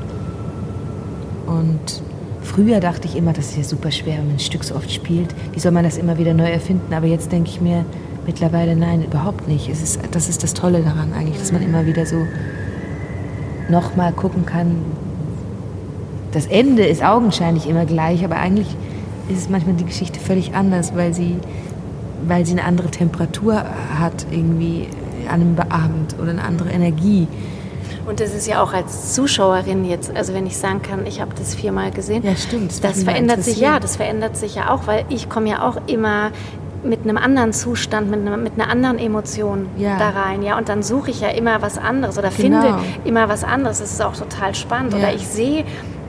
Und 1.46 2.02
früher 2.42 2.80
dachte 2.80 3.08
ich 3.08 3.16
immer, 3.16 3.34
das 3.34 3.50
ist 3.50 3.58
ja 3.58 3.64
super 3.64 3.92
schwer, 3.92 4.18
wenn 4.18 4.28
man 4.28 4.36
ein 4.36 4.40
Stück 4.40 4.64
so 4.64 4.76
oft 4.76 4.92
spielt, 4.92 5.36
wie 5.52 5.60
soll 5.60 5.72
man 5.72 5.84
das 5.84 5.98
immer 5.98 6.18
wieder 6.18 6.34
neu 6.34 6.50
erfinden, 6.50 6.94
aber 6.94 7.08
jetzt 7.08 7.32
denke 7.32 7.50
ich 7.50 7.62
mir 7.62 7.86
mittlerweile, 8.26 8.76
nein, 8.76 9.04
überhaupt 9.04 9.48
nicht. 9.48 9.70
Es 9.70 9.84
ist, 9.84 10.00
das 10.12 10.30
ist 10.30 10.44
das 10.44 10.54
Tolle 10.54 10.82
daran 10.82 11.14
eigentlich, 11.14 11.38
dass 11.38 11.52
man 11.52 11.62
immer 11.62 11.86
wieder 11.86 12.06
so 12.06 12.26
nochmal 13.70 14.14
gucken 14.14 14.46
kann. 14.46 14.78
Das 16.32 16.46
Ende 16.46 16.86
ist 16.86 17.04
augenscheinlich 17.04 17.68
immer 17.68 17.86
gleich, 17.86 18.24
aber 18.24 18.38
eigentlich 18.38 18.76
ist 19.30 19.40
es 19.40 19.50
manchmal 19.50 19.76
die 19.76 19.86
Geschichte 19.86 20.20
völlig 20.20 20.56
anders, 20.56 20.96
weil 20.96 21.14
sie, 21.14 21.36
weil 22.26 22.46
sie 22.46 22.54
eine 22.54 22.64
andere 22.64 22.90
Temperatur 22.90 23.66
hat 24.00 24.26
irgendwie 24.32 24.88
an 25.28 25.42
einem 25.42 25.60
Abend 25.70 26.16
oder 26.22 26.32
eine 26.32 26.44
andere 26.44 26.70
Energie. 26.70 27.28
Und 28.06 28.20
das 28.20 28.34
ist 28.34 28.48
ja 28.48 28.62
auch 28.62 28.74
als 28.74 29.14
Zuschauerin 29.14 29.86
jetzt, 29.86 30.16
also 30.16 30.34
wenn 30.34 30.46
ich 30.46 30.58
sagen 30.58 30.82
kann, 30.82 31.06
ich 31.06 31.22
habe 31.22 31.32
das 31.36 31.56
viermal 31.56 31.92
gesehen. 31.92 32.24
Ja, 32.24 32.36
stimmt. 32.36 32.72
Das, 32.72 32.82
das 32.82 33.04
verändert 33.04 33.44
sich 33.44 33.58
ja, 33.58 33.80
das 33.80 33.96
verändert 33.96 34.36
sich 34.36 34.56
ja 34.56 34.72
auch, 34.72 34.88
weil 34.88 35.06
ich 35.10 35.30
komme 35.30 35.50
ja 35.50 35.68
auch 35.68 35.78
immer 35.88 36.32
mit 36.84 37.04
einem 37.04 37.18
anderen 37.18 37.54
Zustand, 37.54 38.12
mit, 38.12 38.20
einer, 38.20 38.36
mit 38.36 38.54
einer 38.60 38.70
anderen 38.70 39.00
Emotion 39.00 39.68
ja. 39.78 39.98
da 39.98 40.10
rein, 40.10 40.44
ja. 40.44 40.58
Und 40.58 40.68
dann 40.68 40.84
suche 40.84 41.12
ich 41.12 41.22
ja 41.22 41.30
immer 41.30 41.62
was 41.62 41.78
anderes 41.78 42.18
oder 42.18 42.30
genau. 42.30 42.62
finde 42.62 42.80
immer 43.06 43.30
was 43.30 43.44
anderes. 43.44 43.80
Das 43.80 43.92
ist 43.92 44.02
auch 44.02 44.16
total 44.18 44.54
spannend. 44.54 44.94
Ja. 44.94 45.00
Oder 45.00 45.14
ich 45.14 45.26
sehe 45.26 45.64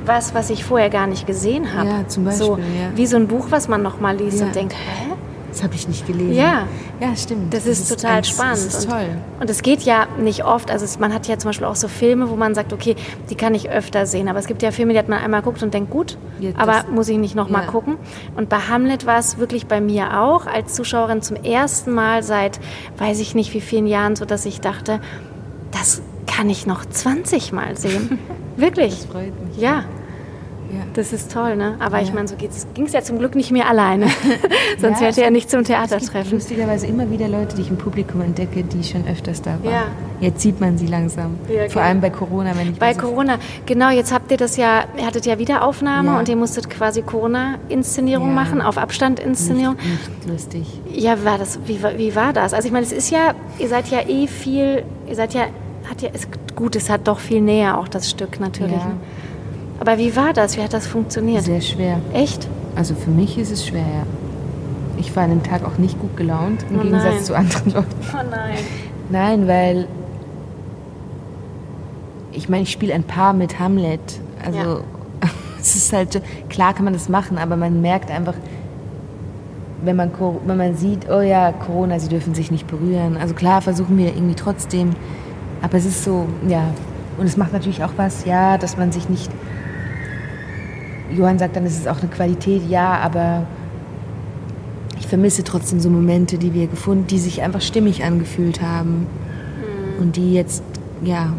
was, 0.05 0.35
was 0.35 0.51
ich 0.51 0.65
vorher 0.65 0.91
gar 0.91 1.07
nicht 1.07 1.27
gesehen 1.27 1.75
habe. 1.75 1.89
Ja, 1.89 2.09
zum 2.09 2.25
Beispiel. 2.25 2.47
So. 2.47 2.59
Wie 2.95 3.07
so 3.07 3.17
ein 3.17 3.29
Buch, 3.29 3.47
was 3.51 3.69
man 3.69 3.83
nochmal 3.83 4.17
liest 4.17 4.43
und 4.43 4.55
denkt, 4.55 4.75
hä? 4.75 5.13
Das 5.55 5.63
habe 5.63 5.77
ich 5.77 5.87
nicht 5.87 6.05
gelesen. 6.05 6.35
Ja, 6.35 6.67
ja 7.01 7.15
stimmt. 7.15 7.55
Das, 7.55 7.63
das 7.63 7.79
ist, 7.79 7.91
ist, 7.91 8.01
total 8.01 8.17
ein, 8.17 8.25
spannend. 8.25 8.57
Das 8.57 8.65
ist 8.65 8.91
toll. 8.91 9.07
Und 9.39 9.49
es 9.49 9.63
geht 9.63 9.83
ja 9.83 10.09
nicht 10.19 10.45
oft. 10.45 10.69
Also 10.69 10.85
es, 10.85 10.99
man 10.99 11.15
hat 11.15 11.29
ja 11.29 11.39
zum 11.39 11.51
Beispiel 11.51 11.69
auch 11.69 11.77
so 11.77 11.87
Filme, 11.87 12.29
wo 12.29 12.35
man 12.35 12.57
sagt, 12.57 12.73
okay, 12.73 12.97
die 13.31 13.37
kann 13.37 13.55
ich 13.55 13.71
öfter 13.71 14.05
sehen. 14.07 14.27
Aber 14.27 14.41
es 14.41 14.49
gibt 14.49 14.63
ja 14.63 14.73
Filme, 14.73 14.95
die 14.95 14.99
hat 14.99 15.09
man 15.09 15.21
einmal 15.21 15.43
guckt 15.43 15.63
und 15.63 15.73
denkt, 15.73 15.91
gut, 15.91 16.19
ja, 16.41 16.51
aber 16.57 16.87
muss 16.91 17.09
ich 17.09 17.19
nicht 17.19 17.37
nochmal 17.37 17.67
ja. 17.67 17.71
gucken. 17.71 17.99
Und 18.37 18.49
bei 18.49 18.57
Hamlet 18.57 19.07
war 19.07 19.21
es 19.21 19.39
wirklich 19.39 19.69
bei 19.69 19.81
mir 19.81 20.21
auch 20.21 20.47
als 20.47 20.75
Zuschauerin 20.75 21.23
zum 21.23 21.37
ersten 21.37 21.93
Mal 21.93 22.25
seit, 22.25 22.59
weiß 22.99 23.21
ich 23.21 23.37
nicht 23.37 23.55
wie 23.55 23.61
vielen 23.61 23.87
Jahren, 23.87 24.17
so 24.17 24.25
dass 24.25 24.47
ich 24.47 24.61
dachte, 24.61 24.99
das 25.71 26.03
kann 26.27 26.51
ich 26.51 26.67
noch 26.67 26.85
20 26.85 27.53
Mal 27.53 27.77
sehen. 27.77 28.19
Wirklich. 28.57 29.03
Das 29.03 29.05
freut 29.07 29.33
mich. 29.47 29.57
Ja. 29.57 29.85
Ja. 30.73 30.81
Das 30.95 31.13
ist 31.13 31.33
toll, 31.33 31.57
ne? 31.57 31.77
Aber 31.79 31.99
ja. 31.99 32.03
ich 32.03 32.13
meine, 32.13 32.27
so 32.27 32.37
ging 32.37 32.87
es 32.87 32.93
ja 32.93 33.03
zum 33.03 33.19
Glück 33.19 33.35
nicht 33.35 33.51
mehr 33.51 33.69
alleine. 33.69 34.07
Sonst 34.79 35.01
ja, 35.01 35.09
wäre 35.09 35.21
ja 35.21 35.31
nicht 35.31 35.51
zum 35.51 35.65
Theatertreffen. 35.65 36.19
Es 36.19 36.21
gibt 36.21 36.33
lustigerweise 36.33 36.87
immer 36.87 37.11
wieder 37.11 37.29
Leute, 37.29 37.57
die 37.57 37.63
ich 37.63 37.71
im 37.71 37.77
Publikum 37.77 38.23
entdecke, 38.23 38.63
die 38.65 38.83
schon 38.83 39.07
öfters 39.07 39.43
da 39.43 39.53
waren. 39.63 39.73
Ja. 39.73 39.83
Jetzt 40.21 40.41
sieht 40.41 40.61
man 40.61 40.79
sie 40.79 40.87
langsam. 40.87 41.37
Ja, 41.49 41.55
Vor 41.55 41.69
genau. 41.69 41.81
allem 41.81 42.01
bei 42.01 42.11
Corona, 42.11 42.57
wenn 42.57 42.73
ich 42.73 42.79
Bei 42.79 42.95
Corona, 42.95 43.39
genau. 43.67 43.91
Jetzt 43.91 44.13
habt 44.13 44.31
ihr 44.31 44.37
das 44.37 44.57
ja, 44.57 44.85
ihr 44.97 45.07
hattet 45.07 45.27
ja 45.27 45.39
Wiederaufnahme 45.39 46.19
und 46.19 46.29
ihr 46.29 46.37
musstet 46.37 46.71
quasi 46.71 47.03
Corona-Inszenierung 47.03 48.35
machen, 48.35 48.63
auf 48.63 48.79
Abstand-Inszenierung. 48.79 49.77
Nicht, 49.77 50.27
nicht, 50.27 50.29
lustig. 50.29 50.81
Ja, 50.91 51.25
war 51.25 51.39
das, 51.39 51.59
wie, 51.67 51.81
wie 51.97 52.15
war 52.17 52.33
das? 52.33 52.55
Also 52.55 52.67
ich 52.67 52.73
meine, 52.73 52.87
es 52.87 52.93
ist 52.93 53.11
ja, 53.11 53.35
ihr 53.59 53.69
seid 53.69 53.89
ja 53.89 54.01
eh 54.09 54.27
viel, 54.27 54.85
ihr 55.09 55.15
seid 55.15 55.35
ja, 55.35 55.43
hat 55.89 56.03
ja, 56.03 56.09
ist 56.11 56.29
gut, 56.55 56.77
es 56.77 56.89
hat 56.89 57.07
doch 57.07 57.19
viel 57.19 57.41
näher 57.41 57.79
auch 57.79 57.89
das 57.89 58.09
Stück 58.09 58.41
natürlich. 58.41 58.77
Ne? 58.77 58.97
Aber 59.81 59.99
wie 59.99 60.15
war 60.17 60.33
das? 60.33 60.57
Wie 60.57 60.63
hat 60.63 60.73
das 60.73 60.87
funktioniert? 60.87 61.43
Sehr 61.43 61.61
schwer. 61.61 62.01
Echt? 62.13 62.49
Also 62.77 62.95
für 62.95 63.11
mich 63.11 63.39
ist 63.39 63.51
es 63.51 63.67
schwer, 63.67 63.81
ja. 63.83 64.07
Ich 64.97 65.15
war 65.17 65.25
an 65.25 65.31
dem 65.31 65.43
Tag 65.43 65.65
auch 65.65 65.79
nicht 65.79 65.99
gut 66.01 66.17
gelaunt, 66.17 66.65
im 66.71 66.79
oh 66.79 66.83
Gegensatz 66.83 67.25
zu 67.25 67.35
anderen 67.35 67.73
Leuten. 67.73 67.95
Oh 68.13 68.23
nein. 68.31 68.57
Nein, 69.11 69.49
weil 69.49 69.89
ich 72.33 72.49
meine, 72.49 72.63
ich 72.63 72.71
spiele 72.71 72.95
ein 72.95 73.05
Paar 73.05 73.33
mit 73.33 73.59
Hamlet. 73.59 74.01
Also 74.45 74.59
ja. 74.59 74.81
es 75.61 75.75
ist 75.77 75.93
halt 75.93 76.13
so, 76.13 76.21
klar 76.49 76.75
kann 76.75 76.85
man 76.85 76.95
das 76.95 77.09
machen, 77.09 77.39
aber 77.39 77.57
man 77.57 77.81
merkt 77.81 78.11
einfach, 78.11 78.35
wenn 79.85 79.97
man, 79.97 80.11
wenn 80.47 80.57
man 80.57 80.77
sieht, 80.77 81.09
oh 81.11 81.21
ja, 81.21 81.53
Corona, 81.53 81.99
sie 81.99 82.09
dürfen 82.09 82.35
sich 82.35 82.51
nicht 82.51 82.67
berühren. 82.67 83.17
Also 83.17 83.35
klar 83.35 83.61
versuchen 83.61 83.99
wir 83.99 84.09
irgendwie 84.09 84.35
trotzdem, 84.35 84.91
aber 85.63 85.77
es 85.77 85.85
ist 85.85 86.05
so, 86.05 86.27
ja. 86.49 86.63
Und 87.19 87.27
es 87.27 87.37
macht 87.37 87.53
natürlich 87.53 87.85
auch 87.85 87.93
was, 87.97 88.25
ja, 88.25 88.59
dass 88.59 88.77
man 88.77 88.91
sich 88.91 89.09
nicht 89.09 89.31
Johann 91.15 91.39
sagt 91.39 91.57
dann, 91.57 91.65
es 91.65 91.79
ist 91.79 91.89
auch 91.89 92.01
eine 92.01 92.11
Qualität, 92.11 92.69
ja, 92.69 92.99
aber 92.99 93.47
ich 94.99 95.07
vermisse 95.07 95.45
trotzdem 95.45 95.81
so 95.81 95.91
Momente, 95.91 96.39
die 96.39 96.55
wir 96.55 96.67
gefunden, 96.67 97.07
die 97.07 97.19
sich 97.19 97.43
einfach 97.43 97.61
stimmig 97.61 98.05
angefühlt 98.05 98.63
haben. 98.63 99.01
Mhm. 99.01 100.03
Und 100.03 100.17
die 100.17 100.35
jetzt, 100.35 100.63
ja, 101.03 101.33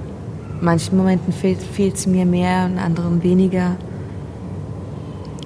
manchen 0.62 0.98
Momenten 0.98 1.34
fehlt 1.34 1.96
es 1.96 2.08
mir 2.08 2.26
mehr, 2.26 2.68
in 2.68 2.78
anderen 2.78 3.24
weniger. 3.24 3.76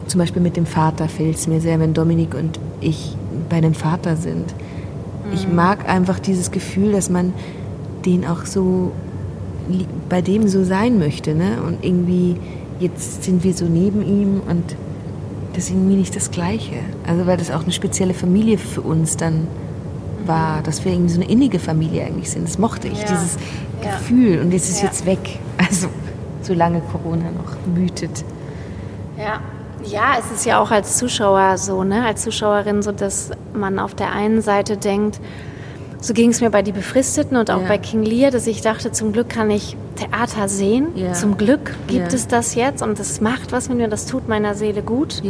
Zum 0.08 0.20
Beispiel 0.20 0.42
mit 0.42 0.58
dem 0.58 0.66
Vater 0.66 1.08
fehlt 1.08 1.38
es 1.38 1.48
mir 1.48 1.62
sehr, 1.62 1.80
wenn 1.80 1.94
Dominik 1.94 2.36
und 2.36 2.60
ich 2.82 3.16
bei 3.48 3.62
dem 3.62 3.74
Vater 3.74 4.16
sind. 4.16 4.54
Mhm. 4.54 5.34
Ich 5.34 5.48
mag 5.48 5.88
einfach 5.88 6.20
dieses 6.20 6.52
Gefühl, 6.52 6.92
dass 6.92 7.10
man 7.10 7.34
den 8.06 8.26
auch 8.26 8.46
so 8.46 8.92
bei 10.10 10.22
dem 10.22 10.48
so 10.48 10.64
sein 10.64 10.98
möchte, 10.98 11.36
ne? 11.36 11.62
Und 11.66 11.86
irgendwie 11.86 12.38
jetzt 12.80 13.24
sind 13.24 13.44
wir 13.44 13.54
so 13.54 13.66
neben 13.66 14.02
ihm 14.06 14.42
und 14.48 14.64
das 15.54 15.66
ist 15.66 15.70
irgendwie 15.72 15.96
nicht 15.96 16.16
das 16.16 16.32
Gleiche. 16.32 16.76
Also 17.08 17.26
weil 17.28 17.38
das 17.38 17.52
auch 17.52 17.64
eine 17.64 17.72
spezielle 17.72 18.14
Familie 18.14 18.58
für 18.58 18.82
uns 18.82 19.18
dann 19.18 19.48
war, 20.26 20.62
dass 20.62 20.86
wir 20.86 20.92
irgendwie 20.94 21.12
so 21.14 21.20
eine 21.22 21.30
innige 21.30 21.60
Familie 21.60 22.06
eigentlich 22.06 22.30
sind. 22.30 22.48
Das 22.48 22.58
mochte 22.58 22.88
ich, 22.88 23.00
Ja. 23.02 23.08
dieses 23.08 23.38
Ja. 23.84 23.92
Gefühl. 23.92 24.40
Und 24.42 24.52
jetzt 24.52 24.70
ist 24.70 24.82
Ja. 24.82 24.88
jetzt 24.88 25.06
weg. 25.06 25.40
Also 25.58 25.88
solange 26.42 26.82
Corona 26.82 27.26
noch 27.32 27.56
wütet. 27.76 28.24
Ja. 29.18 29.40
Ja, 29.86 30.18
es 30.20 30.30
ist 30.36 30.46
ja 30.46 30.60
auch 30.62 30.72
als 30.72 30.98
Zuschauer 30.98 31.58
so, 31.58 31.84
ne? 31.86 32.06
Als 32.06 32.24
Zuschauerin 32.24 32.82
so, 32.82 32.92
dass 32.92 33.32
man 33.54 33.80
auf 33.80 33.96
der 33.96 34.12
einen 34.12 34.42
Seite 34.42 34.76
denkt, 34.78 35.20
so 36.02 36.14
ging 36.14 36.30
es 36.30 36.40
mir 36.42 36.50
bei 36.50 36.62
Die 36.62 36.72
Befristeten 36.72 37.36
und 37.38 37.52
auch 37.52 37.62
Ja. 37.62 37.68
bei 37.68 37.78
King 37.78 38.04
Lear, 38.04 38.32
dass 38.32 38.48
ich 38.48 38.62
dachte, 38.62 38.92
zum 38.92 39.12
Glück 39.12 39.28
kann 39.30 39.50
ich 39.50 39.76
Theater 39.96 40.48
sehen. 40.48 40.88
Ja. 40.96 41.12
Zum 41.14 41.38
Glück 41.38 41.76
gibt 41.88 42.10
Ja. 42.12 42.16
es 42.16 42.28
das 42.28 42.56
jetzt 42.56 42.82
und 42.82 43.00
das 43.00 43.20
macht 43.20 43.52
was 43.52 43.68
mit 43.68 43.78
mir, 43.80 43.88
das 43.90 44.06
tut 44.06 44.28
meiner 44.30 44.56
Seele 44.56 44.82
gut. 44.82 45.22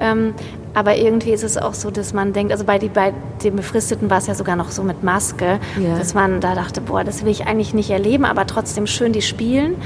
Ähm, 0.00 0.32
aber 0.72 0.96
irgendwie 0.96 1.30
ist 1.32 1.44
es 1.44 1.56
auch 1.58 1.74
so, 1.74 1.90
dass 1.90 2.14
man 2.14 2.32
denkt, 2.32 2.52
also 2.52 2.64
bei, 2.64 2.78
die, 2.78 2.88
bei 2.88 3.12
den 3.44 3.54
Befristeten 3.56 4.08
war 4.08 4.18
es 4.18 4.26
ja 4.26 4.34
sogar 4.34 4.56
noch 4.56 4.70
so 4.70 4.82
mit 4.82 5.02
Maske, 5.04 5.60
dass 5.98 6.14
man 6.14 6.40
da 6.40 6.54
dachte, 6.54 6.80
boah, 6.80 7.04
das 7.04 7.22
will 7.22 7.30
ich 7.30 7.46
eigentlich 7.46 7.74
nicht 7.74 7.90
erleben, 7.90 8.24
aber 8.24 8.46
trotzdem 8.46 8.86
schön 8.86 9.12
die 9.12 9.22
spielen. 9.22 9.76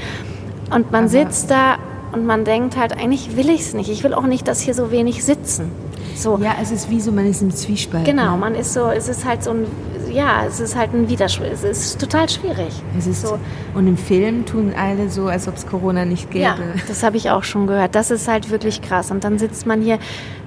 Und 0.73 0.91
man 0.91 1.01
Aber- 1.03 1.09
sitzt 1.09 1.51
da 1.51 1.75
und 2.13 2.25
man 2.25 2.45
denkt 2.45 2.77
halt, 2.77 2.93
eigentlich 2.97 3.35
will 3.35 3.49
ich 3.49 3.61
es 3.61 3.73
nicht. 3.73 3.89
Ich 3.89 4.03
will 4.03 4.13
auch 4.13 4.25
nicht, 4.25 4.47
dass 4.47 4.61
hier 4.61 4.73
so 4.73 4.89
wenig 4.89 5.23
sitzen. 5.23 5.69
So, 6.15 6.37
Ja, 6.41 6.55
es 6.61 6.71
ist 6.71 6.89
wie 6.89 6.99
so, 7.01 7.11
man 7.11 7.25
ist 7.29 7.41
im 7.41 7.51
Zwiespalt. 7.51 8.05
genau, 8.05 8.31
ne? 8.31 8.37
man 8.37 8.55
ist 8.55 8.73
so, 8.73 8.87
es 8.89 9.07
ist 9.09 9.25
halt 9.25 9.43
so 9.43 9.51
ein, 9.51 9.65
ja, 10.11 10.45
es 10.47 10.59
ist 10.59 10.75
halt 10.75 10.93
ein 10.93 11.09
Widerspruch. 11.09 11.45
Es 11.51 11.63
ist 11.63 11.99
total 11.99 12.27
schwierig. 12.29 12.71
Es 12.97 13.07
ist, 13.07 13.21
so. 13.21 13.39
Und 13.73 13.87
im 13.87 13.97
Film 13.97 14.45
tun 14.45 14.73
alle 14.77 15.09
so, 15.09 15.27
als 15.27 15.47
ob 15.47 15.55
es 15.55 15.65
Corona 15.65 16.05
nicht 16.05 16.31
gäbe. 16.31 16.43
Ja, 16.43 16.55
das 16.87 17.03
habe 17.03 17.17
ich 17.17 17.29
auch 17.29 17.43
schon 17.43 17.67
gehört. 17.67 17.95
Das 17.95 18.11
ist 18.11 18.27
halt 18.27 18.49
wirklich 18.49 18.81
krass. 18.81 19.11
Und 19.11 19.23
dann 19.23 19.39
sitzt 19.39 19.65
man 19.65 19.81
hier 19.81 19.99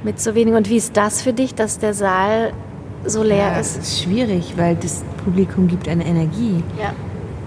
mit 0.02 0.20
so 0.20 0.34
wenig. 0.34 0.54
Und 0.54 0.68
wie 0.68 0.76
ist 0.76 0.96
das 0.96 1.22
für 1.22 1.32
dich, 1.32 1.54
dass 1.54 1.78
der 1.78 1.94
Saal 1.94 2.52
so 3.04 3.22
leer 3.22 3.36
Ja, 3.36 3.58
es 3.58 3.76
ist? 3.76 3.82
ist 3.82 4.02
schwierig, 4.02 4.54
weil 4.56 4.76
das 4.76 5.02
Publikum 5.24 5.68
gibt 5.68 5.88
eine 5.88 6.04
Energie. 6.06 6.62
Ja. 6.80 6.92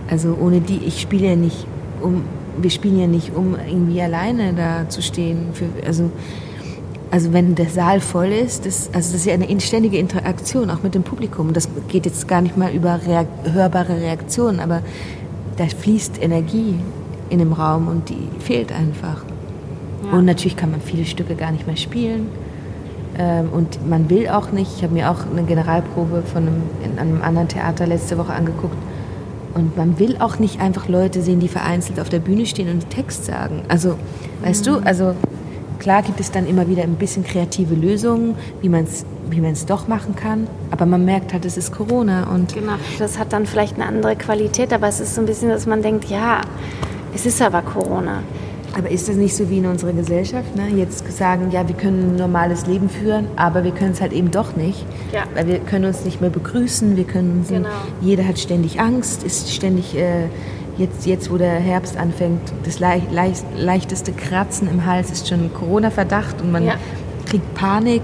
Also 0.09 0.38
ohne 0.39 0.61
die, 0.61 0.78
ich 0.86 1.01
spiele 1.01 1.30
ja 1.30 1.36
nicht, 1.36 1.66
um, 2.01 2.24
wir 2.57 2.70
spielen 2.70 2.99
ja 2.99 3.07
nicht, 3.07 3.36
um 3.36 3.55
irgendwie 3.68 4.01
alleine 4.01 4.53
da 4.53 4.88
zu 4.88 5.01
stehen. 5.01 5.49
Für, 5.53 5.66
also, 5.86 6.11
also 7.16 7.32
wenn 7.32 7.55
der 7.55 7.70
Saal 7.70 8.01
voll 8.01 8.28
ist, 8.28 8.66
das, 8.66 8.89
also 8.91 9.13
das 9.13 9.22
ist 9.22 9.26
ja 9.26 9.34
eine 9.34 9.45
in- 9.45 9.61
ständige 9.61 9.97
Interaktion 9.97 10.70
auch 10.70 10.84
mit 10.84 10.95
dem 10.95 11.03
Publikum. 11.03 11.53
Das 11.53 11.70
geht 11.88 12.05
jetzt 12.05 12.28
gar 12.28 12.41
nicht 12.41 12.57
mal 12.57 12.74
über 12.74 12.99
reak 13.07 13.28
hörbare 13.53 14.01
Reaktionen, 14.01 14.59
aber 14.59 14.82
da 15.55 15.66
fließt 15.66 16.22
Energie 16.22 16.76
in 17.30 17.39
dem 17.39 17.53
Raum 17.53 17.88
und 17.88 18.09
die 18.09 18.28
fehlt 18.39 18.74
einfach. 18.74 19.24
Ja. 20.03 20.18
Und 20.18 20.26
natürlich 20.26 20.57
kann 20.57 20.72
man 20.72 20.82
viele 20.82 21.05
Stücke 21.05 21.36
gar 21.36 21.53
nicht 21.53 21.66
mehr 21.66 21.78
spielen. 21.78 22.28
Ähm, 23.18 23.47
und 23.53 23.88
man 23.88 24.09
will 24.09 24.28
auch 24.28 24.51
nicht. 24.51 24.72
Ich 24.76 24.84
habe 24.84 24.93
mir 24.93 25.09
auch 25.09 25.20
eine 25.32 25.43
Generalprobe 25.43 26.22
von 26.24 26.43
einem, 26.45 26.63
in 26.84 26.99
einem 26.99 27.22
anderen 27.22 27.47
Theater 27.47 27.88
letzte 27.88 28.18
Woche 28.18 28.34
angeguckt. 28.34 28.76
Und 29.53 29.78
man 29.78 29.99
will 29.99 30.18
auch 30.20 30.38
nicht 30.38 30.59
einfach 30.59 30.89
Leute 30.89 31.22
sehen, 31.22 31.39
die 31.39 31.47
vereinzelt 31.47 31.97
auf 32.01 32.09
der 32.09 32.20
Bühne 32.20 32.45
stehen 32.45 32.70
und 32.70 32.89
Text 32.89 33.24
sagen. 33.24 33.61
Also, 33.70 33.95
weißt 34.43 34.68
du, 34.68 34.80
also 34.84 35.13
klar 35.76 36.01
gibt 36.01 36.19
es 36.19 36.32
dann 36.32 36.47
immer 36.47 36.67
wieder 36.67 36.84
ein 36.84 36.95
bisschen 36.95 37.23
kreative 37.23 37.76
Lösungen, 37.76 38.36
wie 38.61 38.69
man 38.69 38.84
es 38.86 39.05
wie 39.30 39.41
man's 39.41 39.65
doch 39.65 39.88
machen 39.88 40.15
kann. 40.15 40.47
Aber 40.71 40.86
man 40.86 41.03
merkt 41.03 41.34
halt, 41.34 41.45
es 41.45 41.57
ist 41.57 41.71
Corona. 41.71 42.30
Und 42.32 42.53
Genau. 42.53 42.73
Das 42.99 43.17
hat 43.17 43.34
dann 43.34 43.45
vielleicht 43.47 43.76
eine 43.76 43.86
andere 43.88 44.15
Qualität, 44.15 44.71
aber 44.71 44.88
es 44.88 44.99
ist 44.99 45.15
so 45.15 45.21
ein 45.21 45.26
bisschen, 45.26 45.49
dass 45.49 45.65
man 45.65 45.82
denkt, 45.82 46.05
ja, 46.05 46.41
es 47.13 47.26
ist 47.26 47.41
aber 47.41 47.61
Corona. 47.63 48.21
Aber 48.78 48.91
ist 48.91 49.07
das 49.07 49.15
nicht 49.15 49.36
so 49.36 49.49
wie 49.49 49.59
in 49.59 49.65
unserer 49.65 49.93
Gesellschaft? 49.93 50.53
Ne? 50.55 50.67
Jetzt 50.76 51.09
sagen, 51.17 51.49
ja, 51.49 51.65
wir 51.67 51.76
können 51.76 52.11
ein 52.11 52.15
normales 52.17 52.67
Leben 52.67 52.89
führen, 52.89 53.28
aber 53.38 53.63
wir 53.63 53.71
können 53.71 53.93
es 53.93 54.01
halt 54.01 54.11
eben 54.11 54.32
doch 54.32 54.55
nicht. 54.57 54.86
Ja. 55.13 55.23
Weil 55.34 55.47
wir 55.47 55.59
können 55.59 55.86
uns 55.86 56.03
nicht 56.03 56.19
mehr 56.19 56.30
begrüßen, 56.30 56.97
wir 56.97 57.05
können 57.05 57.39
uns, 57.39 57.47
Genau. 57.47 57.69
jeder 58.01 58.28
hat 58.28 58.38
ständig 58.38 58.80
Angst, 58.82 59.23
ist 59.23 59.51
ständig, 59.53 59.95
äh, 59.97 60.26
jetzt, 60.78 61.05
jetzt 61.05 61.32
wo 61.32 61.38
der 61.38 61.53
Herbst 61.53 61.97
anfängt, 61.97 62.41
das 62.63 62.80
lei 62.80 63.01
leicht, 63.11 63.45
leichteste 63.55 64.11
Kratzen 64.11 64.69
im 64.69 64.86
Hals 64.86 65.11
ist 65.11 65.28
schon 65.28 65.53
Corona-Verdacht 65.53 66.41
und 66.41 66.51
man 66.51 66.65
Ja. 66.65 66.73
kriegt 67.26 67.53
Panik. 67.55 68.01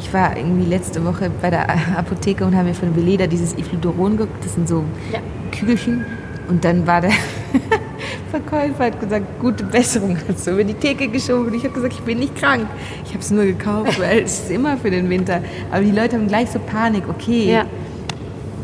Ich 0.00 0.12
war 0.12 0.36
irgendwie 0.36 0.68
letzte 0.68 1.04
Woche 1.04 1.30
bei 1.40 1.50
der 1.50 1.68
Apotheke 1.96 2.44
und 2.44 2.56
habe 2.56 2.68
mir 2.68 2.74
von 2.74 2.94
Veleda 2.96 3.26
dieses 3.26 3.56
Ifludoron 3.56 4.16
geguckt, 4.16 4.44
das 4.44 4.54
sind 4.54 4.68
so 4.68 4.84
Ja. 5.12 5.20
Kügelchen. 5.56 6.04
Und 6.48 6.64
dann 6.64 6.86
war 6.86 7.00
der 7.00 7.12
Verkäufer 8.30 8.86
hat 8.86 8.98
gesagt, 9.00 9.26
gute 9.40 9.62
Besserung, 9.64 10.16
hat 10.28 10.38
so 10.38 10.52
über 10.52 10.64
die 10.64 10.74
Theke 10.74 11.08
geschoben. 11.08 11.46
Und 11.48 11.54
ich 11.54 11.64
habe 11.64 11.74
gesagt, 11.74 11.92
ich 11.94 12.00
bin 12.00 12.18
nicht 12.18 12.34
krank. 12.36 12.66
Ich 13.04 13.10
habe 13.10 13.20
es 13.20 13.30
nur 13.30 13.44
gekauft, 13.44 14.00
weil 14.00 14.20
es 14.20 14.40
ist 14.40 14.50
immer 14.50 14.76
für 14.76 14.90
den 14.90 15.08
Winter. 15.10 15.40
Aber 15.70 15.82
die 15.82 15.90
Leute 15.90 16.16
haben 16.16 16.26
gleich 16.28 16.50
so 16.50 16.58
Panik, 16.58 17.04
okay. 17.08 17.52
Ja. 17.52 17.64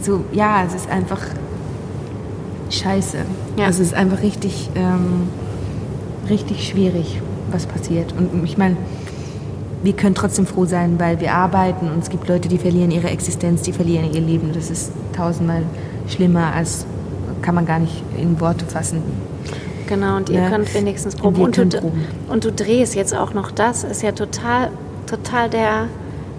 So, 0.00 0.24
ja, 0.32 0.64
es 0.66 0.74
ist 0.74 0.90
einfach 0.90 1.20
scheiße. 2.70 3.18
Ja. 3.56 3.66
Also 3.66 3.82
es 3.82 3.88
ist 3.88 3.94
einfach 3.94 4.22
richtig, 4.22 4.70
ähm, 4.74 5.28
richtig 6.28 6.66
schwierig, 6.68 7.20
was 7.50 7.66
passiert. 7.66 8.12
Und 8.16 8.44
ich 8.44 8.58
meine, 8.58 8.76
wir 9.82 9.92
können 9.92 10.14
trotzdem 10.14 10.46
froh 10.46 10.64
sein, 10.66 10.98
weil 10.98 11.20
wir 11.20 11.32
arbeiten 11.34 11.88
und 11.90 12.02
es 12.02 12.10
gibt 12.10 12.28
Leute, 12.28 12.48
die 12.48 12.58
verlieren 12.58 12.90
ihre 12.90 13.08
Existenz, 13.08 13.62
die 13.62 13.72
verlieren 13.72 14.12
ihr 14.12 14.20
Leben. 14.20 14.50
Das 14.52 14.70
ist 14.70 14.92
tausendmal 15.16 15.62
schlimmer, 16.08 16.52
als 16.54 16.84
kann 17.42 17.54
man 17.54 17.64
gar 17.66 17.78
nicht 17.78 18.02
in 18.20 18.40
Worte 18.40 18.64
fassen. 18.66 19.02
Genau, 19.86 20.16
und 20.16 20.28
ihr 20.28 20.40
Ja. 20.40 20.48
könnt 20.50 20.74
wenigstens 20.74 21.14
Und 21.14 21.20
proben. 21.22 21.42
Und, 21.42 21.54
können 21.54 21.70
du, 21.70 21.80
proben. 21.80 22.04
und 22.28 22.44
du 22.44 22.52
drehst 22.52 22.94
jetzt 22.94 23.14
auch 23.16 23.32
noch 23.32 23.50
das. 23.50 23.84
Ist 23.84 24.02
ja 24.02 24.12
total, 24.12 24.70
total 25.06 25.48
der 25.48 25.86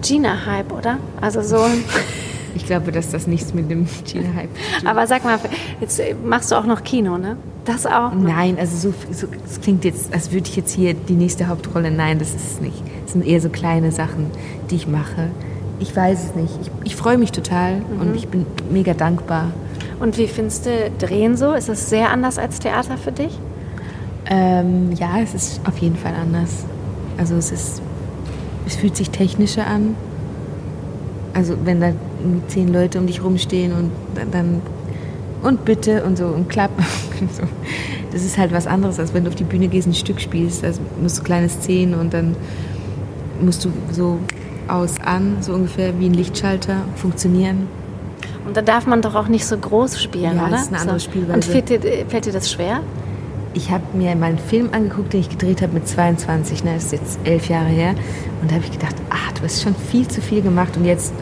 Gina-Hype, 0.03 0.71
oder? 0.71 0.97
Also 1.21 1.41
so. 1.41 1.57
Ich 2.56 2.66
glaube, 2.66 2.91
dass 2.91 3.10
das 3.12 3.28
nichts 3.28 3.54
mit 3.54 3.70
dem 3.70 3.86
China-Hype 4.06 4.50
zu 4.56 4.80
tun. 4.80 4.88
Aber 4.88 5.08
sag 5.08 5.24
mal, 5.24 5.39
jetzt 5.82 6.02
machst 6.26 6.52
du 6.52 6.56
auch 6.56 6.66
noch 6.66 6.84
Kino, 6.84 7.18
ne? 7.18 7.38
Das 7.66 7.86
auch? 7.86 8.14
noch? 8.14 8.22
Nein, 8.24 8.58
also 8.60 8.89
so, 8.89 8.93
so 9.12 9.28
es 9.45 9.62
klingt 9.62 9.86
jetzt, 9.86 10.14
als 10.14 10.32
würde 10.32 10.47
ich 10.47 10.56
jetzt 10.56 10.72
hier 10.74 10.93
die 10.93 11.14
nächste 11.14 11.47
Hauptrolle. 11.47 11.91
Nein, 11.91 12.20
das 12.20 12.30
ist 12.30 12.54
es 12.54 12.62
nicht. 12.62 12.82
Es 13.06 13.14
sind 13.14 13.26
eher 13.26 13.41
so 13.41 13.50
kleine 13.50 13.91
Sachen, 13.91 14.28
die 14.70 14.76
ich 14.76 14.88
mache. 14.88 15.30
Ich 15.80 15.95
weiß 15.95 16.26
es 16.26 16.36
nicht. 16.36 16.54
Ich, 16.62 16.72
ich 16.86 16.95
freue 16.95 17.18
mich 17.18 17.32
total 17.32 17.76
Mhm. 17.78 18.02
und 18.02 18.16
ich 18.16 18.28
bin 18.28 18.45
mega 18.72 18.93
dankbar. 18.93 19.52
Und 20.00 20.18
wie 20.18 20.28
findest 20.28 20.66
du 20.66 20.72
Drehen 21.00 21.36
so? 21.38 21.54
Ist 21.54 21.70
es 21.70 21.89
sehr 21.89 22.10
anders 22.12 22.38
als 22.38 22.60
Theater 22.60 22.97
für 22.97 23.12
dich? 23.12 23.38
Ähm, 24.26 24.91
ja, 24.93 25.20
es 25.22 25.34
ist 25.34 25.62
auf 25.68 25.78
jeden 25.80 25.95
Fall 25.95 26.14
anders. 26.20 26.66
Also 27.18 27.36
es 27.36 27.52
ist, 27.52 27.82
es 28.66 28.76
fühlt 28.76 28.95
sich 28.95 29.10
technischer 29.10 29.68
an. 29.68 29.95
Also 31.34 31.56
wenn 31.64 31.82
da 31.82 31.91
zehn 32.47 32.72
Leute 32.74 32.99
um 32.99 33.07
dich 33.07 33.24
rumstehen 33.24 33.72
und 33.74 33.91
dann- 34.32 34.61
und 35.41 35.63
bitte 35.63 36.03
und 36.03 36.17
so 36.17 36.26
und 36.26 36.49
klapp. 36.49 36.72
so. 37.32 37.43
Das 38.11 38.24
ist 38.24 38.38
halt 38.38 38.51
was 38.51 38.67
anderes, 38.67 38.99
als 38.99 39.13
wenn 39.13 39.24
du 39.24 39.30
auf 39.30 39.36
die 39.36 39.43
Bühne 39.45 39.67
gehst, 39.67 39.88
ein 39.88 39.93
Stück 39.93 40.20
spielst. 40.20 40.63
Also 40.65 40.82
musst 41.01 41.20
du 41.20 41.24
kleine 41.24 41.47
Szenen 41.47 41.93
und 41.93 42.13
dann 42.13 42.36
musst 43.41 43.63
du 43.63 43.70
so 43.91 44.20
aus 44.67 44.95
an, 45.03 45.38
so 45.41 45.53
ungefähr 45.53 45.97
wie 45.99 46.07
ein 46.07 46.13
Lichtschalter 46.13 46.78
funktionieren. 46.95 47.67
Und 48.45 48.57
da 48.57 48.61
darf 48.61 48.86
man 48.88 49.01
doch 49.01 49.15
auch 49.15 49.28
nicht 49.28 49.45
so 49.45 49.57
groß 49.57 50.01
spielen, 50.01 50.36
Ja, 50.38 50.43
oder? 50.43 50.51
das 50.51 50.61
ist 50.63 50.67
eine 50.74 50.82
andere 50.82 50.99
Spielweise. 50.99 51.34
Und 51.34 51.45
fällt 51.45 51.70
dir, 51.70 51.80
fällt 52.07 52.26
dir 52.26 52.34
das 52.34 52.51
schwer? 52.51 52.82
Ich 53.53 53.72
habe 53.72 53.84
mir 53.93 54.15
mal 54.15 54.28
einen 54.28 54.38
Film 54.39 54.70
angeguckt, 54.72 55.13
den 55.13 55.22
ich 55.22 55.30
gedreht 55.30 55.61
habe 55.61 55.74
mit 55.74 55.88
22, 55.88 56.63
ne, 56.63 56.74
das 56.76 56.86
ist 56.86 56.91
jetzt 56.91 57.20
elf 57.24 57.49
Jahre 57.49 57.67
her. 57.70 57.95
Und 58.41 58.51
da 58.51 58.55
habe 58.55 58.63
ich 58.65 58.72
gedacht, 58.72 58.95
ah, 59.09 59.32
du 59.38 59.43
hast 59.43 59.61
schon 59.63 59.76
viel 59.76 60.07
zu 60.07 60.22
viel 60.22 60.41
gemacht. 60.41 60.78
Und 60.78 60.86
jetzt 60.86 61.13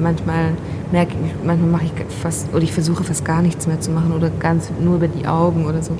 manchmal 0.00 0.52
merke 0.92 1.12
ich, 1.12 1.44
manchmal 1.44 1.70
mache 1.70 1.84
ich 1.86 1.92
fast, 2.22 2.52
oder 2.52 2.62
ich 2.62 2.72
versuche 2.72 3.04
fast 3.04 3.24
gar 3.24 3.42
nichts 3.42 3.66
mehr 3.66 3.80
zu 3.80 3.90
machen 3.90 4.12
oder 4.12 4.30
ganz 4.30 4.70
nur 4.80 4.96
über 4.96 5.08
die 5.08 5.26
Augen 5.26 5.66
oder 5.66 5.82
so. 5.82 5.92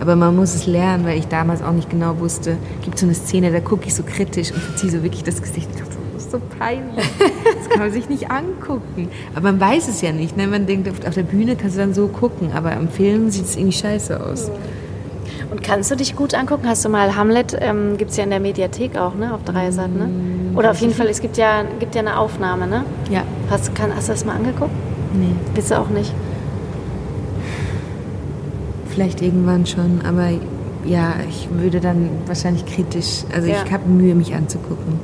Aber 0.00 0.14
man 0.14 0.36
muss 0.36 0.54
es 0.54 0.66
lernen, 0.66 1.04
weil 1.04 1.18
ich 1.18 1.26
damals 1.26 1.62
auch 1.62 1.72
nicht 1.72 1.90
genau 1.90 2.18
wusste. 2.20 2.56
Gibt 2.84 2.98
so 2.98 3.06
eine 3.06 3.14
Szene, 3.14 3.50
da 3.50 3.60
gucke 3.60 3.86
ich 3.86 3.94
so 3.94 4.04
kritisch 4.04 4.52
und 4.52 4.60
verziehe 4.60 4.92
so 4.92 5.02
wirklich 5.02 5.24
das 5.24 5.42
Gesicht. 5.42 5.68
Ich 5.72 5.80
dachte, 5.80 5.96
das 6.14 6.24
ist 6.24 6.30
so 6.30 6.40
peinlich. 6.58 7.04
Das 7.58 7.68
kann 7.68 7.80
man 7.80 7.92
sich 7.92 8.08
nicht 8.08 8.30
angucken. 8.30 9.08
Aber 9.34 9.52
man 9.52 9.60
weiß 9.60 9.88
es 9.88 10.00
ja 10.00 10.12
nicht. 10.12 10.36
Ne? 10.36 10.46
Man 10.46 10.66
denkt, 10.66 10.88
auf 10.88 11.14
der 11.14 11.22
Bühne 11.22 11.56
kannst 11.56 11.76
du 11.76 11.80
dann 11.80 11.94
so 11.94 12.06
gucken, 12.06 12.52
aber 12.54 12.72
im 12.74 12.88
Film 12.88 13.30
sieht 13.30 13.46
es 13.46 13.56
irgendwie 13.56 13.76
scheiße 13.76 14.24
aus. 14.24 14.50
Und 15.50 15.62
kannst 15.62 15.90
du 15.90 15.96
dich 15.96 16.14
gut 16.14 16.34
angucken? 16.34 16.68
Hast 16.68 16.84
du 16.84 16.88
mal 16.88 17.16
Hamlet, 17.16 17.56
ähm, 17.60 17.96
gibt 17.96 18.10
es 18.10 18.16
ja 18.16 18.24
in 18.24 18.30
der 18.30 18.40
Mediathek 18.40 18.96
auch, 18.96 19.14
ne? 19.14 19.34
Auf 19.34 19.42
Dreisat, 19.44 19.90
ne? 19.90 20.08
Oder 20.58 20.72
auf 20.72 20.80
jeden 20.80 20.92
Fall, 20.92 21.06
es 21.06 21.20
gibt 21.20 21.36
ja, 21.36 21.62
gibt 21.78 21.94
ja 21.94 22.00
eine 22.00 22.18
Aufnahme, 22.18 22.66
ne? 22.66 22.84
Ja, 23.10 23.22
Hast, 23.48 23.74
kann, 23.76 23.94
hast 23.94 24.08
du 24.08 24.12
das 24.12 24.24
mal 24.24 24.34
angeguckt? 24.34 24.72
nee. 25.14 25.34
Bist 25.54 25.70
du 25.70 25.78
auch 25.78 25.88
nicht? 25.88 26.12
Vielleicht 28.88 29.22
irgendwann 29.22 29.66
schon, 29.66 30.00
aber 30.04 30.28
ja, 30.84 31.14
ich 31.28 31.48
würde 31.52 31.80
dann 31.80 32.08
wahrscheinlich 32.26 32.66
kritisch, 32.66 33.24
also 33.34 33.48
Ja. 33.48 33.62
ich 33.64 33.72
habe 33.72 33.88
Mühe, 33.88 34.14
mich 34.14 34.34
anzugucken. 34.34 34.98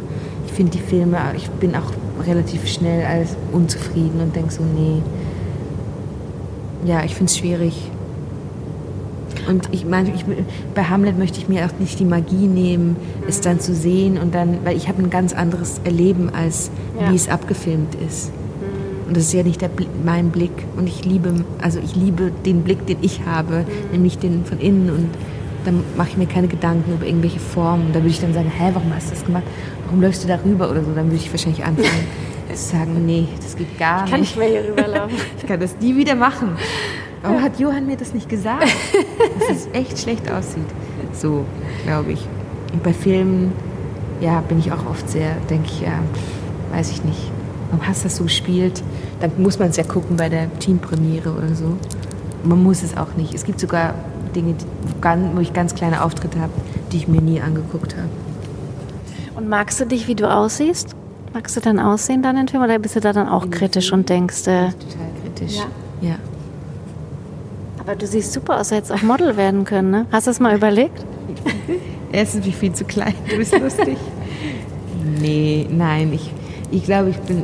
Ich 0.47 0.53
finde 0.53 0.73
die 0.73 0.79
Filme, 0.81 1.19
ich 1.37 1.49
bin 1.51 1.75
auch 1.77 1.93
relativ 2.27 2.67
schnell 2.69 3.05
als 3.07 3.37
unzufrieden 3.53 4.21
und 4.21 4.35
denke 4.35 4.51
so, 4.53 4.63
nee. 4.63 5.03
Ja, 6.85 7.05
ich 7.05 7.15
finde 7.15 7.31
es 7.31 7.39
schwierig. 7.39 7.91
Und 9.49 9.69
ich 9.73 9.85
meine, 9.85 10.11
ich, 10.15 10.25
bei 10.75 10.85
Hamlet 10.85 11.19
möchte 11.19 11.39
ich 11.39 11.49
mir 11.49 11.67
auch 11.67 11.79
nicht 11.79 11.99
die 11.99 12.05
Magie 12.05 12.47
nehmen, 12.47 12.97
es 13.29 13.41
dann 13.41 13.61
zu 13.61 13.75
sehen 13.75 14.19
und 14.19 14.35
dann, 14.35 14.59
weil 14.65 14.77
ich 14.77 14.89
habe 14.89 15.03
ein 15.03 15.11
ganz 15.11 15.33
anderes 15.33 15.81
Erleben, 15.85 16.31
als 16.35 16.71
Ja. 16.99 17.11
wie 17.11 17.17
es 17.17 17.29
abgefilmt 17.29 17.95
ist. 18.07 18.33
Und 19.07 19.17
das 19.17 19.25
ist 19.25 19.33
ja 19.35 19.43
nicht 19.43 19.61
der, 19.61 19.71
mein 20.05 20.31
Blick. 20.31 20.53
Und 20.77 20.89
ich 20.89 21.05
liebe, 21.05 21.45
also 21.61 21.79
ich 21.79 21.95
liebe 21.95 22.33
den 22.45 22.63
Blick, 22.63 22.87
den 22.87 22.99
ich 23.03 23.21
habe, 23.27 23.59
mhm. 23.59 23.93
nämlich 23.93 24.19
den 24.19 24.45
von 24.45 24.59
innen. 24.59 24.91
Und 24.91 25.09
dann 25.65 25.85
mache 25.97 26.11
ich 26.11 26.17
mir 26.17 26.27
keine 26.27 26.49
Gedanken 26.49 26.95
über 26.95 27.07
irgendwelche 27.07 27.41
Formen. 27.41 27.89
Da 27.93 28.01
würde 28.01 28.09
ich 28.11 28.21
dann 28.21 28.33
sagen, 28.33 28.51
hä, 28.57 28.71
warum 28.73 28.95
hast 28.95 29.09
du 29.09 29.15
das 29.15 29.25
gemacht? 29.25 29.45
Warum 29.85 30.01
läufst 30.01 30.25
du 30.25 30.29
da 30.29 30.39
rüber 30.45 30.71
oder 30.71 30.83
so? 30.83 30.93
Dann 30.95 31.07
würde 31.07 31.17
ich 31.17 31.31
wahrscheinlich 31.31 31.65
anfangen 31.65 32.07
zu 32.55 32.71
sagen, 32.71 33.05
nee, 33.05 33.29
das 33.43 33.57
geht 33.57 33.79
gar 33.79 34.03
nicht. 34.03 34.07
Ich 34.07 34.11
kann 34.11 34.21
nicht 34.21 34.39
mehr 34.39 34.49
hier 34.49 34.71
rüberlaufen. 34.71 35.17
ich 35.39 35.47
kann 35.47 35.61
das 35.61 35.77
nie 35.81 35.97
wieder 35.97 36.15
machen. 36.15 36.57
Warum 37.25 37.43
hat 37.43 37.59
Johann 37.59 37.87
mir 37.87 37.97
das 37.97 38.13
nicht 38.13 38.29
gesagt? 38.29 38.63
Dass 39.41 39.57
es 39.57 39.69
echt 39.73 39.99
schlecht 39.99 40.31
aussieht. 40.31 40.67
So, 41.15 41.47
glaube 41.85 42.13
ich. 42.13 42.29
Und 42.71 42.83
bei 42.83 42.93
Filmen, 42.93 43.53
ja, 44.21 44.43
bin 44.43 44.59
ich 44.59 44.71
auch 44.71 44.85
oft 44.87 45.09
sehr, 45.09 45.35
denke 45.49 45.69
ich, 45.69 45.81
ja, 45.81 46.01
weiß 46.73 46.91
ich 46.91 47.03
nicht. 47.03 47.31
Warum 47.71 47.89
hast 47.89 48.03
du 48.03 48.09
das 48.09 48.17
so 48.17 48.25
gespielt? 48.25 48.83
Dann 49.21 49.33
muss 49.39 49.59
man 49.59 49.71
es 49.71 49.79
ja 49.79 49.85
gucken 49.85 50.19
bei 50.19 50.29
der 50.29 50.53
Teampremiere 50.59 51.33
oder 51.33 51.55
so. 51.55 51.79
Man 52.43 52.63
muss 52.63 52.83
es 52.83 52.95
auch 52.95 53.15
nicht. 53.17 53.33
Es 53.33 53.45
gibt 53.45 53.59
sogar 53.59 53.95
Dinge, 54.37 54.55
wo 55.35 55.41
ich 55.41 55.55
ganz 55.55 55.75
kleine 55.75 56.05
Auftritte 56.05 56.39
habe, 56.41 56.53
die 56.93 56.99
ich 56.99 57.09
mir 57.09 57.23
nie 57.23 57.41
angeguckt 57.41 57.97
habe. 57.97 58.11
Und 59.35 59.49
magst 59.49 59.81
du 59.81 59.87
dich, 59.87 60.09
wie 60.09 60.15
du 60.15 60.31
aussiehst? 60.31 60.95
Magst 61.33 61.57
du 61.57 61.61
dein 61.61 61.81
Aussehen 61.81 62.23
dann 62.23 62.37
in 62.37 62.49
Film 62.49 62.63
oder 62.63 62.79
bist 62.79 62.97
du 62.97 63.01
da 63.01 63.15
dann 63.15 63.29
auch 63.29 63.49
kritisch 63.49 63.95
und 63.95 64.11
denkst... 64.11 64.47
Äh, 64.47 64.69
total 64.73 65.09
kritisch, 65.23 65.57
ja. 65.57 66.11
ja. 66.11 66.17
Aber 67.87 67.97
du 67.97 68.07
siehst 68.07 68.33
super 68.33 68.61
aus, 68.61 68.71
hättest 68.71 68.93
auch 68.93 69.03
Model 69.03 69.37
werden 69.37 69.65
können, 69.65 69.91
ne? 69.91 70.07
Hast 70.11 70.27
du 70.27 70.31
das 70.31 70.41
mal 70.41 70.57
überlegt? 70.57 71.05
Erstens 72.13 72.43
bin 72.43 72.51
ich 72.51 72.57
viel 72.57 72.73
zu 72.73 72.85
klein, 72.85 73.15
du 73.29 73.37
bist 73.37 73.59
lustig. 73.59 73.99
nee, 75.21 75.67
nein, 75.71 76.13
ich, 76.13 76.33
ich 76.71 76.85
glaube, 76.85 77.11
ich 77.11 77.19
bin 77.19 77.43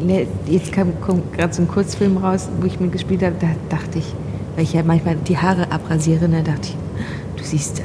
ne, 0.00 0.26
jetzt 0.46 0.72
kam, 0.72 1.00
kommt 1.00 1.32
gerade 1.32 1.52
so 1.52 1.62
ein 1.62 1.68
Kurzfilm 1.68 2.16
raus, 2.16 2.48
wo 2.60 2.66
ich 2.66 2.80
mitgespielt 2.80 3.22
habe, 3.22 3.36
da 3.40 3.48
dachte 3.68 3.98
ich, 3.98 4.14
weil 4.56 4.64
ich 4.64 4.72
ja 4.72 4.82
manchmal 4.82 5.16
die 5.16 5.36
Haare 5.36 5.70
abrasiere, 5.70 6.28
da 6.28 6.40
dachte 6.40 6.68
ich, 6.68 6.76
du 7.36 7.44
siehst 7.44 7.78
ja 7.78 7.84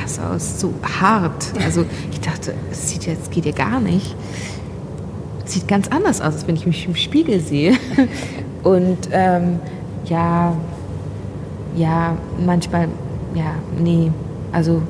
krass 0.00 0.18
aus, 0.18 0.60
so 0.60 0.72
hart. 1.00 1.52
Also 1.64 1.84
ich 2.10 2.20
dachte, 2.20 2.54
es 2.70 2.90
sieht 2.90 3.06
jetzt 3.06 3.30
geht 3.30 3.46
ja 3.46 3.52
gar 3.52 3.80
nicht. 3.80 4.14
Sieht 5.44 5.66
ganz 5.68 5.88
anders 5.88 6.20
aus, 6.20 6.34
als 6.34 6.46
wenn 6.46 6.56
ich 6.56 6.66
mich 6.66 6.86
im 6.86 6.94
Spiegel 6.94 7.40
sehe. 7.40 7.76
Und 8.62 9.08
ähm, 9.10 9.58
ja, 10.10 10.54
ja, 11.76 12.16
manchmal, 12.44 12.88
ja, 13.34 13.54
nee. 13.78 14.10
Also 14.52 14.82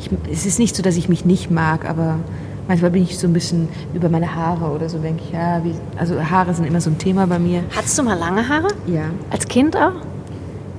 ich, 0.00 0.10
es 0.30 0.44
ist 0.44 0.58
nicht 0.58 0.76
so, 0.76 0.82
dass 0.82 0.96
ich 0.96 1.08
mich 1.08 1.24
nicht 1.24 1.50
mag, 1.50 1.88
aber 1.88 2.18
manchmal 2.66 2.90
bin 2.90 3.02
ich 3.04 3.18
so 3.18 3.26
ein 3.26 3.32
bisschen 3.32 3.68
über 3.94 4.08
meine 4.08 4.34
Haare 4.34 4.70
oder 4.70 4.88
so, 4.88 4.98
denke 4.98 5.22
ich, 5.24 5.32
ja, 5.32 5.62
wie, 5.64 5.74
also 5.96 6.20
Haare 6.22 6.54
sind 6.54 6.66
immer 6.66 6.80
so 6.80 6.90
ein 6.90 6.98
Thema 6.98 7.26
bei 7.26 7.38
mir. 7.38 7.62
Hattest 7.74 7.98
du 7.98 8.02
mal 8.02 8.18
lange 8.18 8.48
Haare? 8.48 8.68
Ja. 8.86 9.04
Als 9.30 9.46
Kind 9.46 9.76
auch? 9.76 9.92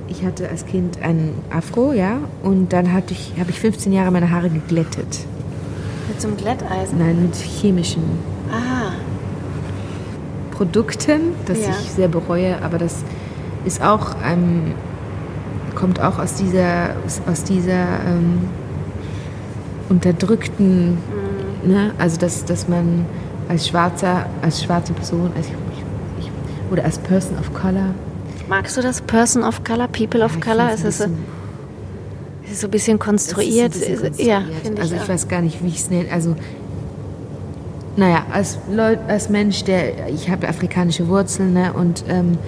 Ich 0.08 0.24
hatte 0.24 0.48
als 0.48 0.66
Kind 0.66 1.00
einen 1.02 1.34
Afro, 1.50 1.92
ja, 1.92 2.18
und 2.42 2.72
dann 2.72 2.92
hatte 2.92 3.14
ich, 3.14 3.32
habe 3.38 3.50
ich 3.50 3.60
15 3.60 3.92
Jahre 3.92 4.10
meine 4.10 4.30
Haare 4.30 4.50
geglättet. 4.50 5.24
Mit 6.08 6.20
so 6.20 6.28
einem 6.28 6.36
Glätteisen? 6.36 6.98
Nein, 6.98 7.22
mit 7.22 7.36
chemischen 7.36 8.02
ah. 8.50 8.92
Produkten, 10.50 11.34
das 11.46 11.60
ja. 11.60 11.70
ich 11.70 11.90
sehr 11.92 12.08
bereue, 12.08 12.60
aber 12.62 12.76
das 12.76 13.04
ist 13.64 13.82
auch 13.82 14.16
ähm, 14.24 14.74
kommt 15.74 16.00
auch 16.00 16.18
aus 16.18 16.34
dieser 16.34 16.90
aus 17.26 17.44
dieser 17.44 18.00
ähm, 18.06 18.48
unterdrückten, 19.88 20.98
mhm. 21.64 21.70
ne? 21.70 21.94
also 21.98 22.18
dass, 22.18 22.44
dass 22.44 22.68
man 22.68 23.06
als 23.48 23.68
schwarzer 23.68 24.26
als 24.42 24.62
schwarze 24.62 24.92
Person 24.92 25.30
als 25.36 25.46
ich, 25.46 25.54
ich, 26.20 26.30
oder 26.70 26.84
als 26.84 26.98
Person 26.98 27.38
of 27.38 27.52
Color 27.54 27.94
Magst 28.50 28.76
du 28.76 28.80
das 28.80 29.00
Person 29.00 29.44
of 29.44 29.62
Color, 29.62 29.86
People 29.86 30.24
of 30.24 30.34
ja, 30.34 30.40
Color? 30.40 30.72
Ist 30.72 30.84
es 30.84 30.98
so, 30.98 31.04
ist 32.50 32.60
so 32.60 32.66
ein 32.66 32.70
bisschen 32.72 32.98
konstruiert? 32.98 33.72
Ein 33.74 33.80
bisschen 33.80 34.00
konstruiert. 34.00 34.28
Ja, 34.28 34.42
also 34.76 34.96
ich, 34.96 35.02
ich 35.02 35.08
weiß 35.08 35.28
gar 35.28 35.40
nicht, 35.40 35.62
wie 35.62 35.68
ich 35.68 35.76
es 35.76 35.88
nenne. 35.88 36.10
Also 36.10 36.34
naja, 37.96 38.26
als, 38.32 38.58
Leut, 38.68 38.98
als 39.06 39.28
Mensch, 39.28 39.62
der 39.62 40.08
ich 40.08 40.28
habe 40.30 40.48
afrikanische 40.48 41.06
Wurzeln 41.06 41.52
ne, 41.52 41.72
und 41.72 42.04
ähm, 42.08 42.38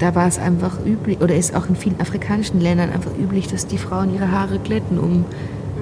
da 0.00 0.14
war 0.14 0.26
es 0.26 0.38
einfach 0.38 0.84
üblich, 0.84 1.20
oder 1.20 1.36
ist 1.36 1.54
auch 1.54 1.68
in 1.68 1.76
vielen 1.76 2.00
afrikanischen 2.00 2.60
Ländern 2.60 2.90
einfach 2.90 3.12
üblich, 3.18 3.48
dass 3.48 3.66
die 3.66 3.78
Frauen 3.78 4.14
ihre 4.14 4.32
Haare 4.32 4.58
glätten, 4.58 4.98
um 4.98 5.24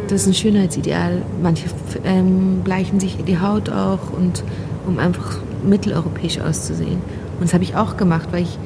das 0.09 0.23
ist 0.23 0.27
ein 0.29 0.35
Schönheitsideal. 0.35 1.23
Manche 1.43 1.67
ähm, 2.05 2.63
bleichen 2.65 2.99
sich 2.99 3.17
die 3.25 3.41
Haut 3.41 3.71
auch 3.71 4.13
und 4.13 4.43
um 4.87 4.99
einfach 4.99 5.39
mitteleuropäisch 5.65 6.41
auszusehen. 6.41 6.99
Und 7.39 7.43
das 7.43 7.55
habe 7.55 7.63
ich 7.63 7.77
auch 7.77 7.97
gemacht, 7.97 8.29
weil 8.33 8.43
ich 8.43 8.59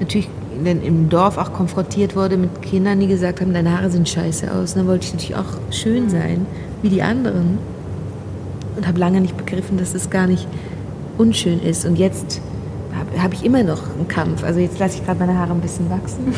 natürlich 0.00 0.28
im 0.64 1.08
Dorf 1.08 1.38
auch 1.38 1.52
konfrontiert 1.52 2.14
wurde 2.14 2.36
mit 2.36 2.62
Kindern, 2.62 3.00
die 3.00 3.08
gesagt 3.08 3.40
haben, 3.40 3.52
deine 3.52 3.76
Haare 3.76 3.90
sind 3.90 4.08
scheiße 4.08 4.52
aus. 4.52 4.72
Und 4.72 4.80
dann 4.80 4.86
wollte 4.86 5.06
ich 5.06 5.12
natürlich 5.14 5.36
auch 5.36 5.72
schön 5.72 6.10
sein, 6.10 6.46
wie 6.82 6.90
die 6.90 7.02
anderen. 7.02 7.58
Und 8.76 8.86
habe 8.86 8.98
lange 9.00 9.20
nicht 9.20 9.36
begriffen, 9.36 9.78
dass 9.78 9.94
es 9.94 10.10
gar 10.10 10.26
nicht 10.26 10.46
unschön 11.18 11.60
ist. 11.60 11.84
Und 11.84 11.98
jetzt 11.98 12.40
habe 13.12 13.22
hab 13.22 13.32
ich 13.34 13.44
immer 13.44 13.62
noch 13.62 13.82
einen 13.94 14.08
Kampf. 14.08 14.44
Also 14.44 14.60
jetzt 14.60 14.78
lasse 14.78 14.98
ich 14.98 15.04
gerade 15.04 15.18
meine 15.18 15.38
Haare 15.38 15.52
ein 15.52 15.60
bisschen 15.60 15.90
wachsen 15.90 16.34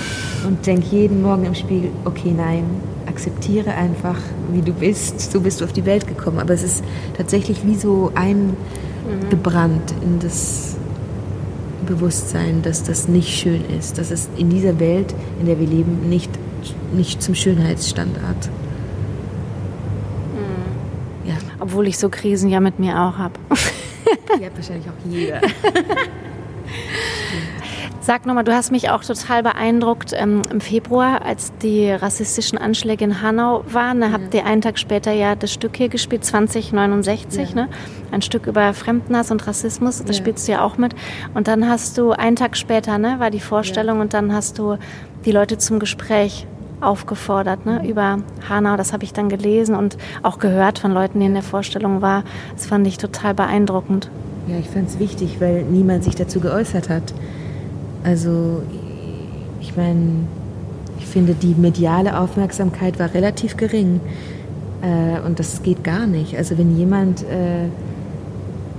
und 0.47 0.67
denke 0.67 0.87
jeden 0.91 1.23
Morgen 1.23 1.45
im 1.45 1.55
Spiegel, 1.55 1.91
okay, 2.05 2.33
nein, 2.37 2.65
akzeptiere 3.07 3.73
einfach, 3.73 4.17
wie 4.53 4.63
du 4.63 4.73
bist. 4.73 5.33
So 5.33 5.41
bist 5.41 5.61
du 5.61 5.65
auf 5.65 5.73
die 5.73 5.85
Welt 5.85 6.07
gekommen. 6.07 6.39
Aber 6.39 6.55
es 6.55 6.63
ist 6.63 6.85
tatsächlich 7.17 7.67
wie 7.67 7.75
so 7.75 8.13
eingebrannt 8.15 9.95
in 10.03 10.19
das 10.21 10.77
Bewusstsein, 11.87 12.63
dass 12.63 12.83
das 12.83 13.09
nicht 13.09 13.29
schön 13.29 13.65
ist, 13.79 13.99
dass 13.99 14.11
es 14.11 14.29
in 14.37 14.49
dieser 14.49 14.81
Welt, 14.81 15.15
in 15.41 15.47
der 15.47 15.61
wir 15.61 15.67
leben, 15.67 16.09
nicht, 16.09 16.31
nicht 16.93 17.23
zum 17.23 17.35
Schönheitsstandard. 17.35 18.49
Mhm. 21.25 21.35
Obwohl 21.61 21.87
ich 21.87 21.99
so 21.99 22.09
Krisen 22.09 22.49
ja 22.51 22.61
mit 22.61 22.79
mir 22.79 23.01
auch 23.01 23.19
habe. 23.19 23.35
Die 24.39 24.45
hat 24.45 24.57
wahrscheinlich 24.57 24.87
auch 24.89 25.11
jeder. 25.11 25.41
Sag 28.07 28.27
nochmal, 28.27 28.45
du 28.45 28.53
hast 28.53 28.71
mich 28.71 28.91
auch 28.91 29.03
total 29.03 29.43
beeindruckt 29.43 30.13
ähm, 30.15 30.43
im 30.53 30.61
Februar, 30.61 31.23
als 31.25 31.55
die 31.63 31.91
rassistischen 31.91 32.59
Anschläge 32.59 33.03
in 33.03 33.23
Hanau 33.23 33.65
waren. 33.67 34.03
Da 34.03 34.09
ja. 34.09 34.13
habt 34.13 34.35
ihr 34.35 34.45
einen 34.45 34.61
Tag 34.61 34.79
später 34.79 35.11
ja 35.11 35.35
das 35.35 35.51
Stück 35.51 35.79
hier 35.79 35.89
gespielt, 35.89 36.23
2069, 36.23 37.49
ja. 37.49 37.55
ne? 37.55 37.69
ein 38.13 38.21
Stück 38.21 38.47
über 38.47 38.75
Fremdenhass 38.75 39.31
und 39.31 39.47
Rassismus. 39.47 40.05
Das 40.05 40.19
ja. 40.19 40.23
spielst 40.23 40.47
du 40.47 40.53
ja 40.53 40.63
auch 40.63 40.77
mit. 40.77 40.95
Und 41.33 41.49
dann 41.49 41.67
hast 41.67 41.97
du, 41.97 42.11
einen 42.11 42.37
Tag 42.37 42.59
später 42.59 42.99
ne, 42.99 43.21
war 43.21 43.31
die 43.31 43.41
Vorstellung 43.41 44.01
und 44.01 44.13
dann 44.13 44.35
hast 44.35 44.59
du 44.59 44.77
die 45.25 45.33
Leute 45.33 45.57
zum 45.57 45.79
Gespräch 45.79 46.47
aufgefordert 46.83 47.65
ne, 47.65 47.89
über 47.89 48.19
Hanau. 48.47 48.77
Das 48.77 48.93
habe 48.93 49.05
ich 49.05 49.15
dann 49.15 49.31
gelesen 49.31 49.75
und 49.75 49.97
auch 50.23 50.39
gehört 50.39 50.79
von 50.79 50.93
Leuten, 50.93 51.21
die 51.21 51.27
in 51.27 51.33
der 51.33 51.43
Vorstellung 51.43 52.03
waren. 52.03 52.25
Das 52.55 52.67
fand 52.67 52.87
ich 52.87 52.99
total 52.99 53.33
beeindruckend. 53.33 54.11
Ja, 54.47 54.59
ich 54.59 54.69
fand 54.69 54.91
es 54.91 54.99
wichtig, 54.99 55.41
weil 55.41 55.63
niemand 55.63 56.05
sich 56.05 56.17
dazu 56.17 56.39
geäußert 56.41 56.91
hat. 56.91 57.15
Also 58.05 58.63
ich 59.61 59.77
meine, 59.77 60.29
ich 60.99 61.07
finde, 61.07 61.35
die 61.35 61.55
mediale 61.55 62.19
Aufmerksamkeit 62.19 62.99
war 62.99 63.13
relativ 63.13 63.57
gering. 63.57 64.01
Äh, 64.83 65.27
und 65.27 65.39
das 65.39 65.63
geht 65.63 65.83
gar 65.83 66.07
nicht. 66.07 66.37
Also 66.37 66.57
wenn 66.59 66.77
jemand 66.77 67.23
äh, 67.23 67.69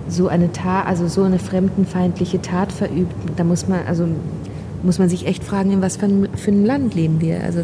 so 0.07 0.27
eine 0.27 0.51
Tat, 0.51 0.85
also 0.87 1.07
so 1.07 1.23
eine 1.23 1.39
fremdenfeindliche 1.39 2.41
Tat 2.41 2.71
verübt, 2.71 3.13
da 3.35 3.43
muss 3.43 3.67
man, 3.67 3.79
also 3.87 4.07
muss 4.83 4.99
man 4.99 5.09
sich 5.09 5.25
echt 5.25 5.43
fragen, 5.43 5.71
in 5.71 5.81
was 5.81 5.97
für 5.97 6.05
ein, 6.05 6.29
für 6.35 6.51
ein 6.51 6.63
Land 6.63 6.93
leben 6.93 7.19
wir. 7.19 7.43
Also 7.43 7.61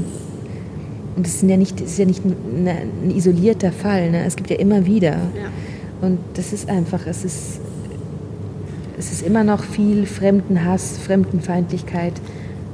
und 1.16 1.26
das, 1.26 1.42
ja 1.42 1.58
nicht, 1.58 1.80
das 1.80 1.92
ist 1.92 1.98
ja 2.00 2.06
nicht 2.06 2.24
ein, 2.26 2.68
ein 2.68 3.12
isolierter 3.12 3.72
Fall. 3.72 4.12
Ne? 4.12 4.24
Es 4.26 4.36
gibt 4.36 4.50
ja 4.50 4.56
immer 4.56 4.86
wieder. 4.86 5.12
Ja. 5.12 5.52
Und 6.02 6.18
das 6.34 6.52
ist 6.52 6.68
einfach, 6.70 7.06
es 7.06 7.24
ist 7.24 7.60
es 9.02 9.12
ist 9.12 9.24
immer 9.24 9.44
noch 9.44 9.64
viel 9.64 10.06
Fremdenhass, 10.06 11.00
Fremdenfeindlichkeit 11.00 12.14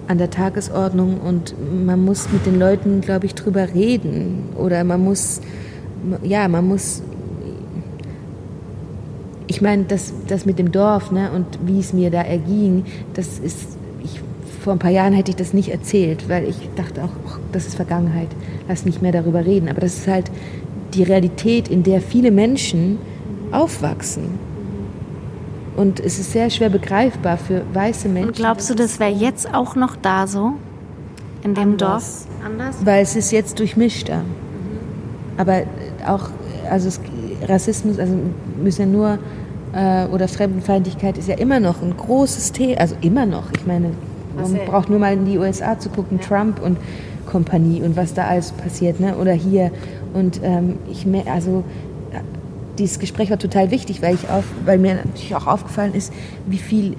an 0.10 0.18
der 0.18 0.30
Tagesordnung 0.30 1.22
und 1.22 1.56
man 1.86 2.04
muss 2.04 2.28
mit 2.34 2.46
den 2.46 2.60
Leuten, 2.60 3.00
glaube 3.00 3.26
ich, 3.26 3.34
drüber 3.34 3.74
reden 3.74 4.50
oder 4.58 4.84
man 4.84 5.06
muss, 5.06 5.40
ja, 6.24 6.50
man 6.50 6.68
muss, 6.68 7.02
ich 9.48 9.62
meine, 9.62 9.86
das, 9.86 10.12
das 10.28 10.46
mit 10.46 10.60
dem 10.60 10.74
Dorf 10.74 11.12
ne, 11.12 11.32
und 11.32 11.46
wie 11.66 11.80
es 11.80 11.94
mir 11.94 12.12
da 12.12 12.24
erging, 12.24 12.84
das 13.14 13.40
ist, 13.40 13.78
ich, 14.04 14.20
vor 14.62 14.74
ein 14.74 14.80
paar 14.80 14.92
Jahren 14.92 15.14
hätte 15.14 15.32
ich 15.32 15.38
das 15.38 15.54
nicht 15.54 15.70
erzählt, 15.70 16.28
weil 16.28 16.44
ich 16.50 16.58
dachte 16.76 17.06
auch, 17.06 17.12
oh, 17.26 17.38
das 17.54 17.68
ist 17.68 17.76
Vergangenheit, 17.76 18.28
lass 18.68 18.84
nicht 18.84 19.02
mehr 19.02 19.14
darüber 19.14 19.46
reden, 19.46 19.70
aber 19.70 19.80
das 19.80 20.00
ist 20.00 20.08
halt 20.10 20.30
die 20.94 21.04
Realität, 21.04 21.70
in 21.70 21.84
der 21.84 22.02
viele 22.02 22.32
Menschen 22.32 22.98
aufwachsen. 23.54 24.47
Und 25.78 26.00
es 26.00 26.18
ist 26.18 26.32
sehr 26.32 26.50
schwer 26.50 26.70
begreifbar 26.70 27.38
für 27.38 27.62
weiße 27.72 28.10
Menschen. 28.10 28.30
Und 28.30 28.36
glaubst 28.36 28.70
du, 28.70 28.74
das 28.74 29.00
wäre 29.00 29.12
jetzt 29.12 29.54
auch 29.54 29.76
noch 29.76 29.96
da 29.96 30.26
so? 30.26 30.54
In 31.44 31.54
dem 31.54 31.72
Anders. 31.74 32.28
Dorf? 32.28 32.46
Anders? 32.46 32.76
Weil 32.84 33.04
es 33.04 33.16
ist 33.16 33.32
jetzt 33.32 33.60
durchmischter. 33.60 34.18
Mhm. 34.18 35.38
Aber 35.38 35.62
auch, 36.08 36.30
also 36.70 36.88
es, 36.88 37.00
Rassismus, 37.48 38.00
also 38.00 38.16
müssen 38.62 38.82
ja 38.82 38.88
nur 38.88 39.20
äh, 39.74 40.08
oder 40.08 40.28
Fremdenfeindlichkeit 40.28 41.18
ist 41.18 41.28
ja 41.28 41.36
immer 41.36 41.60
noch 41.60 41.82
ein 41.84 41.96
großes 41.96 42.54
Thema, 42.54 42.80
also 42.80 42.96
immer 43.02 43.28
noch. 43.28 43.52
Ich 43.56 43.68
meine, 43.68 43.92
man 44.36 44.56
braucht 44.66 44.90
nur 44.90 44.98
mal 44.98 45.14
in 45.14 45.26
die 45.26 45.38
USA 45.38 45.78
zu 45.80 45.90
gucken, 45.90 46.20
ja. 46.20 46.28
Trump 46.28 46.62
und 46.62 46.78
Kompanie 47.28 47.84
und 47.84 47.96
was 47.96 48.16
da 48.16 48.26
alles 48.26 48.52
passiert, 48.52 49.00
ne? 49.00 49.16
oder 49.16 49.34
hier. 49.34 49.72
Und 50.14 50.40
ähm, 50.44 50.78
ich 50.90 51.06
also 51.30 51.64
dieses 52.78 53.00
Gespräch 53.00 53.30
war 53.30 53.40
total 53.40 53.72
wichtig, 53.72 54.02
weil, 54.02 54.16
ich 54.16 54.30
auf, 54.30 54.46
weil 54.66 54.78
mir 54.78 54.96
natürlich 54.96 55.36
auch 55.36 55.48
aufgefallen 55.48 55.94
ist, 55.94 56.14
wie 56.46 56.58
viel 56.58 56.96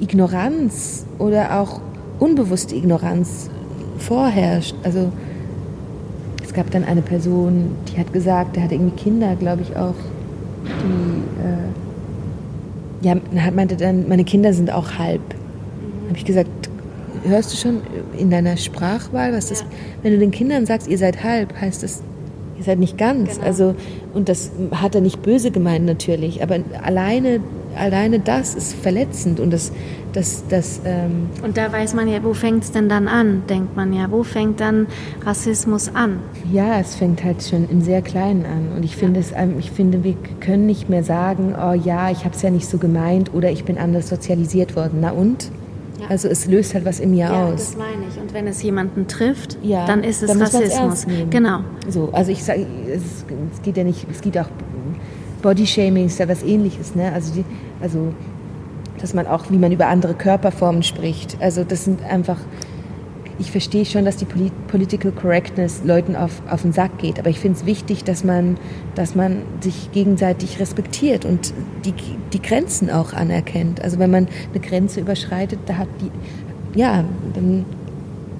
Ignoranz 0.00 1.06
oder 1.18 1.60
auch 1.60 1.80
unbewusste 2.18 2.74
Ignoranz 2.74 3.50
vorherrscht. 3.98 4.74
Also 4.82 5.12
es 6.42 6.52
gab 6.52 6.70
dann 6.70 6.84
eine 6.84 7.02
Person, 7.02 7.76
die 7.88 7.98
hat 7.98 8.12
gesagt, 8.12 8.56
der 8.56 8.64
hat 8.64 8.72
irgendwie 8.72 8.96
Kinder, 8.96 9.36
glaube 9.36 9.62
ich 9.62 9.76
auch, 9.76 9.94
die, 10.64 13.06
äh, 13.06 13.06
ja, 13.06 13.16
meinte 13.52 13.76
dann, 13.76 14.08
meine 14.08 14.24
Kinder 14.24 14.52
sind 14.52 14.72
auch 14.72 14.98
halb. 14.98 15.20
Mhm. 15.20 16.08
Habe 16.08 16.18
ich 16.18 16.24
gesagt, 16.24 16.68
hörst 17.24 17.52
du 17.52 17.56
schon 17.56 17.80
in 18.16 18.30
deiner 18.30 18.56
Sprachwahl, 18.56 19.32
was 19.32 19.48
das, 19.48 19.64
wenn 20.02 20.12
du 20.12 20.18
den 20.18 20.30
Kindern 20.30 20.66
sagst, 20.66 20.88
ihr 20.88 20.98
seid 20.98 21.22
halb, 21.22 21.58
heißt 21.60 21.82
das, 21.82 22.02
ihr 22.58 22.64
seid 22.64 22.78
nicht 22.78 22.98
ganz. 22.98 23.34
Genau. 23.34 23.46
Also, 23.46 23.74
und 24.14 24.28
das 24.28 24.50
hat 24.72 24.94
er 24.94 25.00
nicht 25.00 25.22
böse 25.22 25.50
gemeint 25.50 25.86
natürlich, 25.86 26.42
aber 26.42 26.58
alleine, 26.82 27.40
alleine 27.76 28.18
das 28.18 28.54
ist 28.54 28.74
verletzend 28.74 29.40
und 29.40 29.52
das, 29.52 29.72
das, 30.12 30.44
das 30.48 30.80
ähm 30.84 31.28
Und 31.42 31.56
da 31.56 31.72
weiß 31.72 31.94
man 31.94 32.08
ja, 32.08 32.22
wo 32.24 32.34
fängt 32.34 32.64
es 32.64 32.72
denn 32.72 32.88
dann 32.88 33.06
an, 33.06 33.44
denkt 33.48 33.76
man 33.76 33.92
ja. 33.92 34.10
Wo 34.10 34.24
fängt 34.24 34.60
dann 34.60 34.86
Rassismus 35.24 35.94
an? 35.94 36.18
Ja, 36.52 36.80
es 36.80 36.96
fängt 36.96 37.22
halt 37.22 37.42
schon 37.42 37.68
im 37.70 37.80
sehr 37.80 38.02
Kleinen 38.02 38.44
an. 38.44 38.76
Und 38.76 38.84
ich 38.84 38.92
ja. 38.92 38.98
finde, 38.98 39.20
es, 39.20 39.32
ich 39.58 39.70
finde, 39.70 40.02
wir 40.02 40.14
können 40.40 40.66
nicht 40.66 40.88
mehr 40.88 41.04
sagen, 41.04 41.54
oh 41.54 41.72
ja, 41.72 42.10
ich 42.10 42.24
habe 42.24 42.34
es 42.34 42.42
ja 42.42 42.50
nicht 42.50 42.68
so 42.68 42.78
gemeint 42.78 43.32
oder 43.34 43.50
ich 43.50 43.64
bin 43.64 43.78
anders 43.78 44.08
sozialisiert 44.08 44.74
worden. 44.74 44.98
Na 45.00 45.10
und? 45.10 45.50
Also 46.08 46.28
es 46.28 46.46
löst 46.46 46.74
halt 46.74 46.84
was 46.84 47.00
in 47.00 47.10
mir 47.10 47.26
ja, 47.26 47.46
aus. 47.46 47.70
das 47.70 47.76
meine 47.76 48.06
ich. 48.08 48.20
Und 48.20 48.32
wenn 48.32 48.46
es 48.46 48.62
jemanden 48.62 49.06
trifft, 49.08 49.58
ja, 49.62 49.86
dann 49.86 50.04
ist 50.04 50.22
es 50.22 50.28
dann 50.28 50.40
Rassismus. 50.40 51.06
Genau. 51.30 51.60
So, 51.88 52.10
also 52.12 52.30
ich 52.30 52.42
sage, 52.44 52.66
es, 52.86 53.24
es, 53.54 53.62
geht 53.62 53.76
ja 53.76 53.84
nicht, 53.84 54.06
es 54.10 54.20
geht 54.20 54.38
auch 54.38 54.48
Bodyshaming 55.42 56.06
ist 56.06 56.18
ja 56.18 56.28
was 56.28 56.42
ähnliches, 56.42 56.94
ne? 56.94 57.12
Also 57.12 57.32
die, 57.32 57.44
also 57.80 58.12
dass 59.00 59.14
man 59.14 59.26
auch, 59.26 59.44
wie 59.50 59.58
man 59.58 59.70
über 59.70 59.86
andere 59.86 60.14
Körperformen 60.14 60.82
spricht. 60.82 61.36
Also 61.40 61.62
das 61.62 61.84
sind 61.84 62.04
einfach 62.04 62.38
ich 63.38 63.52
verstehe 63.52 63.84
schon, 63.84 64.04
dass 64.04 64.16
die 64.16 64.26
Political 64.26 65.12
Correctness 65.12 65.82
Leuten 65.84 66.16
auf, 66.16 66.42
auf 66.50 66.62
den 66.62 66.72
Sack 66.72 66.98
geht, 66.98 67.18
aber 67.18 67.30
ich 67.30 67.38
finde 67.38 67.58
es 67.58 67.66
wichtig, 67.66 68.04
dass 68.04 68.24
man, 68.24 68.56
dass 68.94 69.14
man 69.14 69.42
sich 69.60 69.92
gegenseitig 69.92 70.58
respektiert 70.58 71.24
und 71.24 71.52
die, 71.84 71.94
die 72.32 72.42
Grenzen 72.42 72.90
auch 72.90 73.12
anerkennt. 73.12 73.82
Also 73.82 73.98
wenn 73.98 74.10
man 74.10 74.28
eine 74.52 74.60
Grenze 74.60 75.00
überschreitet, 75.00 75.60
da 75.66 75.76
hat 75.76 75.88
die, 76.00 76.78
ja, 76.78 77.04
dann, 77.34 77.64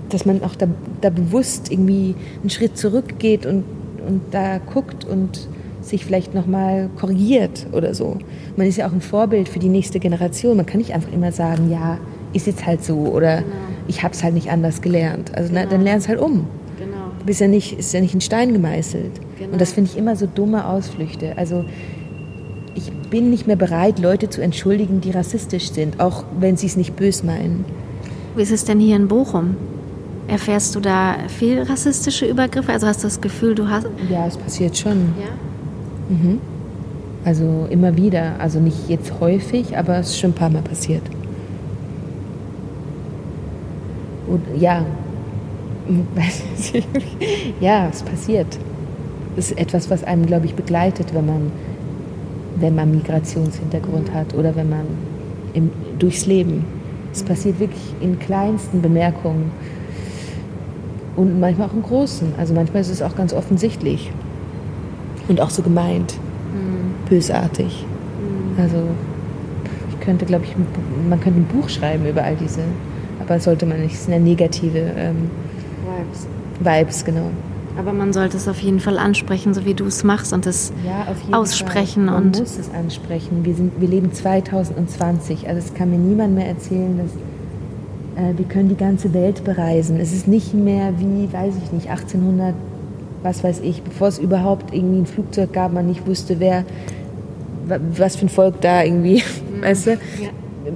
dass 0.09 0.27
man 0.27 0.43
auch 0.43 0.57
da, 0.57 0.67
da 1.01 1.11
bewusst 1.11 1.71
irgendwie 1.71 2.17
einen 2.41 2.51
Schritt 2.51 2.77
zurückgeht 2.77 3.47
und, 3.47 3.65
und 4.07 4.23
da 4.33 4.59
guckt 4.59 5.05
und 5.05 5.49
sich 5.81 6.05
vielleicht 6.05 6.35
nochmal 6.35 6.91
korrigiert 6.99 7.67
oder 7.73 7.95
so. 7.95 8.17
Man 8.57 8.67
ist 8.67 8.77
ja 8.77 8.89
auch 8.89 8.93
ein 8.93 9.01
Vorbild 9.01 9.49
für 9.49 9.61
die 9.61 9.69
nächste 9.69 10.01
Generation. 10.01 10.57
Man 10.57 10.67
kann 10.67 10.79
nicht 10.79 10.93
einfach 10.93 11.13
immer 11.13 11.31
sagen, 11.31 11.71
ja, 11.71 11.99
ist 12.33 12.47
jetzt 12.47 12.67
halt 12.67 12.85
so 12.85 12.97
oder 12.97 13.39
genau 13.39 13.78
ich 13.89 14.03
habe 14.03 14.15
es 14.15 14.23
halt 14.23 14.35
nicht 14.35 14.51
anders 14.51 14.81
gelernt. 14.81 15.35
Also 15.35 15.49
genau. 15.49 15.63
na, 15.65 15.71
dann 15.71 15.83
lernst 15.83 16.09
halt 16.09 16.21
um. 16.21 16.47
Genau. 16.79 17.11
Du 17.19 17.25
bist 17.27 17.41
ja 17.41 17.49
nicht, 17.49 17.79
ist 17.79 17.93
ja 17.93 18.01
nicht 18.01 18.15
in 18.15 18.21
Stein 18.21 18.53
gemeißelt. 18.53 19.21
Genau. 19.39 19.53
Und 19.53 19.61
das 19.61 19.73
finde 19.73 19.91
ich 19.91 19.99
immer 19.99 20.15
so 20.15 20.27
dumme 20.27 20.67
Ausflüchte. 20.67 21.37
Also 21.37 21.65
ich 22.75 22.93
bin 23.11 23.31
nicht 23.31 23.47
mehr 23.47 23.57
bereit, 23.57 23.99
Leute 23.99 24.31
zu 24.31 24.41
entschuldigen, 24.41 25.01
die 25.01 25.11
rassistisch 25.11 25.73
sind, 25.73 25.99
auch 25.99 26.25
wenn 26.39 26.57
sie 26.57 26.67
es 26.67 26.77
nicht 26.77 26.95
bös 26.95 27.25
meinen. 27.25 27.65
Wie 28.37 28.43
ist 28.43 28.53
es 28.53 28.65
denn 28.65 28.79
hier 28.79 28.97
in 28.97 29.09
Bochum? 29.09 29.57
Erfährst 30.29 30.77
du 30.77 30.81
da 30.81 31.17
viel 31.27 31.63
rassistische 31.63 32.27
Übergriffe? 32.27 32.71
Also 32.71 32.87
hast 32.87 33.03
du 33.03 33.07
das 33.07 33.21
Gefühl, 33.21 33.55
du 33.55 33.69
hast. 33.69 33.87
Ja, 34.11 34.27
es 34.27 34.37
passiert 34.37 34.77
schon. 34.77 35.15
Ja. 35.19 36.15
Mhm. 36.15 36.39
Also 37.25 37.67
immer 37.71 37.97
wieder. 37.97 38.35
Also 38.39 38.61
nicht 38.61 38.89
jetzt 38.89 39.19
häufig, 39.21 39.77
aber 39.77 39.99
es 39.99 40.09
ist 40.11 40.19
schon 40.21 40.31
ein 40.31 40.35
paar 40.35 40.51
Mal 40.51 40.63
passiert. 40.63 41.03
Und 44.29 44.43
ja, 44.61 44.85
ja, 47.61 47.89
es 47.89 48.03
passiert. 48.03 48.59
Es 49.37 49.51
ist 49.51 49.59
etwas, 49.59 49.91
was 49.91 50.05
einem, 50.05 50.27
glaube 50.27 50.47
ich, 50.47 50.55
begleitet, 50.55 51.15
wenn 51.15 51.27
man, 51.27 51.53
wenn 52.57 52.75
man 52.75 52.91
Migrationshintergrund 52.91 54.13
hat 54.13 54.35
oder 54.35 54.55
wenn 54.57 54.69
man 54.69 54.87
im, 55.55 55.71
durchs 55.99 56.27
Leben. 56.27 56.65
Es 57.13 57.23
passiert 57.23 57.59
wirklich 57.59 57.95
in 58.01 58.19
kleinsten 58.19 58.83
Bemerkungen 58.83 59.51
und 61.17 61.41
manchmal 61.41 61.69
auch 61.69 61.73
im 61.73 61.83
Großen. 61.83 62.33
Also 62.37 62.55
manchmal 62.55 62.83
ist 62.83 62.91
es 62.91 63.03
auch 63.03 63.17
ganz 63.17 63.33
offensichtlich 63.33 64.11
und 65.29 65.41
auch 65.41 65.51
so 65.51 65.63
gemeint, 65.63 66.15
mhm. 66.53 67.09
bösartig. 67.09 67.85
Mhm. 68.57 68.63
Also 68.63 68.77
ich 69.91 70.01
könnte, 70.01 70.27
glaube 70.27 70.45
ich, 70.45 70.55
man 71.09 71.21
könnte 71.21 71.41
ein 71.41 71.47
Buch 71.47 71.69
schreiben 71.69 72.07
über 72.07 72.23
all 72.23 72.37
diese 72.37 72.61
aber 73.29 73.41
sollte 73.41 73.67
man 73.67 73.81
nicht. 73.81 73.95
Es 73.95 74.05
sind 74.05 74.15
ja 74.15 74.19
negative 74.19 74.79
ähm, 74.97 75.31
Vibes. 75.85 76.27
Vibes, 76.61 77.05
genau. 77.05 77.31
Aber 77.79 77.93
man 77.93 78.13
sollte 78.13 78.37
es 78.37 78.49
auf 78.49 78.59
jeden 78.59 78.81
Fall 78.81 78.99
ansprechen, 78.99 79.55
so 79.55 79.65
wie 79.65 79.75
du 79.75 79.87
es 79.87 80.03
machst 80.03 80.33
und 80.33 80.47
es 80.47 80.73
ja, 80.85 81.07
aussprechen. 81.37 82.07
Fall. 82.07 82.15
Man 82.15 82.25
und 82.25 82.39
muss 82.41 82.59
es 82.59 82.71
ansprechen. 82.75 83.45
Wir, 83.45 83.55
sind, 83.55 83.81
wir 83.81 83.87
leben 83.87 84.13
2020. 84.13 85.49
Also 85.49 85.61
es 85.61 85.75
kann 85.75 85.91
mir 85.91 85.99
niemand 85.99 86.35
mehr 86.35 86.49
erzählen, 86.49 86.99
dass 86.99 87.13
äh, 88.25 88.37
wir 88.37 88.47
können 88.47 88.69
die 88.69 88.77
ganze 88.77 89.15
Welt 89.15 89.45
bereisen. 89.45 90.01
Es 90.01 90.13
ist 90.13 90.27
nicht 90.27 90.55
mehr 90.55 90.93
wie, 90.99 91.33
weiß 91.33 91.55
ich 91.63 91.71
nicht, 91.71 91.89
1800, 91.89 92.55
was 93.23 93.45
weiß 93.45 93.61
ich, 93.61 93.83
bevor 93.83 94.09
es 94.09 94.19
überhaupt 94.19 94.75
irgendwie 94.75 94.99
ein 94.99 95.07
Flugzeug 95.07 95.53
gab, 95.53 95.73
man 95.73 95.87
nicht 95.87 96.05
wusste, 96.05 96.41
wer, 96.41 96.65
was 97.67 98.17
für 98.17 98.27
ein 98.27 98.29
Volk 98.29 98.61
da 98.61 98.83
irgendwie, 98.83 99.23
mhm. 99.23 99.63
weißt 99.63 99.87
du? 99.87 99.91
Ja. 99.93 99.99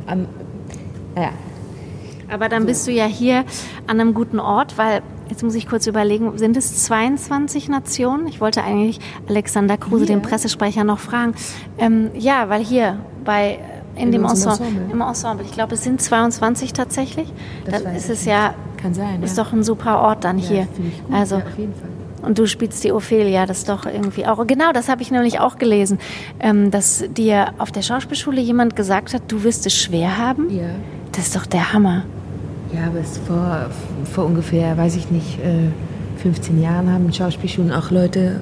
Am, 0.07 0.27
naja, 1.17 1.31
aber 2.33 2.49
dann 2.49 2.67
bist 2.67 2.87
du 2.87 2.91
ja 2.93 3.05
hier 3.05 3.45
an 3.87 4.01
einem 4.01 4.15
guten 4.15 4.41
Ort, 4.41 4.79
weil 4.79 5.03
Jetzt 5.33 5.43
muss 5.43 5.55
ich 5.55 5.67
kurz 5.67 5.87
überlegen, 5.87 6.37
sind 6.37 6.59
es 6.59 6.85
22 6.85 7.71
Nationen? 7.71 8.27
Ich 8.27 8.43
wollte 8.43 8.63
eigentlich 8.63 9.01
Alexander 9.31 9.79
Kruse, 9.79 10.05
hier? 10.05 10.17
den 10.17 10.21
Pressesprecher, 10.21 10.85
noch 10.85 10.99
fragen. 10.99 11.33
Ähm, 11.79 12.11
ja, 12.13 12.51
weil 12.51 12.63
hier 12.63 12.99
bei 13.25 13.59
in, 13.97 14.03
in 14.03 14.13
dem 14.13 14.25
Ensemble, 14.25 14.67
Ensemble, 14.67 14.93
im 14.93 15.01
Ensemble, 15.01 15.47
ich 15.47 15.53
glaube, 15.53 15.73
es 15.73 15.85
sind 15.85 16.03
22 16.03 16.75
tatsächlich. 16.75 17.33
Das 17.65 17.83
dann 17.83 17.97
ist 17.97 18.11
es 18.11 18.27
ja, 18.27 18.55
kann 18.77 18.93
sein, 18.93 19.23
ist 19.23 19.39
ja. 19.39 19.45
doch 19.45 19.55
ein 19.55 19.63
super 19.63 20.01
Ort 20.01 20.25
dann 20.25 20.39
ja, 20.39 20.47
hier. 20.47 20.63
Gut, 20.77 20.93
also 21.11 21.37
ja, 21.37 21.45
auf 21.47 21.59
jeden 21.59 21.73
Fall. 21.73 21.89
Und 22.27 22.39
du 22.39 22.47
spielst 22.47 22.85
die 22.85 22.93
Ophelia, 22.93 23.47
das 23.47 23.61
ist 23.61 23.71
doch 23.71 23.87
irgendwie 23.87 24.27
auch. 24.27 24.47
Genau, 24.47 24.73
das 24.73 24.91
habe 24.91 25.01
ich 25.01 25.11
nämlich 25.11 25.41
auch 25.41 25.57
gelesen, 25.57 25.99
ähm, 26.41 26.71
dass 26.71 27.05
dir 27.09 27.55
auf 27.57 27.73
der 27.73 27.81
Schauspielschule 27.81 28.43
jemand 28.43 28.77
gesagt 28.77 29.15
hat, 29.15 29.23
du 29.29 29.45
wirst 29.45 29.65
es 29.65 29.75
schwer 29.75 30.19
haben. 30.19 30.51
Ja. 30.51 30.67
Das 31.13 31.29
ist 31.29 31.37
doch 31.37 31.47
der 31.47 31.73
Hammer. 31.73 32.05
Ja, 32.75 32.87
aber 32.87 33.01
es 33.01 33.19
vor, 33.19 33.71
vor 34.05 34.25
ungefähr, 34.25 34.77
weiß 34.77 34.97
ich 34.97 35.11
nicht, 35.11 35.39
15 36.17 36.59
äh, 36.59 36.63
Jahren 36.63 36.91
haben 36.91 37.13
Schauspielschulen 37.13 37.73
auch 37.73 37.91
Leute 37.91 38.41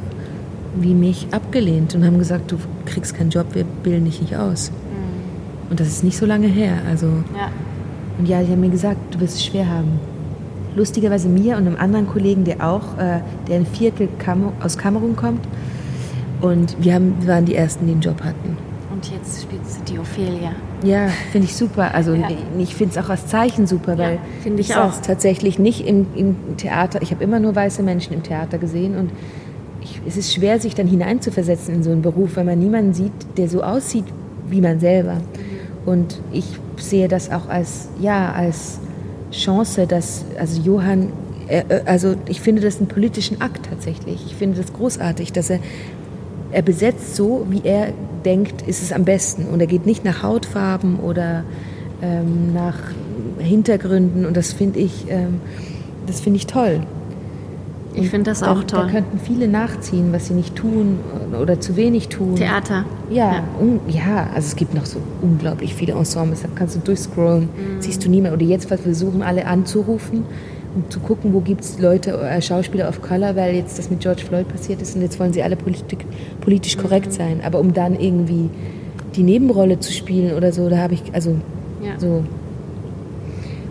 wie 0.77 0.95
mich 0.95 1.27
abgelehnt 1.33 1.95
und 1.95 2.05
haben 2.05 2.19
gesagt, 2.19 2.53
du 2.53 2.57
kriegst 2.87 3.17
keinen 3.17 3.31
Job, 3.31 3.47
wir 3.55 3.65
bilden 3.65 4.05
dich 4.05 4.21
nicht 4.21 4.37
aus. 4.37 4.71
Mhm. 4.71 5.71
Und 5.71 5.81
das 5.81 5.89
ist 5.89 6.05
nicht 6.05 6.17
so 6.17 6.27
lange 6.27 6.47
her. 6.47 6.75
Also, 6.89 7.07
ja. 7.07 7.51
Und 8.19 8.29
ja, 8.29 8.43
die 8.43 8.53
haben 8.53 8.61
mir 8.61 8.71
gesagt, 8.71 8.99
du 9.15 9.21
wirst 9.21 9.37
es 9.37 9.45
schwer 9.45 9.69
haben. 9.69 9.99
Lustigerweise 10.77 11.29
mir 11.29 11.57
und 11.57 11.67
einem 11.67 11.77
anderen 11.77 12.07
Kollegen, 12.07 12.45
der 12.45 12.65
auch, 12.65 12.97
äh, 12.99 13.21
der 13.49 13.57
ein 13.57 13.67
Viertel 13.67 14.09
Kam 14.19 14.53
aus 14.61 14.79
Kamerun 14.79 15.17
kommt. 15.17 15.41
Und 16.41 16.77
wir, 16.81 16.95
haben, 16.95 17.15
wir 17.21 17.29
waren 17.29 17.45
die 17.45 17.57
Ersten, 17.57 17.87
die 17.87 17.93
einen 17.93 18.01
Job 18.01 18.23
hatten. 18.23 18.57
Und 19.01 19.11
jetzt 19.13 19.43
spielst 19.43 19.81
du 19.81 19.95
die 19.95 19.99
Ophelia. 19.99 20.53
Ja, 20.85 21.09
finde 21.33 21.47
ich 21.47 21.57
super. 21.57 21.95
Also 21.95 22.13
ja. 22.13 22.29
ich 22.59 22.75
finde 22.75 22.95
es 22.95 23.03
auch 23.03 23.09
als 23.09 23.29
Zeichen 23.29 23.67
super, 23.67 23.97
weil 23.97 24.17
ja, 24.17 24.21
finde 24.43 24.61
ich, 24.61 24.69
ich 24.69 24.77
auch 24.77 25.01
tatsächlich 25.01 25.59
nicht 25.59 25.87
im, 25.87 26.07
im 26.15 26.37
Theater. 26.59 27.01
Ich 27.01 27.11
habe 27.11 27.25
immer 27.25 27.41
nur 27.41 27.55
weiße 27.55 27.83
Menschen 27.83 28.13
im 28.13 28.23
Theater 28.23 28.59
gesehen 28.59 28.99
und 28.99 29.11
ich, 29.81 30.03
es 30.07 30.19
ist 30.19 30.35
schwer, 30.35 30.61
sich 30.61 30.75
dann 30.75 30.87
hineinzuversetzen 30.87 31.77
in 31.77 31.83
so 31.83 31.91
einen 31.91 32.03
Beruf, 32.03 32.37
weil 32.37 32.45
man 32.45 32.59
niemanden 32.59 32.93
sieht, 32.93 33.13
der 33.39 33.49
so 33.49 33.63
aussieht 33.63 34.05
wie 34.51 34.61
man 34.61 34.81
selber. 34.81 35.17
Und 35.87 36.21
ich 36.31 36.45
sehe 36.77 37.09
das 37.09 37.31
auch 37.31 37.49
als 37.49 37.89
ja 38.01 38.33
als 38.33 38.81
Chance, 39.33 39.87
dass 39.87 40.27
also 40.39 40.61
Johann 40.61 41.11
äh, 41.49 41.65
äh, 41.69 41.83
also 41.87 42.17
ich 42.29 42.43
finde 42.43 42.61
das 42.61 42.77
einen 42.79 42.89
politischen 42.89 43.41
Akt 43.41 43.67
tatsächlich. 43.71 44.27
Ich 44.27 44.35
finde 44.35 44.61
das 44.61 44.75
großartig, 44.75 45.33
dass 45.33 45.49
er 45.49 45.61
er 46.53 46.63
besetzt 46.63 47.17
so, 47.17 47.47
wie 47.49 47.63
er 47.65 47.93
denkt, 48.25 48.63
ist 48.63 48.83
es 48.83 48.93
am 48.93 49.05
besten. 49.05 49.47
Und 49.47 49.61
er 49.61 49.67
geht 49.67 49.87
nicht 49.87 50.05
nach 50.05 50.23
Hautfarben 50.23 50.99
oder 50.99 51.45
ähm, 52.03 52.53
nach 52.55 52.79
Hintergründen. 53.39 54.27
Und 54.27 54.37
das 54.37 54.53
finde 54.53 54.81
ich, 54.81 55.07
ähm, 55.09 55.41
das 56.07 56.21
finde 56.21 56.39
ich 56.39 56.47
toll. 56.47 56.81
Ich 57.95 58.11
finde 58.11 58.31
das 58.31 58.41
da, 58.41 58.53
auch 58.53 58.65
toll. 58.65 58.85
Da 58.87 58.91
könnten 58.91 59.19
viele 59.19 59.49
nachziehen, 59.49 60.13
was 60.13 60.27
sie 60.29 60.35
nicht 60.35 60.55
tun 60.55 61.01
oder 61.41 61.61
zu 61.61 61.77
wenig 61.77 62.09
tun. 62.09 62.37
Theater. 62.37 62.85
Ja, 63.11 63.33
ja. 63.33 63.45
Un, 63.61 63.81
ja, 63.89 64.29
also 64.33 64.47
es 64.47 64.57
gibt 64.57 64.75
noch 64.75 64.87
so 64.87 64.99
unglaublich 65.23 65.75
viele 65.75 65.95
Ensembles, 65.95 66.43
da 66.43 66.49
kannst 66.55 66.77
du 66.77 66.81
durchscrollen, 66.81 67.43
mhm. 67.43 67.81
siehst 67.81 68.05
du 68.05 68.09
nie 68.09 68.21
mehr. 68.21 68.33
Oder 68.33 68.45
jetzt 68.45 68.69
versuchen 68.69 69.23
alle 69.23 69.47
anzurufen 69.47 70.25
um 70.75 70.89
zu 70.91 71.01
gucken, 71.01 71.33
wo 71.33 71.41
gibt 71.41 71.63
es 71.63 71.79
Leute, 71.79 72.13
äh, 72.13 72.41
Schauspieler 72.41 72.89
of 72.89 73.03
Color, 73.03 73.37
weil 73.37 73.55
jetzt 73.55 73.79
das 73.79 73.91
mit 73.91 74.01
George 74.01 74.23
Floyd 74.23 74.49
passiert 74.49 74.81
ist 74.81 74.95
und 74.95 75.03
jetzt 75.03 75.19
wollen 75.19 75.33
sie 75.33 75.43
alle 75.43 75.57
politik, 75.57 76.05
politisch 76.41 76.77
korrekt 76.77 77.09
mhm. 77.09 77.13
sein. 77.13 77.41
Aber 77.45 77.59
um 77.59 77.73
dann 77.75 77.99
irgendwie 77.99 78.51
die 79.17 79.23
Nebenrolle 79.23 79.81
zu 79.81 79.93
spielen 79.93 80.37
oder 80.37 80.53
so, 80.53 80.69
da 80.69 80.79
habe 80.79 80.95
ich, 80.95 81.03
also 81.13 81.37
ja. 81.83 81.99
so. 81.99 82.25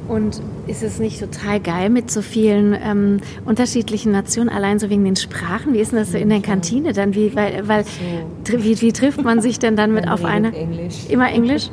Und 0.08 0.42
ist 0.68 0.82
es 0.82 1.00
nicht 1.00 1.20
total 1.20 1.60
geil 1.60 1.90
mit 1.90 2.10
so 2.10 2.22
vielen 2.22 2.76
ähm, 2.84 3.18
unterschiedlichen 3.46 4.12
Nationen, 4.12 4.50
allein 4.50 4.80
so 4.80 4.90
wegen 4.90 5.06
den 5.06 5.16
Sprachen? 5.16 5.74
Wie 5.74 5.78
ist 5.78 5.92
denn 5.92 6.00
das 6.00 6.12
so 6.12 6.18
in 6.18 6.30
der 6.30 6.42
Kantine 6.42 6.94
dann? 6.94 7.14
Wie, 7.14 7.36
weil, 7.36 7.68
weil, 7.68 7.84
so. 7.84 8.64
wie, 8.64 8.82
wie, 8.82 8.92
trifft 8.92 9.24
man 9.24 9.40
sich 9.40 9.60
denn 9.60 9.76
dann 9.76 9.94
mit 9.94 10.10
auf 10.10 10.26
eine? 10.26 10.52
Englisch. 10.54 11.06
Immer 11.10 11.32
Englisch? 11.32 11.70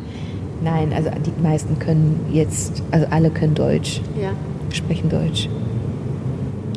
Nein, 0.62 0.92
also 0.94 1.10
die 1.24 1.42
meisten 1.42 1.78
können 1.78 2.20
jetzt, 2.30 2.82
also 2.90 3.06
alle 3.10 3.30
können 3.30 3.54
Deutsch. 3.54 4.02
Ja. 4.20 4.32
Sprechen 4.76 5.08
Deutsch. 5.08 5.48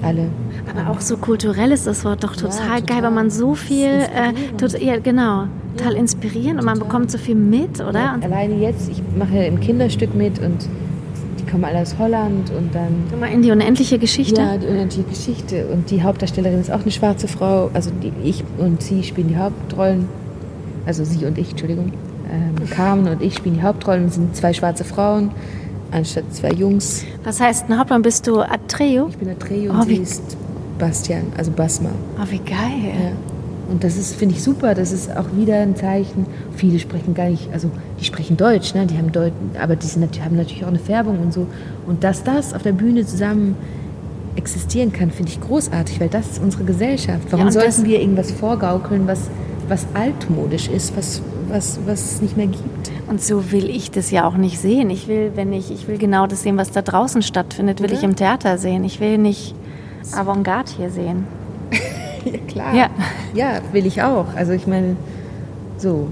Alle. 0.01 0.29
Aber 0.69 0.91
auch 0.91 1.01
so 1.01 1.17
kulturell 1.17 1.71
ist 1.71 1.87
das 1.87 2.05
Wort 2.05 2.23
doch 2.23 2.35
total, 2.35 2.51
ja, 2.51 2.75
total. 2.75 2.81
geil, 2.83 3.03
weil 3.03 3.11
man 3.11 3.29
so 3.29 3.55
viel, 3.55 3.87
äh, 3.87 4.33
tot, 4.57 4.79
ja 4.79 4.97
genau, 4.99 5.45
total 5.75 5.93
ja, 5.93 5.99
inspirierend 5.99 6.59
total. 6.59 6.59
und 6.59 6.65
man 6.65 6.79
bekommt 6.79 7.11
so 7.11 7.17
viel 7.17 7.35
mit, 7.35 7.81
oder? 7.81 7.99
Ja, 7.99 8.19
alleine 8.21 8.55
jetzt, 8.55 8.89
ich 8.89 9.01
mache 9.17 9.37
im 9.37 9.59
Kinderstück 9.59 10.15
mit 10.15 10.39
und 10.39 10.69
die 11.39 11.51
kommen 11.51 11.65
alle 11.65 11.79
aus 11.79 11.97
Holland 11.97 12.49
und 12.51 12.73
dann... 12.73 13.03
Guck 13.09 13.19
mal 13.19 13.27
in 13.27 13.41
die 13.41 13.51
unendliche 13.51 13.99
Geschichte. 13.99 14.39
Ja, 14.39 14.57
die 14.57 14.67
unendliche 14.67 15.09
Geschichte 15.09 15.67
und 15.67 15.89
die 15.91 16.01
Hauptdarstellerin 16.01 16.61
ist 16.61 16.71
auch 16.71 16.81
eine 16.81 16.91
schwarze 16.91 17.27
Frau, 17.27 17.69
also 17.73 17.91
die, 18.01 18.13
ich 18.23 18.43
und 18.57 18.81
sie 18.81 19.03
spielen 19.03 19.27
die 19.27 19.37
Hauptrollen, 19.37 20.07
also 20.85 21.03
sie 21.03 21.25
und 21.25 21.37
ich, 21.37 21.51
Entschuldigung. 21.51 21.91
Ähm, 22.31 22.69
Carmen 22.69 23.07
und 23.07 23.21
ich 23.21 23.35
spielen 23.35 23.55
die 23.55 23.63
Hauptrollen, 23.63 24.09
sind 24.09 24.35
zwei 24.35 24.53
schwarze 24.53 24.85
Frauen 24.85 25.31
anstatt 25.91 26.33
zwei 26.33 26.51
Jungs. 26.51 27.03
Was 27.23 27.39
heißt 27.39 27.69
ein 27.69 27.77
Hauptmann? 27.77 28.01
Bist 28.01 28.27
du 28.27 28.39
Atreo? 28.41 29.07
Ich 29.09 29.17
bin 29.17 29.29
Atreo 29.29 29.73
oh, 29.73 29.81
und 29.81 29.87
sie 29.87 29.95
ist 29.95 30.37
Bastian, 30.77 31.23
also 31.37 31.51
Basma. 31.51 31.89
Oh, 32.17 32.25
wie 32.29 32.39
geil. 32.39 32.93
Ja. 32.93 33.11
Und 33.69 33.83
das 33.83 33.97
ist, 33.97 34.15
finde 34.15 34.35
ich, 34.35 34.43
super. 34.43 34.73
Das 34.73 34.91
ist 34.91 35.15
auch 35.15 35.25
wieder 35.35 35.59
ein 35.59 35.75
Zeichen. 35.75 36.25
Viele 36.55 36.79
sprechen 36.79 37.13
gar 37.13 37.29
nicht, 37.29 37.49
also 37.53 37.69
die 37.99 38.05
sprechen 38.05 38.35
Deutsch, 38.35 38.73
ne? 38.73 38.87
Die 38.87 38.97
haben 38.97 39.11
Deutsch, 39.11 39.33
aber 39.61 39.75
die 39.75 39.85
sind, 39.85 40.23
haben 40.23 40.35
natürlich 40.35 40.63
auch 40.63 40.69
eine 40.69 40.79
Färbung 40.79 41.19
und 41.19 41.33
so. 41.33 41.45
Und 41.85 42.03
dass 42.03 42.23
das 42.23 42.53
auf 42.53 42.63
der 42.63 42.71
Bühne 42.71 43.05
zusammen 43.05 43.55
existieren 44.35 44.91
kann, 44.91 45.11
finde 45.11 45.31
ich 45.31 45.39
großartig, 45.41 45.99
weil 45.99 46.09
das 46.09 46.31
ist 46.31 46.41
unsere 46.41 46.63
Gesellschaft. 46.63 47.27
Warum 47.29 47.47
ja, 47.47 47.51
sollten 47.51 47.85
wir 47.85 47.99
irgendwas 47.99 48.31
vorgaukeln, 48.31 49.05
was, 49.05 49.29
was 49.67 49.85
altmodisch 49.93 50.67
ist, 50.67 50.95
was, 50.97 51.21
was, 51.49 51.79
was 51.85 52.13
es 52.13 52.21
nicht 52.21 52.37
mehr 52.37 52.47
gibt? 52.47 52.91
Und 53.07 53.21
so 53.21 53.51
will 53.51 53.69
ich 53.69 53.91
das 53.91 54.11
ja 54.11 54.27
auch 54.27 54.37
nicht 54.37 54.59
sehen. 54.59 54.89
Ich 54.89 55.07
will, 55.07 55.31
wenn 55.35 55.51
ich, 55.53 55.71
ich 55.71 55.87
will 55.87 55.97
genau 55.97 56.27
das 56.27 56.43
sehen, 56.43 56.57
was 56.57 56.71
da 56.71 56.81
draußen 56.81 57.21
stattfindet, 57.21 57.79
will 57.79 57.89
Oder? 57.89 57.97
ich 57.97 58.03
im 58.03 58.15
Theater 58.15 58.57
sehen. 58.57 58.83
Ich 58.83 58.99
will 58.99 59.17
nicht 59.17 59.55
Avantgarde 60.13 60.71
hier 60.77 60.89
sehen. 60.89 61.25
ja, 62.25 62.37
klar. 62.47 62.75
Ja. 62.75 62.89
ja, 63.33 63.61
will 63.71 63.85
ich 63.85 64.01
auch. 64.01 64.27
Also 64.35 64.53
ich 64.53 64.67
meine, 64.67 64.95
so. 65.77 66.07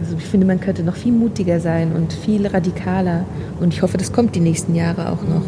Also 0.00 0.16
ich 0.16 0.24
finde, 0.24 0.46
man 0.46 0.60
könnte 0.60 0.82
noch 0.82 0.96
viel 0.96 1.12
mutiger 1.12 1.60
sein 1.60 1.92
und 1.92 2.12
viel 2.12 2.46
radikaler. 2.46 3.24
Und 3.60 3.74
ich 3.74 3.82
hoffe, 3.82 3.98
das 3.98 4.12
kommt 4.12 4.34
die 4.34 4.40
nächsten 4.40 4.74
Jahre 4.74 5.12
auch 5.12 5.22
noch. 5.22 5.42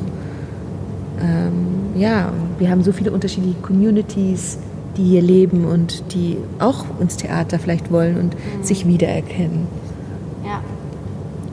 Ähm, 1.22 1.98
ja, 1.98 2.30
wir 2.58 2.70
haben 2.70 2.82
so 2.82 2.92
viele 2.92 3.12
unterschiedliche 3.12 3.58
Communities, 3.62 4.58
die 4.96 5.04
hier 5.04 5.22
leben 5.22 5.64
und 5.64 6.12
die 6.14 6.36
auch 6.58 6.84
ins 7.00 7.16
Theater 7.16 7.58
vielleicht 7.58 7.90
wollen 7.90 8.16
und 8.16 8.34
mhm. 8.34 8.62
sich 8.62 8.86
wiedererkennen. 8.86 9.66
Ja 10.44 10.60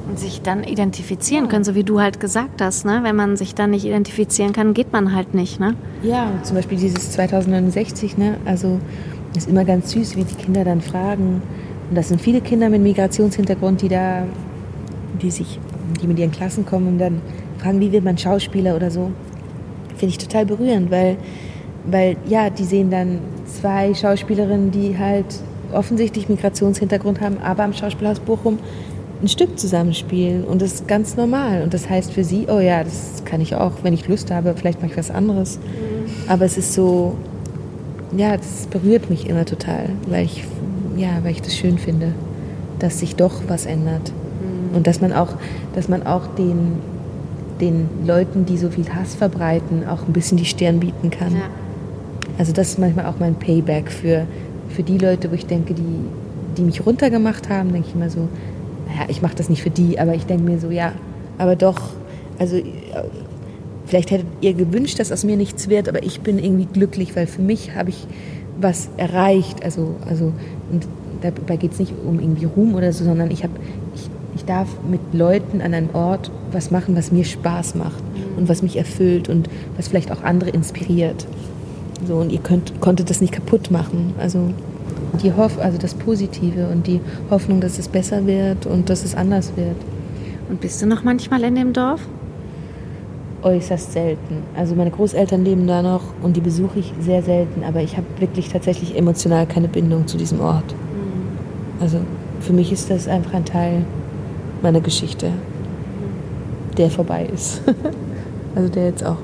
und 0.09 0.19
sich 0.19 0.41
dann 0.41 0.63
identifizieren 0.63 1.47
können, 1.49 1.63
so 1.63 1.75
wie 1.75 1.83
du 1.83 2.01
halt 2.01 2.19
gesagt 2.19 2.61
hast. 2.61 2.83
Ne? 2.83 3.01
Wenn 3.03 3.15
man 3.15 3.37
sich 3.37 3.53
dann 3.53 3.69
nicht 3.69 3.85
identifizieren 3.85 4.53
kann, 4.53 4.73
geht 4.73 4.91
man 4.91 5.15
halt 5.15 5.35
nicht. 5.35 5.59
Ne? 5.59 5.75
Ja, 6.01 6.31
zum 6.43 6.55
Beispiel 6.55 6.79
dieses 6.79 7.11
2069, 7.11 8.17
ne? 8.17 8.37
also 8.43 8.79
ist 9.37 9.47
immer 9.47 9.65
ganz 9.65 9.91
süß, 9.91 10.15
wie 10.17 10.23
die 10.23 10.33
Kinder 10.33 10.65
dann 10.65 10.81
fragen. 10.81 11.43
Und 11.89 11.95
das 11.95 12.09
sind 12.09 12.19
viele 12.19 12.41
Kinder 12.41 12.69
mit 12.69 12.81
Migrationshintergrund, 12.81 13.83
die 13.83 13.89
da, 13.89 14.23
die 15.21 15.29
sich, 15.29 15.59
die 16.01 16.07
mit 16.07 16.17
ihren 16.17 16.31
Klassen 16.31 16.65
kommen 16.65 16.87
und 16.87 16.97
dann 16.97 17.21
fragen, 17.59 17.79
wie 17.79 17.91
wird 17.91 18.03
man 18.03 18.17
Schauspieler 18.17 18.75
oder 18.75 18.89
so. 18.89 19.11
Finde 19.95 20.11
ich 20.11 20.17
total 20.17 20.45
berührend, 20.45 20.89
weil, 20.89 21.17
weil 21.85 22.17
ja, 22.27 22.49
die 22.49 22.65
sehen 22.65 22.89
dann 22.89 23.19
zwei 23.45 23.93
Schauspielerinnen, 23.93 24.71
die 24.71 24.97
halt 24.97 25.25
offensichtlich 25.71 26.29
Migrationshintergrund 26.29 27.21
haben, 27.21 27.37
aber 27.43 27.63
am 27.63 27.73
Schauspielhaus 27.73 28.19
Bochum 28.19 28.59
ein 29.21 29.27
Stück 29.27 29.59
zusammenspielen 29.59 30.45
und 30.45 30.61
das 30.61 30.75
ist 30.75 30.87
ganz 30.87 31.17
normal. 31.17 31.61
Und 31.61 31.73
das 31.73 31.89
heißt 31.89 32.11
für 32.13 32.23
sie, 32.23 32.47
oh 32.49 32.59
ja, 32.59 32.83
das 32.83 33.23
kann 33.25 33.41
ich 33.41 33.55
auch, 33.55 33.73
wenn 33.83 33.93
ich 33.93 34.07
Lust 34.07 34.31
habe, 34.31 34.53
vielleicht 34.55 34.81
mache 34.81 34.91
ich 34.91 34.97
was 34.97 35.11
anderes. 35.11 35.57
Mhm. 35.57 36.29
Aber 36.29 36.45
es 36.45 36.57
ist 36.57 36.73
so, 36.73 37.15
ja, 38.15 38.37
das 38.37 38.67
berührt 38.67 39.09
mich 39.09 39.29
immer 39.29 39.45
total, 39.45 39.89
weil 40.07 40.25
ich, 40.25 40.45
ja, 40.95 41.09
weil 41.23 41.31
ich 41.31 41.41
das 41.41 41.55
schön 41.55 41.77
finde, 41.77 42.13
dass 42.79 42.99
sich 42.99 43.15
doch 43.15 43.41
was 43.47 43.65
ändert. 43.65 44.11
Mhm. 44.11 44.77
Und 44.77 44.87
dass 44.87 45.01
man 45.01 45.11
auch, 45.11 45.35
dass 45.75 45.89
man 45.89 46.05
auch 46.05 46.27
den, 46.37 46.77
den 47.59 47.89
Leuten, 48.05 48.45
die 48.45 48.57
so 48.57 48.69
viel 48.69 48.87
Hass 48.93 49.15
verbreiten, 49.15 49.85
auch 49.85 50.07
ein 50.07 50.13
bisschen 50.13 50.37
die 50.37 50.45
Stirn 50.45 50.79
bieten 50.79 51.09
kann. 51.09 51.33
Ja. 51.33 51.41
Also 52.39 52.53
das 52.53 52.69
ist 52.69 52.79
manchmal 52.79 53.05
auch 53.05 53.19
mein 53.19 53.35
Payback 53.35 53.91
für, 53.91 54.25
für 54.69 54.81
die 54.81 54.97
Leute, 54.97 55.29
wo 55.29 55.35
ich 55.35 55.45
denke, 55.45 55.73
die, 55.73 55.83
die 56.57 56.61
mich 56.61 56.85
runtergemacht 56.85 57.49
haben, 57.49 57.73
denke 57.73 57.89
ich 57.89 57.95
immer 57.95 58.09
so, 58.09 58.29
ja, 58.97 59.05
ich 59.09 59.21
mache 59.21 59.35
das 59.35 59.49
nicht 59.49 59.61
für 59.61 59.69
die, 59.69 59.99
aber 59.99 60.15
ich 60.15 60.25
denke 60.25 60.45
mir 60.45 60.57
so, 60.57 60.71
ja, 60.71 60.93
aber 61.37 61.57
doch, 61.57 61.81
also 62.39 62.55
äh, 62.55 62.63
vielleicht 63.85 64.11
hättet 64.11 64.27
ihr 64.39 64.53
gewünscht, 64.53 64.99
dass 64.99 65.11
aus 65.11 65.25
mir 65.25 65.35
nichts 65.35 65.67
wird, 65.67 65.89
aber 65.89 66.01
ich 66.01 66.21
bin 66.21 66.39
irgendwie 66.39 66.65
glücklich, 66.65 67.13
weil 67.13 67.27
für 67.27 67.41
mich 67.41 67.75
habe 67.75 67.89
ich 67.89 68.07
was 68.57 68.87
erreicht. 68.95 69.61
Also, 69.65 69.95
also 70.07 70.31
und 70.71 70.87
dabei 71.21 71.57
geht 71.57 71.73
es 71.73 71.79
nicht 71.79 71.93
um 72.05 72.21
irgendwie 72.21 72.45
Ruhm 72.45 72.73
oder 72.73 72.93
so, 72.93 73.03
sondern 73.03 73.31
ich 73.31 73.43
habe, 73.43 73.53
ich, 73.95 74.09
ich 74.37 74.45
darf 74.45 74.69
mit 74.89 75.01
Leuten 75.11 75.59
an 75.59 75.73
einem 75.73 75.89
Ort 75.91 76.31
was 76.53 76.71
machen, 76.71 76.95
was 76.95 77.11
mir 77.11 77.25
Spaß 77.25 77.75
macht 77.75 78.01
und 78.37 78.47
was 78.47 78.61
mich 78.61 78.77
erfüllt 78.77 79.27
und 79.27 79.49
was 79.75 79.89
vielleicht 79.89 80.09
auch 80.09 80.23
andere 80.23 80.51
inspiriert. 80.51 81.27
So, 82.07 82.15
und 82.15 82.31
ihr 82.31 82.39
könnt, 82.39 82.79
konntet 82.81 83.09
das 83.09 83.21
nicht 83.21 83.33
kaputt 83.33 83.71
machen. 83.71 84.13
Also 84.17 84.53
die 85.21 85.33
Hoff 85.33 85.59
also 85.59 85.77
das 85.77 85.93
Positive 85.93 86.67
und 86.67 86.87
die 86.87 87.01
Hoffnung, 87.29 87.61
dass 87.61 87.79
es 87.79 87.87
besser 87.87 88.25
wird 88.25 88.65
und 88.65 88.89
dass 88.89 89.03
es 89.03 89.15
anders 89.15 89.53
wird. 89.55 89.75
Und 90.49 90.61
bist 90.61 90.81
du 90.81 90.87
noch 90.87 91.03
manchmal 91.03 91.43
in 91.43 91.55
dem 91.55 91.73
Dorf? 91.73 92.01
Äußerst 93.41 93.93
selten. 93.93 94.43
Also 94.55 94.75
meine 94.75 94.91
Großeltern 94.91 95.43
leben 95.45 95.67
da 95.67 95.81
noch 95.81 96.01
und 96.21 96.35
die 96.35 96.41
besuche 96.41 96.79
ich 96.79 96.93
sehr 96.99 97.23
selten, 97.23 97.63
aber 97.63 97.81
ich 97.81 97.95
habe 97.95 98.07
wirklich 98.19 98.49
tatsächlich 98.49 98.97
emotional 98.97 99.45
keine 99.45 99.67
Bindung 99.67 100.07
zu 100.07 100.17
diesem 100.17 100.41
Ort. 100.41 100.73
Mhm. 100.73 101.81
Also 101.81 101.99
für 102.41 102.53
mich 102.53 102.71
ist 102.71 102.89
das 102.89 103.07
einfach 103.07 103.33
ein 103.33 103.45
Teil 103.45 103.85
meiner 104.61 104.81
Geschichte, 104.81 105.31
der 106.77 106.89
vorbei 106.89 107.29
ist. 107.33 107.61
also 108.55 108.69
der 108.69 108.85
jetzt 108.87 109.05
auch. 109.05 109.17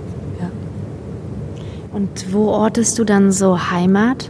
Und 1.95 2.33
wo 2.33 2.49
ortest 2.49 2.99
du 2.99 3.05
dann 3.05 3.31
so 3.31 3.71
Heimat? 3.71 4.29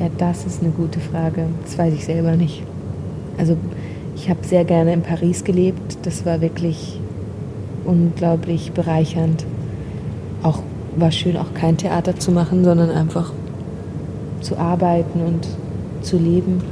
Ja, 0.00 0.08
das 0.18 0.44
ist 0.46 0.62
eine 0.62 0.72
gute 0.72 0.98
Frage. 0.98 1.46
Das 1.62 1.78
weiß 1.78 1.94
ich 1.94 2.04
selber 2.04 2.32
nicht. 2.32 2.64
Also 3.38 3.56
ich 4.16 4.28
habe 4.28 4.40
sehr 4.42 4.64
gerne 4.64 4.92
in 4.92 5.02
Paris 5.02 5.44
gelebt. 5.44 5.98
Das 6.02 6.26
war 6.26 6.40
wirklich 6.40 6.98
unglaublich 7.84 8.72
bereichernd. 8.72 9.46
Auch 10.42 10.58
war 10.96 11.12
schön, 11.12 11.36
auch 11.36 11.54
kein 11.54 11.76
Theater 11.76 12.16
zu 12.16 12.32
machen, 12.32 12.64
sondern 12.64 12.90
einfach 12.90 13.32
zu 14.40 14.56
arbeiten 14.56 15.20
und 15.20 15.46
zu 16.02 16.18
leben. 16.18 16.64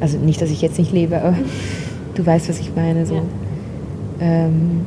Also 0.00 0.18
nicht, 0.18 0.42
dass 0.42 0.50
ich 0.50 0.60
jetzt 0.60 0.78
nicht 0.78 0.92
lebe, 0.92 1.22
aber 1.22 1.36
du 2.16 2.26
weißt, 2.26 2.50
was 2.50 2.60
ich 2.60 2.76
meine. 2.76 3.06
So. 3.06 3.14
Ja. 3.14 3.22
Ähm, 4.20 4.82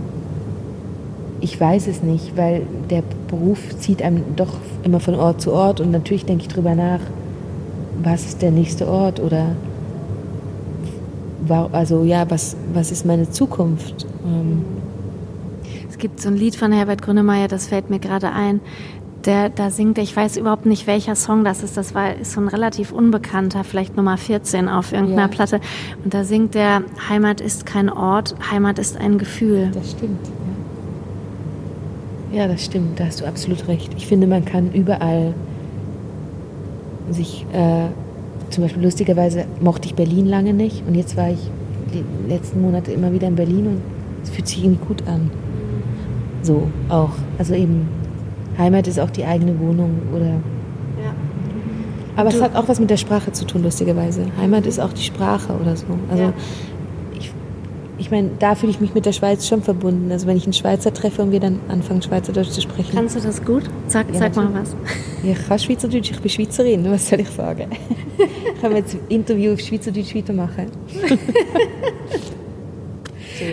ich 1.46 1.62
weiß 1.62 1.86
es 1.86 2.02
nicht, 2.02 2.36
weil 2.36 2.64
der 2.90 3.04
Beruf 3.28 3.60
zieht 3.78 4.02
einem 4.02 4.24
doch 4.36 4.56
immer 4.84 5.00
von 5.00 5.14
Ort 5.14 5.42
zu 5.42 5.54
Ort 5.54 5.80
und 5.80 5.92
natürlich 5.92 6.26
denke 6.26 6.42
ich 6.42 6.48
drüber 6.48 6.74
nach, 6.74 7.00
was 8.02 8.26
ist 8.26 8.42
der 8.42 8.50
nächste 8.50 8.88
Ort 8.88 9.20
oder 9.20 9.56
also 11.72 12.04
ja, 12.04 12.28
was, 12.32 12.58
was 12.74 12.92
ist 12.92 13.06
meine 13.06 13.30
Zukunft? 13.30 14.08
Ähm 14.26 14.66
es 15.88 16.00
gibt 16.00 16.20
so 16.20 16.30
ein 16.30 16.36
Lied 16.36 16.56
von 16.56 16.72
Herbert 16.72 17.04
Grönemeyer, 17.04 17.48
das 17.48 17.68
fällt 17.68 17.92
mir 17.92 18.00
gerade 18.00 18.32
ein. 18.32 18.60
Der, 19.26 19.50
da 19.50 19.70
singt 19.70 20.00
er, 20.00 20.04
ich 20.04 20.16
weiß 20.16 20.38
überhaupt 20.38 20.66
nicht, 20.66 20.88
welcher 20.88 21.16
Song 21.16 21.44
das 21.44 21.62
ist. 21.62 21.78
Das 21.78 21.94
war 21.94 22.16
ist 22.16 22.32
so 22.32 22.42
ein 22.42 22.48
relativ 22.48 22.92
unbekannter, 22.92 23.64
vielleicht 23.64 23.96
Nummer 23.96 24.18
14 24.18 24.68
auf 24.68 24.92
irgendeiner 24.94 25.22
ja. 25.22 25.28
Platte. 25.28 25.62
Und 26.04 26.12
da 26.14 26.24
singt 26.24 26.56
er, 26.56 26.82
Heimat 27.08 27.40
ist 27.40 27.68
kein 27.68 27.90
Ort, 27.90 28.36
Heimat 28.52 28.80
ist 28.80 28.98
ein 28.98 29.20
Gefühl. 29.20 29.70
Das 29.74 29.92
stimmt. 29.92 30.28
Ja, 32.36 32.50
das 32.50 32.66
stimmt, 32.66 33.00
da 33.00 33.06
hast 33.06 33.22
du 33.22 33.26
absolut 33.26 33.66
recht. 33.70 33.94
Ich 33.96 34.08
finde, 34.08 34.28
man 34.28 34.44
kann 34.44 34.74
überall 34.74 35.34
sich, 37.10 37.46
äh, 37.54 37.86
zum 38.50 38.64
Beispiel 38.64 38.84
lustigerweise 38.84 39.46
mochte 39.62 39.88
ich 39.88 39.96
Berlin 39.96 40.26
lange 40.26 40.54
nicht 40.54 40.84
und 40.86 40.96
jetzt 40.96 41.16
war 41.16 41.30
ich 41.30 41.40
die 41.94 42.04
letzten 42.30 42.62
Monate 42.62 42.92
immer 42.92 43.14
wieder 43.14 43.30
in 43.30 43.36
Berlin 43.36 43.68
und 43.68 43.82
es 44.22 44.32
fühlt 44.32 44.50
sich 44.50 44.66
irgendwie 44.66 44.86
gut 44.86 45.08
an. 45.08 45.32
So 46.42 46.68
auch. 46.90 47.12
Also 47.38 47.54
eben, 47.54 47.88
Heimat 48.58 48.88
ist 48.88 49.00
auch 49.00 49.12
die 49.12 49.24
eigene 49.24 49.58
Wohnung 49.58 49.92
oder. 50.14 50.26
Ja. 50.26 51.14
Aber 52.18 52.30
es 52.30 52.42
hat 52.42 52.54
auch 52.54 52.68
was 52.68 52.82
mit 52.82 52.90
der 52.90 52.98
Sprache 52.98 53.32
zu 53.32 53.46
tun, 53.46 53.64
lustigerweise. 53.64 54.26
Heimat 54.42 54.66
ist 54.66 54.80
auch 54.80 54.92
die 54.92 55.04
Sprache 55.04 55.54
oder 55.54 55.78
so. 55.78 55.86
Also 56.12 56.24
Ja. 56.24 56.34
Ich, 57.98 58.12
meine, 58.12 58.32
da 58.40 58.56
fühle 58.56 58.72
ich 58.72 58.82
mich 58.82 58.94
mit 58.94 59.06
der 59.06 59.14
Schweiz 59.14 59.48
schon 59.48 59.62
verbunden. 59.62 60.12
Also 60.12 60.28
wenn 60.28 60.38
ich 60.38 60.44
einen 60.44 60.54
Schweizer 60.54 60.94
treffe 60.94 61.22
und 61.22 61.32
wir 61.32 61.40
dann 61.40 61.60
anfangen, 61.70 62.02
Schweizerdeutsch 62.02 62.50
zu 62.50 62.62
sprechen. 62.62 62.96
Kannst 62.96 63.16
du 63.16 63.22
das 63.22 63.44
gut? 63.44 63.64
Sag, 63.88 64.08
Ja, 64.14 64.20
sag 64.20 64.36
mal 64.36 64.50
was. 64.54 64.76
Ja, 65.24 65.32
ich 65.32 65.48
kann 65.48 65.60
Schweizerdeutsch, 65.60 66.12
ich 66.12 66.20
bin 66.20 66.30
Schweizerin, 66.30 66.92
was 66.92 67.08
soll 67.10 67.22
ich 67.22 67.30
sagen? 67.30 67.70
Können 68.62 68.74
wir 68.74 68.82
jetzt 68.82 68.96
ein 68.96 69.02
Interview 69.10 69.54
auf 69.54 69.60
Schweizerdeutsch 69.60 70.16
weitermachen? 70.16 70.68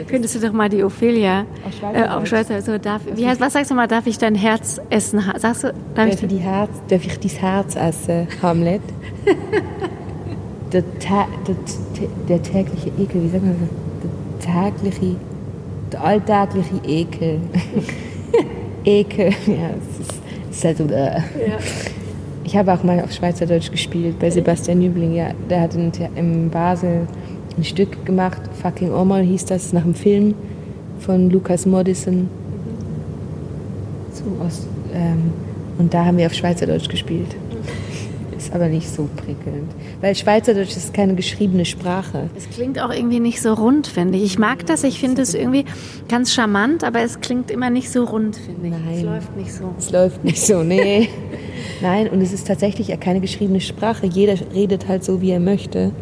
Könntest 0.07 0.37
du 0.37 0.41
doch 0.41 0.53
mal 0.53 0.69
die 0.69 0.85
Ophelia 0.85 1.45
Auf 1.67 1.95
äh, 1.95 2.07
auf 2.07 2.27
Schweizer 2.27 2.63
so 2.63 2.79
darf, 2.79 3.03
wie 3.15 3.27
heißt, 3.27 3.41
was 3.41 3.53
sagst 3.53 3.71
du 3.71 3.75
mal, 3.75 3.89
darf 3.89 4.07
ich 4.07 4.17
dein 4.17 4.37
Herz 4.37 4.81
essen? 4.91 5.21
Sagst 5.39 5.65
du, 5.65 5.75
darf 5.95 6.07
ich 6.07 6.15
Darf 6.15 6.23
ich, 6.23 6.29
die 6.29 6.37
Herz, 6.37 6.71
darf 6.89 7.05
ich 7.05 7.19
dein 7.19 7.31
Herz 7.31 7.77
essen, 7.77 8.29
Hamlet? 8.41 8.83
der, 10.73 10.99
ta 11.01 11.27
der, 11.47 11.57
der 12.29 12.43
tägliche 12.43 12.91
Ekel, 12.99 13.25
wie 13.25 13.29
sagt 13.29 13.45
man 13.45 13.57
das? 13.61 13.92
Der 14.45 14.73
tägliche, 14.73 15.17
der 15.93 16.05
alltägliche 16.05 16.81
Ekel. 16.87 17.41
Ekel, 18.85 19.31
ja, 19.47 19.71
es 20.51 20.57
ist, 20.57 20.65
halt 20.65 20.79
so. 20.79 20.85
Äh. 20.85 21.21
Ich 22.45 22.57
habe 22.57 22.73
auch 22.73 22.83
mal 22.83 23.01
auf 23.01 23.13
Schweizerdeutsch 23.13 23.71
gespielt 23.71 24.19
bei 24.19 24.31
Sebastian 24.31 24.81
Nübling. 24.81 25.15
Ja, 25.15 25.31
der 25.49 25.61
hat 25.61 25.75
in, 25.75 25.93
in 26.17 26.51
Basel 26.51 27.07
ein 27.57 27.65
Stück 27.65 28.05
gemacht, 28.05 28.41
Fucking 28.61 28.93
Omal 28.93 29.23
hieß 29.23 29.45
das, 29.45 29.73
nach 29.73 29.85
einem 29.85 29.95
Film 29.95 30.35
von 30.99 31.31
Lucas 31.31 31.67
Moddison. 31.67 32.29
So 34.13 34.25
aus, 34.45 34.67
ähm, 34.95 35.33
und 35.79 35.93
da 35.93 36.05
haben 36.05 36.17
wir 36.17 36.27
auf 36.27 36.35
Schweizerdeutsch 36.35 36.89
gespielt. 36.89 37.37
Ist 38.37 38.53
aber 38.55 38.69
nicht 38.69 38.89
so 38.89 39.09
prickelnd. 39.17 39.71
Weil 40.03 40.17
Schweizerdeutsch 40.17 40.77
ist 40.77 40.93
keine 40.93 41.15
geschriebene 41.15 41.65
Sprache. 41.65 42.29
Es 42.37 42.51
klingt 42.51 42.81
auch 42.81 42.91
irgendwie 42.93 43.21
nicht 43.21 43.41
so 43.41 43.55
rund, 43.55 43.87
finde 43.87 44.19
ich. 44.19 44.25
Ich 44.25 44.39
mag 44.39 44.67
das, 44.67 44.83
ich 44.83 44.99
finde 44.99 45.23
es 45.23 45.33
irgendwie 45.33 45.65
ganz 46.09 46.35
charmant, 46.35 46.83
aber 46.83 47.03
es 47.03 47.21
klingt 47.21 47.53
immer 47.53 47.71
nicht 47.71 47.89
so 47.89 48.03
rund, 48.03 48.37
finde 48.37 48.67
ich. 48.67 48.75
Es 48.75 49.03
Nein. 49.03 49.05
läuft 49.05 49.37
nicht 49.37 49.53
so. 49.53 49.73
Es 49.79 49.91
läuft 49.93 50.25
nicht 50.25 50.45
so, 50.45 50.65
nee. 50.65 51.09
Nein, 51.81 52.09
und 52.09 52.21
es 52.21 52.33
ist 52.33 52.49
tatsächlich 52.49 52.89
ja 52.89 52.97
keine 52.97 53.21
geschriebene 53.21 53.61
Sprache. 53.61 54.07
Jeder 54.07 54.35
redet 54.53 54.89
halt 54.89 55.05
so, 55.05 55.21
wie 55.21 55.31
er 55.31 55.41
möchte. 55.41 55.93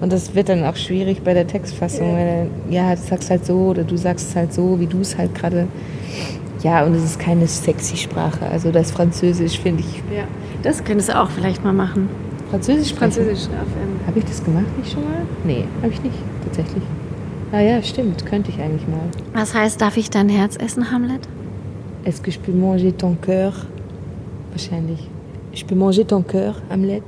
Und 0.00 0.12
das 0.12 0.34
wird 0.34 0.48
dann 0.48 0.64
auch 0.64 0.74
schwierig 0.74 1.22
bei 1.22 1.32
der 1.32 1.46
Textfassung. 1.46 2.08
Ja, 2.08 2.16
weil, 2.16 2.46
ja 2.70 2.94
du 2.96 3.00
sagst 3.00 3.30
halt 3.30 3.46
so 3.46 3.54
oder 3.68 3.84
du 3.84 3.96
sagst 3.96 4.30
es 4.30 4.36
halt 4.36 4.52
so, 4.52 4.80
wie 4.80 4.88
du 4.88 5.00
es 5.00 5.16
halt 5.16 5.32
gerade. 5.32 5.68
Ja, 6.64 6.84
und 6.84 6.96
es 6.96 7.04
ist 7.04 7.20
keine 7.20 7.46
sexy 7.46 7.96
Sprache. 7.96 8.46
Also 8.46 8.72
das 8.72 8.90
Französisch 8.90 9.60
finde 9.60 9.84
ich. 9.84 10.16
Ja. 10.16 10.24
Das 10.64 10.82
könntest 10.82 11.10
du 11.10 11.20
auch 11.20 11.30
vielleicht 11.30 11.62
mal 11.62 11.72
machen. 11.72 12.08
Französisch 12.52 12.90
sprechen? 12.90 13.12
Französisch 13.12 13.48
ähm, 13.50 14.06
Habe 14.06 14.18
ich 14.18 14.26
das 14.26 14.44
gemacht 14.44 14.66
nicht 14.76 14.92
schon 14.92 15.04
mal? 15.04 15.22
Nee, 15.42 15.64
habe 15.80 15.90
ich 15.90 16.02
nicht, 16.02 16.18
tatsächlich. 16.44 16.82
Ah 17.50 17.60
ja, 17.60 17.82
stimmt, 17.82 18.26
könnte 18.26 18.50
ich 18.50 18.60
eigentlich 18.60 18.86
mal. 18.86 19.08
Was 19.32 19.54
heißt, 19.54 19.80
darf 19.80 19.96
ich 19.96 20.10
dein 20.10 20.28
Herz 20.28 20.56
essen, 20.56 20.90
Hamlet? 20.90 21.26
Est-ce 22.04 22.20
que 22.20 22.30
je 22.30 22.38
peux 22.38 22.52
manger 22.52 22.92
ton 22.92 23.16
cœur? 23.16 23.54
Wahrscheinlich. 24.50 25.08
Je 25.54 25.64
peux 25.64 25.74
manger 25.74 26.04
ton 26.04 26.22
cœur, 26.22 26.56
Hamlet? 26.68 27.02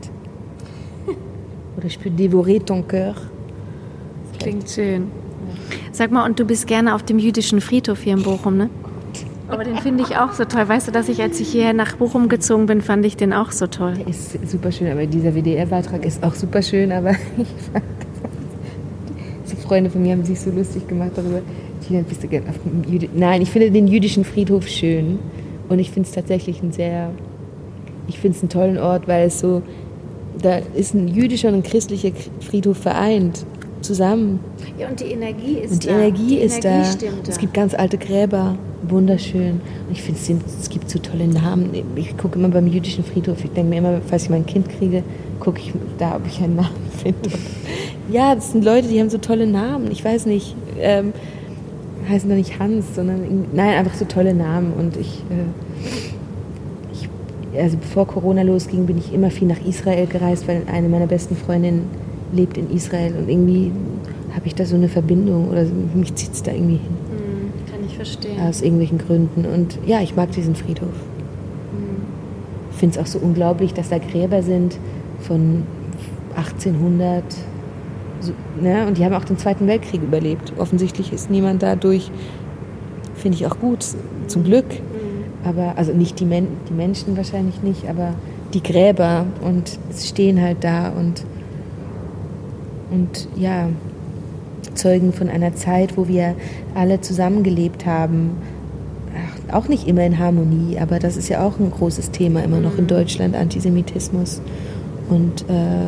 Oder 1.76 1.90
je 1.90 1.99
peux 1.99 2.11
dévorer 2.11 2.61
ton 2.61 2.82
cœur? 2.82 3.14
Klingt 4.38 4.70
schön. 4.70 5.09
Sag 5.92 6.11
mal, 6.11 6.24
und 6.24 6.40
du 6.40 6.47
bist 6.47 6.66
gerne 6.66 6.95
auf 6.95 7.03
dem 7.03 7.18
jüdischen 7.18 7.61
Friedhof 7.61 8.01
hier 8.01 8.14
in 8.14 8.22
Bochum, 8.22 8.57
ne? 8.57 8.70
Aber 9.49 9.64
den 9.64 9.76
finde 9.76 10.05
ich 10.05 10.16
auch 10.16 10.32
so 10.32 10.45
toll. 10.45 10.68
Weißt 10.68 10.88
du, 10.88 10.92
dass 10.92 11.09
ich, 11.09 11.20
als 11.20 11.38
ich 11.38 11.49
hierher 11.49 11.74
nach 11.74 11.97
Bochum 11.97 12.28
gezogen 12.28 12.66
bin, 12.66 12.80
fand 12.80 13.05
ich 13.05 13.16
den 13.16 13.32
auch 13.32 13.53
so 13.53 13.66
toll. 13.66 13.95
Ist 14.09 14.51
super 14.51 14.72
schön, 14.72 14.90
aber 14.90 15.07
dieser 15.07 15.34
WDR-Beitrag 15.34 16.05
ist 16.07 16.24
auch 16.24 16.34
super 16.34 16.62
schön, 16.62 16.92
aber 16.92 17.11
ich 17.36 17.49
fand 17.72 17.84
Freunde 19.64 19.90
von 19.90 20.03
mir 20.03 20.12
haben 20.12 20.24
sich 20.24 20.40
so 20.40 20.51
lustig 20.51 20.86
gemacht 20.86 21.12
darüber. 21.16 21.40
Tina, 21.86 22.03
bist 22.03 22.22
du 22.22 22.28
gern 22.28 22.45
auf 22.49 22.57
dem 22.64 22.84
Jüdi 22.90 23.09
Nein, 23.14 23.42
ich 23.42 23.51
finde 23.51 23.70
den 23.70 23.88
jüdischen 23.88 24.24
Friedhof 24.24 24.68
schön 24.68 25.18
und 25.68 25.78
ich 25.78 25.90
finde 25.90 26.09
es 26.09 26.14
tatsächlich 26.14 26.62
ein 26.62 26.72
sehr, 26.72 27.11
ich 28.07 28.18
finde 28.18 28.36
es 28.36 28.42
einen 28.42 28.51
tollen 28.51 28.78
Ort, 28.78 29.09
weil 29.09 29.26
es 29.26 29.40
so, 29.40 29.62
da 30.40 30.59
ist 30.74 30.95
ein 30.95 31.09
jüdischer 31.09 31.49
und 31.49 31.55
ein 31.55 31.62
christlicher 31.62 32.11
Friedhof 32.40 32.78
vereint 32.78 33.47
zusammen 33.85 34.41
Ja, 34.78 34.89
und 34.89 34.99
die 35.01 35.05
Energie 35.05 35.59
ist 35.59 35.72
und 35.72 35.85
die 35.85 35.89
Energie 35.89 36.39
ist 36.39 36.64
da. 36.64 36.82
Es 37.28 37.39
gibt 37.39 37.55
ganz 37.55 37.74
alte 37.74 37.99
Gräber, 37.99 38.57
wunderschön. 38.89 39.61
Und 39.89 39.93
ich 39.93 40.03
finde, 40.03 40.43
es 40.61 40.68
gibt 40.68 40.91
so 40.91 40.99
tolle 40.99 41.28
Namen. 41.28 41.70
Ich 41.95 42.16
gucke 42.16 42.39
immer 42.39 42.49
beim 42.49 42.66
jüdischen 42.66 43.05
Friedhof. 43.05 43.45
Ich 43.45 43.51
denke 43.51 43.70
mir 43.70 43.78
immer, 43.78 44.01
falls 44.07 44.24
ich 44.24 44.30
mal 44.30 44.37
ein 44.37 44.47
Kind 44.47 44.68
kriege, 44.68 45.03
gucke 45.39 45.61
ich 45.61 45.72
da, 45.99 46.16
ob 46.16 46.22
ich 46.26 46.43
einen 46.43 46.57
Namen 46.57 46.91
finde. 47.03 47.30
Ja, 48.11 48.35
das 48.35 48.53
sind 48.53 48.64
Leute, 48.64 48.89
die 48.89 48.99
haben 49.01 49.11
so 49.11 49.18
tolle 49.18 49.47
Namen. 49.47 49.91
Ich 49.91 50.05
weiß 50.05 50.26
nicht, 50.26 50.57
ähm, 50.78 51.12
heißen 52.09 52.28
doch 52.28 52.37
nicht 52.37 52.59
Hans, 52.59 52.95
sondern 52.95 53.47
nein, 53.53 53.78
einfach 53.78 53.95
so 53.95 54.05
tolle 54.05 54.35
Namen. 54.35 54.72
Und 54.72 54.97
ich, 54.97 55.22
äh, 55.30 56.93
ich, 56.93 57.09
also 57.59 57.76
bevor 57.76 58.07
Corona 58.07 58.43
losging, 58.43 58.87
bin 58.87 58.99
ich 58.99 59.12
immer 59.12 59.30
viel 59.30 59.49
nach 59.49 59.64
Israel 59.64 60.07
gereist, 60.07 60.49
weil 60.49 60.62
eine 60.70 60.89
meiner 60.89 61.07
besten 61.07 61.37
Freundinnen 61.37 61.85
lebt 62.35 62.59
in 62.59 62.70
Israel 62.70 63.14
und 63.16 63.28
irgendwie 63.28 63.72
habe 64.35 64.47
ich 64.47 64.55
da 64.55 64.64
so 64.64 64.74
eine 64.74 64.89
Verbindung 64.89 65.49
oder 65.49 65.64
mich 65.95 66.14
zieht 66.14 66.32
es 66.32 66.43
da 66.43 66.53
irgendwie 66.53 66.76
hin, 66.76 66.97
Kann 67.70 67.80
ich 67.87 67.97
verstehen. 67.97 68.41
aus 68.41 68.62
irgendwelchen 68.62 68.99
Gründen. 68.99 69.45
Und 69.47 69.78
ja, 69.87 70.01
ich 70.01 70.16
mag 70.16 70.32
diesen 70.32 70.55
Friedhof. 70.55 70.89
Ich 72.72 72.76
finde 72.78 72.99
es 72.99 73.03
auch 73.05 73.07
so 73.07 73.20
unglaublich, 73.20 73.72
dass 73.72 73.89
da 73.89 73.99
Gräber 73.99 74.43
sind 74.43 74.76
von 75.20 75.62
1800. 76.37 77.22
So, 78.20 78.32
ne? 78.61 78.87
Und 78.87 78.99
die 78.99 79.05
haben 79.05 79.14
auch 79.14 79.24
den 79.24 79.39
Zweiten 79.39 79.66
Weltkrieg 79.68 80.03
überlebt. 80.03 80.53
Offensichtlich 80.59 81.12
ist 81.12 81.30
niemand 81.30 81.62
dadurch, 81.62 82.11
finde 83.14 83.39
ich 83.39 83.47
auch 83.47 83.59
gut, 83.61 83.87
zum 84.26 84.43
Glück. 84.43 84.66
Aber, 85.45 85.74
also 85.76 85.93
nicht 85.93 86.18
die, 86.20 86.24
Men 86.24 86.49
die 86.68 86.72
Menschen 86.72 87.16
wahrscheinlich 87.16 87.62
nicht, 87.62 87.89
aber 87.89 88.14
die 88.55 88.62
Gräber 88.62 89.26
und 89.43 89.78
es 89.91 90.09
stehen 90.09 90.41
halt 90.41 90.64
da 90.64 90.89
und, 90.89 91.22
und 92.95 93.28
ja, 93.36 93.68
Zeugen 94.74 95.12
von 95.12 95.28
einer 95.28 95.55
Zeit, 95.55 95.97
wo 95.97 96.09
wir 96.09 96.34
alle 96.74 97.01
zusammengelebt 97.01 97.86
haben. 97.86 98.30
Auch 99.53 99.68
nicht 99.68 99.86
immer 99.86 100.05
in 100.05 100.18
Harmonie, 100.18 100.78
aber 100.78 100.99
das 100.99 101.16
ist 101.16 101.28
ja 101.28 101.47
auch 101.47 101.59
ein 101.59 101.70
großes 101.70 102.11
Thema 102.11 102.42
immer 102.42 102.61
noch 102.61 102.78
in 102.78 102.86
Deutschland, 102.86 103.36
Antisemitismus. 103.36 104.40
Und 105.09 105.42
äh, 105.42 105.86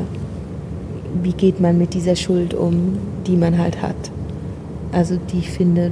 wie 1.22 1.32
geht 1.32 1.60
man 1.60 1.78
mit 1.78 1.94
dieser 1.94 2.16
Schuld 2.16 2.54
um, 2.54 2.98
die 3.26 3.36
man 3.36 3.58
halt 3.58 3.82
hat? 3.82 3.96
Also 4.92 5.16
die 5.32 5.38
ich 5.38 5.50
finde, 5.50 5.90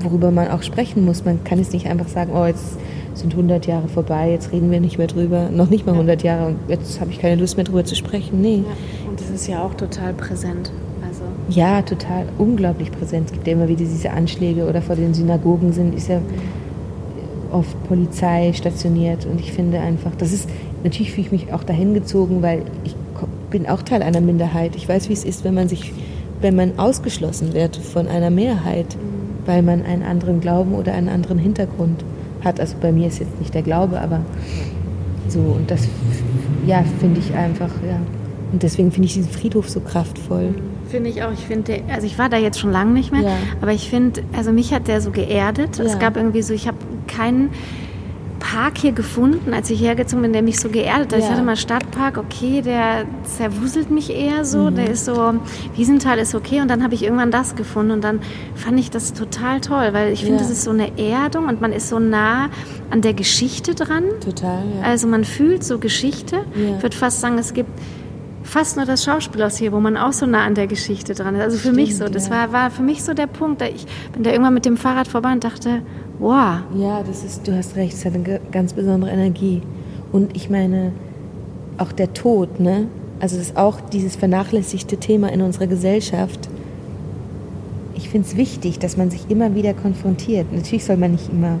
worüber 0.00 0.30
man 0.30 0.48
auch 0.48 0.62
sprechen 0.62 1.04
muss. 1.04 1.24
Man 1.24 1.44
kann 1.44 1.58
jetzt 1.58 1.72
nicht 1.72 1.86
einfach 1.86 2.08
sagen, 2.08 2.32
oh, 2.34 2.46
jetzt 2.46 2.78
sind 3.14 3.32
100 3.32 3.66
Jahre 3.66 3.88
vorbei, 3.88 4.30
jetzt 4.30 4.52
reden 4.52 4.70
wir 4.70 4.80
nicht 4.80 4.98
mehr 4.98 5.06
drüber, 5.06 5.48
noch 5.50 5.70
nicht 5.70 5.86
mal 5.86 5.92
100 5.92 6.22
Jahre 6.22 6.46
und 6.46 6.56
jetzt 6.68 7.00
habe 7.00 7.10
ich 7.10 7.18
keine 7.18 7.40
Lust 7.40 7.56
mehr 7.56 7.64
drüber 7.64 7.84
zu 7.84 7.94
sprechen. 7.94 8.40
Nee. 8.40 8.62
Ja, 8.64 9.08
und 9.10 9.20
das 9.20 9.30
ist 9.30 9.48
ja 9.48 9.62
auch 9.62 9.74
total 9.74 10.14
präsent. 10.14 10.70
Also 11.06 11.22
Ja, 11.48 11.82
total 11.82 12.26
unglaublich 12.38 12.90
präsent. 12.92 13.26
Es 13.26 13.32
gibt 13.32 13.46
ja 13.46 13.54
immer 13.54 13.68
wieder 13.68 13.84
diese 13.84 14.10
Anschläge 14.10 14.68
oder 14.68 14.82
vor 14.82 14.96
den 14.96 15.14
Synagogen 15.14 15.72
sind, 15.72 15.94
ist 15.94 16.08
ja 16.08 16.20
oft 17.52 17.82
Polizei 17.88 18.52
stationiert 18.52 19.26
und 19.26 19.40
ich 19.40 19.52
finde 19.52 19.80
einfach, 19.80 20.12
das 20.18 20.32
ist, 20.32 20.48
natürlich 20.84 21.12
fühle 21.12 21.26
ich 21.26 21.32
mich 21.32 21.52
auch 21.52 21.64
dahin 21.64 21.94
gezogen, 21.94 22.42
weil 22.42 22.62
ich 22.84 22.94
bin 23.50 23.66
auch 23.66 23.82
Teil 23.82 24.02
einer 24.02 24.20
Minderheit. 24.20 24.76
Ich 24.76 24.88
weiß, 24.88 25.08
wie 25.08 25.14
es 25.14 25.24
ist, 25.24 25.44
wenn 25.44 25.54
man 25.54 25.68
sich, 25.68 25.92
wenn 26.40 26.54
man 26.54 26.78
ausgeschlossen 26.78 27.54
wird 27.54 27.76
von 27.76 28.06
einer 28.06 28.30
Mehrheit, 28.30 28.96
weil 29.46 29.62
man 29.62 29.82
einen 29.82 30.02
anderen 30.02 30.40
Glauben 30.40 30.74
oder 30.74 30.92
einen 30.92 31.08
anderen 31.08 31.38
Hintergrund 31.38 32.04
hat. 32.44 32.60
Also 32.60 32.76
bei 32.80 32.92
mir 32.92 33.08
ist 33.08 33.18
jetzt 33.20 33.38
nicht 33.40 33.54
der 33.54 33.62
Glaube, 33.62 34.00
aber 34.00 34.20
so 35.28 35.40
und 35.40 35.70
das, 35.70 35.86
ja, 36.66 36.84
finde 37.00 37.20
ich 37.20 37.34
einfach, 37.34 37.70
ja. 37.86 37.98
Und 38.52 38.62
deswegen 38.62 38.90
finde 38.90 39.06
ich 39.06 39.14
diesen 39.14 39.30
Friedhof 39.30 39.68
so 39.68 39.80
kraftvoll. 39.80 40.54
Finde 40.88 41.10
ich 41.10 41.22
auch. 41.22 41.32
Ich 41.32 41.40
finde, 41.44 41.80
also 41.92 42.06
ich 42.06 42.18
war 42.18 42.30
da 42.30 42.38
jetzt 42.38 42.58
schon 42.58 42.72
lange 42.72 42.92
nicht 42.92 43.12
mehr, 43.12 43.20
Ja. 43.22 43.32
aber 43.60 43.72
ich 43.72 43.90
finde, 43.90 44.22
also 44.34 44.52
mich 44.52 44.72
hat 44.72 44.88
der 44.88 45.02
so 45.02 45.10
geerdet. 45.10 45.78
Es 45.78 45.92
Ja. 45.92 45.98
gab 45.98 46.16
irgendwie 46.16 46.40
so, 46.40 46.54
ich 46.54 46.66
habe 46.66 46.78
keinen 47.06 47.50
Park 48.50 48.78
hier 48.78 48.92
gefunden, 48.92 49.52
als 49.52 49.68
ich 49.68 49.80
hergezogen 49.80 50.22
bin, 50.22 50.32
der 50.32 50.42
mich 50.42 50.58
so 50.58 50.70
geerdet 50.70 51.12
hat. 51.12 51.18
Ja. 51.20 51.26
Ich 51.26 51.30
hatte 51.30 51.42
mal 51.42 51.56
Stadtpark, 51.56 52.16
okay, 52.16 52.62
der 52.62 53.04
zerwuselt 53.24 53.90
mich 53.90 54.08
eher 54.10 54.44
so. 54.46 54.70
Der 54.70 54.88
ist 54.90 55.04
so, 55.04 55.34
Wiesenthal 55.76 56.18
ist 56.18 56.34
okay. 56.34 56.62
Und 56.62 56.68
dann 56.68 56.82
habe 56.82 56.94
ich 56.94 57.02
irgendwann 57.02 57.30
das 57.30 57.56
gefunden. 57.56 57.92
Und 57.92 58.04
dann 58.04 58.20
fand 58.54 58.80
ich 58.80 58.90
das 58.90 59.12
total 59.12 59.60
toll, 59.60 59.90
weil 59.92 60.12
ich 60.14 60.20
finde, 60.20 60.36
Ja. 60.36 60.40
das 60.40 60.50
ist 60.50 60.62
so 60.64 60.70
eine 60.70 60.96
Erdung 60.98 61.46
und 61.46 61.60
man 61.60 61.72
ist 61.72 61.90
so 61.90 61.98
nah 61.98 62.48
an 62.90 63.02
der 63.02 63.12
Geschichte 63.12 63.74
dran. 63.74 64.04
Total, 64.24 64.62
ja. 64.76 64.82
Also 64.82 65.08
man 65.08 65.24
fühlt 65.24 65.62
so 65.62 65.78
Geschichte. 65.78 66.36
Ja. 66.54 66.76
Ich 66.76 66.82
würde 66.82 66.96
fast 66.96 67.20
sagen, 67.20 67.36
es 67.36 67.52
gibt 67.52 67.68
fast 68.44 68.76
nur 68.78 68.86
das 68.86 69.04
Schauspielhaus 69.04 69.58
hier, 69.58 69.72
wo 69.72 69.80
man 69.80 69.98
auch 69.98 70.14
so 70.14 70.24
nah 70.24 70.44
an 70.46 70.54
der 70.54 70.68
Geschichte 70.68 71.12
dran 71.12 71.34
ist. 71.34 71.42
Also 71.42 71.58
für 71.58 71.72
mich 71.72 71.90
so. 71.98 72.04
Stimmt, 72.04 72.14
Das 72.14 72.28
ja. 72.28 72.34
war, 72.34 72.52
war 72.52 72.70
für 72.70 72.82
mich 72.82 73.04
so 73.04 73.12
der 73.12 73.26
Punkt. 73.26 73.60
Da 73.60 73.66
Ich 73.66 73.84
bin 74.14 74.22
da 74.22 74.30
irgendwann 74.30 74.54
mit 74.54 74.64
dem 74.64 74.78
Fahrrad 74.78 75.06
vorbei 75.06 75.32
und 75.32 75.44
dachte, 75.44 75.82
wow, 76.18 76.60
Ja, 76.76 77.02
das 77.02 77.24
ist, 77.24 77.46
du 77.46 77.56
hast 77.56 77.76
recht, 77.76 77.94
es 77.94 78.04
hat 78.04 78.14
eine 78.14 78.40
ganz 78.50 78.72
besondere 78.72 79.10
Energie. 79.10 79.62
Und 80.12 80.36
ich 80.36 80.50
meine, 80.50 80.92
auch 81.78 81.92
der 81.92 82.12
Tod, 82.12 82.60
ne? 82.60 82.88
Also 83.20 83.36
das 83.36 83.48
ist 83.48 83.56
auch 83.56 83.80
dieses 83.80 84.16
vernachlässigte 84.16 84.96
Thema 84.96 85.32
in 85.32 85.42
unserer 85.42 85.66
Gesellschaft. 85.66 86.48
Ich 87.94 88.08
finde 88.08 88.28
es 88.28 88.36
wichtig, 88.36 88.78
dass 88.78 88.96
man 88.96 89.10
sich 89.10 89.28
immer 89.28 89.54
wieder 89.54 89.74
konfrontiert. 89.74 90.52
Natürlich 90.52 90.84
soll 90.84 90.96
man 90.96 91.12
nicht 91.12 91.30
immer. 91.30 91.58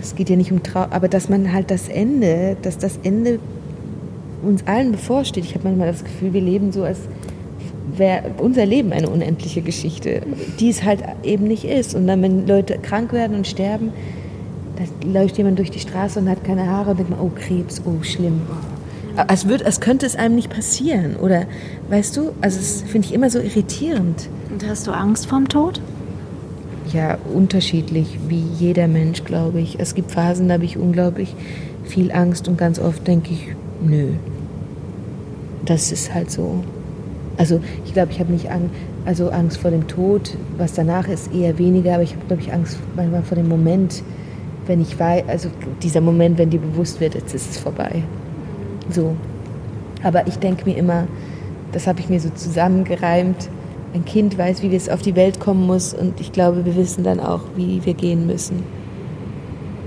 Es 0.00 0.14
geht 0.14 0.30
ja 0.30 0.36
nicht 0.36 0.50
um 0.50 0.62
Trau, 0.62 0.86
aber 0.90 1.08
dass 1.08 1.28
man 1.28 1.52
halt 1.52 1.70
das 1.70 1.88
Ende, 1.88 2.56
dass 2.62 2.78
das 2.78 2.98
Ende 3.02 3.38
uns 4.42 4.66
allen 4.66 4.92
bevorsteht. 4.92 5.44
Ich 5.44 5.54
habe 5.54 5.64
manchmal 5.64 5.88
das 5.88 6.04
Gefühl, 6.04 6.32
wir 6.32 6.40
leben 6.40 6.72
so, 6.72 6.84
als 6.84 7.00
wäre 7.96 8.22
unser 8.38 8.66
Leben 8.66 8.92
eine 8.92 9.08
unendliche 9.08 9.62
Geschichte, 9.62 10.22
die 10.60 10.70
es 10.70 10.84
halt 10.84 11.02
eben 11.22 11.46
nicht 11.46 11.64
ist. 11.64 11.94
Und 11.94 12.06
dann, 12.06 12.22
wenn 12.22 12.46
Leute 12.46 12.78
krank 12.78 13.12
werden 13.12 13.36
und 13.36 13.46
sterben, 13.46 13.92
da 14.76 15.08
läuft 15.08 15.38
jemand 15.38 15.58
durch 15.58 15.70
die 15.70 15.80
Straße 15.80 16.18
und 16.18 16.28
hat 16.28 16.44
keine 16.44 16.68
Haare 16.68 16.90
und 16.90 16.98
denkt 16.98 17.10
man, 17.10 17.20
oh 17.20 17.30
Krebs, 17.34 17.82
oh 17.84 18.02
schlimm. 18.02 18.42
Als, 19.16 19.46
würd, 19.46 19.64
als 19.64 19.80
könnte 19.80 20.06
es 20.06 20.16
einem 20.16 20.34
nicht 20.34 20.50
passieren. 20.50 21.16
Oder, 21.16 21.44
weißt 21.88 22.16
du, 22.16 22.32
also 22.40 22.58
das 22.58 22.82
finde 22.82 23.06
ich 23.06 23.14
immer 23.14 23.30
so 23.30 23.38
irritierend. 23.38 24.28
Und 24.50 24.66
hast 24.68 24.86
du 24.86 24.90
Angst 24.90 25.26
vorm 25.26 25.48
Tod? 25.48 25.80
Ja, 26.92 27.18
unterschiedlich, 27.32 28.18
wie 28.28 28.42
jeder 28.58 28.88
Mensch, 28.88 29.24
glaube 29.24 29.60
ich. 29.60 29.78
Es 29.78 29.94
gibt 29.94 30.10
Phasen, 30.10 30.48
da 30.48 30.54
habe 30.54 30.64
ich 30.64 30.76
unglaublich 30.76 31.34
viel 31.84 32.10
Angst 32.12 32.48
und 32.48 32.58
ganz 32.58 32.78
oft 32.78 33.06
denke 33.06 33.32
ich, 33.32 33.48
nö. 33.82 34.08
Das 35.64 35.92
ist 35.92 36.12
halt 36.12 36.30
so. 36.30 36.64
Also 37.36 37.60
ich 37.84 37.92
glaube, 37.92 38.12
ich 38.12 38.20
habe 38.20 38.32
nicht 38.32 38.50
Angst, 38.50 38.70
also 39.04 39.30
Angst 39.30 39.58
vor 39.58 39.70
dem 39.70 39.86
Tod, 39.86 40.36
was 40.56 40.74
danach 40.74 41.08
ist, 41.08 41.32
eher 41.34 41.58
weniger, 41.58 41.94
aber 41.94 42.02
ich 42.02 42.14
habe, 42.14 42.24
glaube 42.26 42.42
ich, 42.42 42.52
Angst 42.52 42.78
manchmal 42.96 43.22
vor 43.22 43.36
dem 43.36 43.48
Moment, 43.48 44.02
wenn 44.66 44.80
ich 44.80 44.98
weiß, 44.98 45.24
also 45.28 45.48
dieser 45.82 46.00
Moment, 46.00 46.38
wenn 46.38 46.50
dir 46.50 46.60
bewusst 46.60 47.00
wird, 47.00 47.14
jetzt 47.14 47.34
ist 47.34 47.50
es 47.50 47.58
vorbei. 47.58 48.02
So. 48.90 49.16
Aber 50.02 50.26
ich 50.26 50.38
denke 50.38 50.64
mir 50.68 50.76
immer, 50.76 51.06
das 51.72 51.86
habe 51.86 52.00
ich 52.00 52.08
mir 52.08 52.20
so 52.20 52.30
zusammengereimt, 52.30 53.48
ein 53.94 54.04
Kind 54.04 54.38
weiß, 54.38 54.62
wie 54.62 54.74
es 54.74 54.88
auf 54.88 55.02
die 55.02 55.16
Welt 55.16 55.40
kommen 55.40 55.66
muss 55.66 55.94
und 55.94 56.20
ich 56.20 56.32
glaube, 56.32 56.64
wir 56.64 56.76
wissen 56.76 57.04
dann 57.04 57.20
auch, 57.20 57.40
wie 57.56 57.84
wir 57.84 57.94
gehen 57.94 58.26
müssen. 58.26 58.62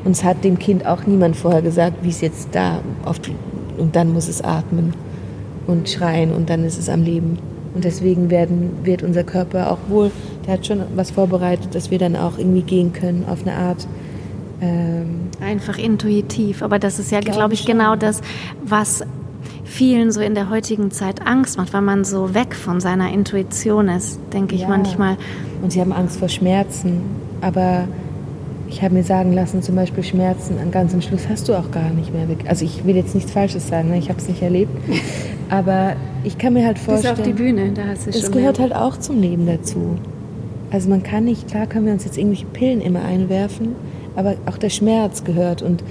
Und 0.05 0.11
es 0.11 0.23
hat 0.23 0.43
dem 0.43 0.59
Kind 0.59 0.85
auch 0.85 1.05
niemand 1.05 1.35
vorher 1.35 1.61
gesagt, 1.61 1.97
wie 2.03 2.09
es 2.09 2.21
jetzt 2.21 2.49
da 2.53 2.79
auf 3.03 3.19
die, 3.19 3.35
und 3.77 3.95
dann 3.95 4.13
muss 4.13 4.27
es 4.27 4.41
atmen 4.41 4.93
und 5.67 5.89
schreien 5.89 6.31
und 6.33 6.49
dann 6.49 6.63
ist 6.63 6.77
es 6.79 6.89
am 6.89 7.03
Leben. 7.03 7.37
Und 7.75 7.83
deswegen 7.83 8.29
werden, 8.31 8.71
wird 8.83 9.03
unser 9.03 9.23
Körper 9.23 9.71
auch 9.71 9.77
wohl, 9.89 10.09
der 10.45 10.53
hat 10.53 10.65
schon 10.65 10.81
was 10.95 11.11
vorbereitet, 11.11 11.75
dass 11.75 11.91
wir 11.91 11.99
dann 11.99 12.15
auch 12.15 12.37
irgendwie 12.37 12.61
gehen 12.63 12.93
können 12.93 13.25
auf 13.29 13.41
eine 13.45 13.55
Art. 13.55 13.85
Ähm, 14.61 15.27
Einfach 15.39 15.77
intuitiv. 15.77 16.63
Aber 16.63 16.79
das 16.79 16.97
ist 16.97 17.11
ja, 17.11 17.19
Glaube 17.19 17.37
glaube 17.37 17.53
ich, 17.53 17.59
schon. 17.61 17.73
genau 17.73 17.95
das, 17.95 18.21
was 18.65 19.03
vielen 19.63 20.11
so 20.11 20.21
in 20.21 20.33
der 20.33 20.49
heutigen 20.49 20.89
Zeit 20.91 21.27
Angst 21.27 21.57
macht, 21.57 21.73
weil 21.73 21.81
man 21.81 22.05
so 22.05 22.33
weg 22.33 22.55
von 22.55 22.79
seiner 22.79 23.11
Intuition 23.11 23.89
ist, 23.89 24.19
denke 24.33 24.55
ich 24.55 24.61
Ja. 24.61 24.69
manchmal. 24.69 25.17
Und 25.61 25.71
sie 25.71 25.81
haben 25.81 25.91
Angst 25.91 26.17
vor 26.17 26.29
Schmerzen. 26.29 27.01
Aber 27.41 27.87
ich 28.69 28.81
habe 28.81 28.93
mir 28.95 29.03
sagen 29.03 29.33
lassen, 29.33 29.61
zum 29.61 29.75
Beispiel 29.75 30.03
Schmerzen 30.03 30.57
an 30.59 30.71
ganz 30.71 30.93
am 30.93 31.01
Schluss 31.01 31.27
hast 31.29 31.47
du 31.47 31.53
auch 31.55 31.71
gar 31.71 31.89
nicht 31.91 32.13
mehr. 32.13 32.27
weg- 32.29 32.45
Also 32.47 32.65
ich 32.65 32.85
will 32.85 32.95
jetzt 32.95 33.15
nichts 33.15 33.31
Falsches 33.31 33.67
sagen, 33.67 33.89
ne? 33.89 33.97
ich 33.97 34.09
habe 34.09 34.19
es 34.19 34.27
nicht 34.27 34.41
erlebt. 34.41 34.71
Aber 35.49 35.93
ich 36.23 36.37
kann 36.37 36.53
mir 36.53 36.65
halt 36.65 36.75
Bis 36.75 36.83
vorstellen, 36.85 37.15
auf 37.15 37.21
die 37.21 37.33
Bühne, 37.33 37.71
da 37.73 37.83
hast 37.87 38.05
du 38.05 38.09
es 38.09 38.21
schon. 38.21 38.31
gehört 38.33 38.59
mehr. 38.59 38.69
halt 38.69 38.75
auch 38.81 38.97
zum 38.97 39.21
Leben 39.21 39.45
dazu. 39.45 39.95
Also 40.71 40.89
man 40.89 41.01
kann 41.03 41.23
nicht, 41.23 41.47
klar 41.47 41.65
können 41.67 41.85
wir 41.85 41.93
uns 41.93 42.03
jetzt 42.03 42.17
irgendwelche 42.17 42.45
Pillen 42.47 42.81
immer 42.81 43.03
einwerfen, 43.05 43.69
aber 44.17 44.35
auch 44.45 44.57
der 44.57 44.69
Schmerz 44.69 45.23
gehört 45.23 45.61
und 45.61 45.81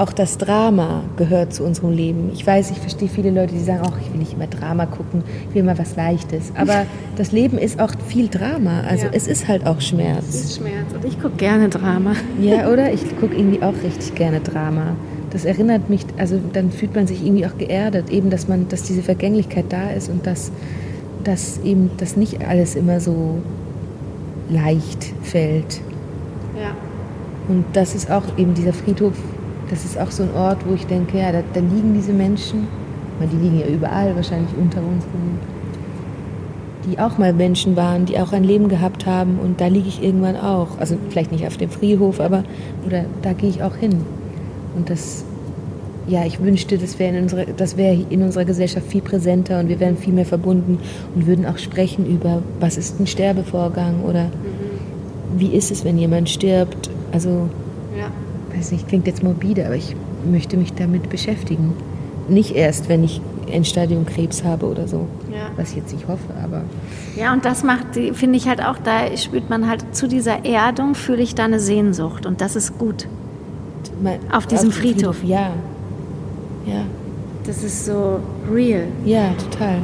auch 0.00 0.12
das 0.12 0.38
Drama 0.38 1.02
gehört 1.18 1.52
zu 1.52 1.62
unserem 1.62 1.92
Leben. 1.92 2.30
Ich 2.32 2.46
weiß, 2.46 2.70
ich 2.70 2.78
verstehe 2.78 3.08
viele 3.08 3.30
Leute, 3.30 3.52
die 3.52 3.60
sagen, 3.60 3.82
auch 3.82 3.98
ich 4.00 4.10
will 4.10 4.18
nicht 4.18 4.32
immer 4.32 4.46
Drama 4.46 4.86
gucken, 4.86 5.22
ich 5.50 5.54
will 5.54 5.62
mal 5.62 5.78
was 5.78 5.94
Leichtes. 5.94 6.52
Aber 6.56 6.86
das 7.16 7.32
Leben 7.32 7.58
ist 7.58 7.78
auch 7.78 7.92
viel 8.08 8.28
Drama. 8.28 8.80
Also 8.88 9.06
Ja. 9.06 9.12
es 9.12 9.26
ist 9.26 9.46
halt 9.46 9.66
auch 9.66 9.80
Schmerz. 9.80 10.26
ist 10.34 10.56
Schmerz. 10.56 10.92
Und 10.94 11.04
ich 11.04 11.20
gucke 11.20 11.36
gerne 11.36 11.68
Drama. 11.68 12.14
Ja, 12.40 12.68
oder? 12.72 12.92
Ich 12.92 13.02
gucke 13.20 13.36
irgendwie 13.36 13.62
auch 13.62 13.74
richtig 13.84 14.14
gerne 14.14 14.40
Drama. 14.40 14.94
Das 15.30 15.44
erinnert 15.44 15.90
mich, 15.90 16.06
also 16.16 16.40
dann 16.54 16.70
fühlt 16.72 16.94
man 16.94 17.06
sich 17.06 17.24
irgendwie 17.24 17.46
auch 17.46 17.56
geerdet, 17.58 18.08
eben, 18.10 18.30
dass 18.30 18.48
man, 18.48 18.68
dass 18.68 18.82
diese 18.84 19.02
Vergänglichkeit 19.02 19.66
da 19.68 19.90
ist 19.90 20.08
und 20.08 20.26
dass, 20.26 20.50
dass 21.24 21.60
eben 21.62 21.90
das 21.98 22.16
nicht 22.16 22.44
alles 22.48 22.74
immer 22.74 23.00
so 23.00 23.38
leicht 24.48 25.12
fällt. 25.22 25.80
Ja. 26.58 26.70
Und 27.48 27.64
das 27.74 27.94
ist 27.94 28.10
auch 28.10 28.22
eben 28.38 28.54
dieser 28.54 28.72
Friedhof, 28.72 29.12
das 29.70 29.84
ist 29.84 29.98
auch 29.98 30.10
so 30.10 30.24
ein 30.24 30.34
Ort, 30.34 30.58
wo 30.66 30.74
ich 30.74 30.86
denke, 30.86 31.18
ja, 31.18 31.32
da, 31.32 31.42
da 31.54 31.60
liegen 31.60 31.94
diese 31.94 32.12
Menschen, 32.12 32.66
weil 33.18 33.28
die 33.28 33.36
liegen 33.36 33.60
ja 33.60 33.66
überall, 33.66 34.16
wahrscheinlich 34.16 34.50
unter 34.60 34.78
uns, 34.78 35.04
die 36.86 36.98
auch 36.98 37.18
mal 37.18 37.32
Menschen 37.32 37.76
waren, 37.76 38.06
die 38.06 38.18
auch 38.18 38.32
ein 38.32 38.42
Leben 38.42 38.68
gehabt 38.68 39.06
haben 39.06 39.38
und 39.38 39.60
da 39.60 39.68
liege 39.68 39.88
ich 39.88 40.02
irgendwann 40.02 40.36
auch. 40.36 40.78
Also 40.78 40.96
vielleicht 41.10 41.30
nicht 41.30 41.46
auf 41.46 41.56
dem 41.56 41.70
Friedhof, 41.70 42.20
aber 42.20 42.44
oder 42.86 43.04
da 43.22 43.32
gehe 43.32 43.50
ich 43.50 43.62
auch 43.62 43.76
hin. 43.76 44.04
Und 44.74 44.90
das, 44.90 45.24
ja, 46.08 46.24
ich 46.24 46.40
wünschte, 46.40 46.78
das 46.78 46.98
wäre 46.98 47.16
in 47.16 47.28
das 47.56 47.76
wäre 47.76 47.96
in 48.08 48.22
unserer 48.22 48.44
Gesellschaft 48.44 48.86
viel 48.86 49.02
präsenter 49.02 49.60
und 49.60 49.68
wir 49.68 49.78
wären 49.78 49.96
viel 49.96 50.14
mehr 50.14 50.26
verbunden 50.26 50.78
und 51.14 51.26
würden 51.26 51.46
auch 51.46 51.58
sprechen 51.58 52.06
über, 52.06 52.42
was 52.58 52.76
ist 52.76 52.98
ein 52.98 53.06
Sterbevorgang 53.06 54.02
oder 54.02 54.30
wie 55.36 55.54
ist 55.54 55.70
es, 55.70 55.84
wenn 55.84 55.98
jemand 55.98 56.28
stirbt. 56.28 56.90
Also 57.12 57.48
Ja. 57.96 58.10
Weiß 58.54 58.72
nicht, 58.72 58.88
klingt 58.88 59.06
jetzt 59.06 59.22
morbide, 59.22 59.66
aber 59.66 59.76
ich 59.76 59.94
möchte 60.30 60.56
mich 60.56 60.72
damit 60.74 61.08
beschäftigen. 61.10 61.72
Nicht 62.28 62.54
erst, 62.54 62.88
wenn 62.88 63.02
ich 63.04 63.20
Endstadium 63.50 64.06
Krebs 64.06 64.44
habe 64.44 64.66
oder 64.66 64.86
so. 64.86 65.06
Ja. 65.32 65.50
Was 65.56 65.70
ich 65.70 65.76
jetzt 65.78 65.92
nicht 65.92 66.06
hoffe, 66.06 66.32
aber 66.42 66.62
Ja, 67.16 67.32
und 67.32 67.44
das 67.44 67.64
macht, 67.64 67.86
finde 68.12 68.36
ich 68.36 68.46
halt 68.48 68.62
auch, 68.64 68.76
da 68.78 69.16
spürt 69.16 69.50
man 69.50 69.68
halt 69.68 69.84
zu 69.96 70.06
dieser 70.06 70.44
Erdung, 70.44 70.94
fühle 70.94 71.22
ich 71.22 71.34
da 71.34 71.44
eine 71.44 71.58
Sehnsucht 71.58 72.26
und 72.26 72.40
das 72.40 72.54
ist 72.56 72.78
gut. 72.78 73.08
mal- 74.02 74.18
Auf 74.32 74.46
diesem 74.46 74.68
dem 74.70 74.72
Friedhof. 74.72 75.24
Ja. 75.24 75.50
Ja. 76.66 76.84
Das 77.44 77.64
ist 77.64 77.86
so 77.86 78.20
real. 78.52 78.84
Ja, 79.04 79.30
total. 79.50 79.78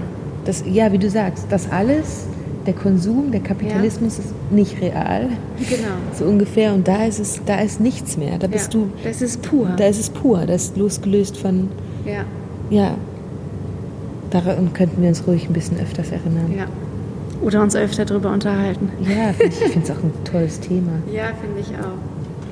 Das, 0.44 0.62
ja, 0.70 0.92
wie 0.92 0.98
du 0.98 1.10
sagst, 1.10 1.46
das 1.50 1.68
alles, 1.72 2.26
der 2.66 2.74
Konsum, 2.74 3.30
der 3.30 3.40
Kapitalismus 3.40 4.18
ist 4.18 4.28
nicht 4.50 4.80
real. 4.80 5.28
Genau. 5.58 5.94
So 6.18 6.24
ungefähr. 6.24 6.74
Und 6.74 6.86
da 6.88 7.04
ist 7.04 7.18
es, 7.20 7.40
da 7.46 7.60
ist 7.60 7.80
nichts 7.80 8.16
mehr. 8.16 8.38
Da 8.38 8.46
bist 8.46 8.74
ja. 8.74 8.80
du, 8.80 8.90
Das 9.04 9.22
ist 9.22 9.42
pur. 9.42 9.68
da 9.76 9.86
ist 9.86 10.00
es 10.00 10.10
pur. 10.10 10.44
Das 10.46 10.64
ist 10.64 10.76
losgelöst 10.76 11.36
von, 11.36 11.68
ja. 12.04 12.24
ja. 12.70 12.94
Daran 14.30 14.72
könnten 14.72 15.00
wir 15.02 15.08
uns 15.08 15.26
ruhig 15.26 15.48
ein 15.48 15.52
bisschen 15.52 15.78
öfters 15.80 16.10
erinnern. 16.10 16.52
ja. 16.56 16.66
Oder 17.42 17.62
uns 17.62 17.76
öfter 17.76 18.06
darüber 18.06 18.32
unterhalten. 18.32 18.88
Ja, 19.02 19.32
find 19.34 19.52
ich 19.52 19.58
finde 19.70 19.82
es 19.84 19.90
auch 19.90 20.02
ein 20.02 20.10
tolles 20.24 20.58
Thema. 20.58 20.92
Ja, 21.12 21.24
finde 21.38 21.60
ich 21.60 21.68
auch. 21.78 21.92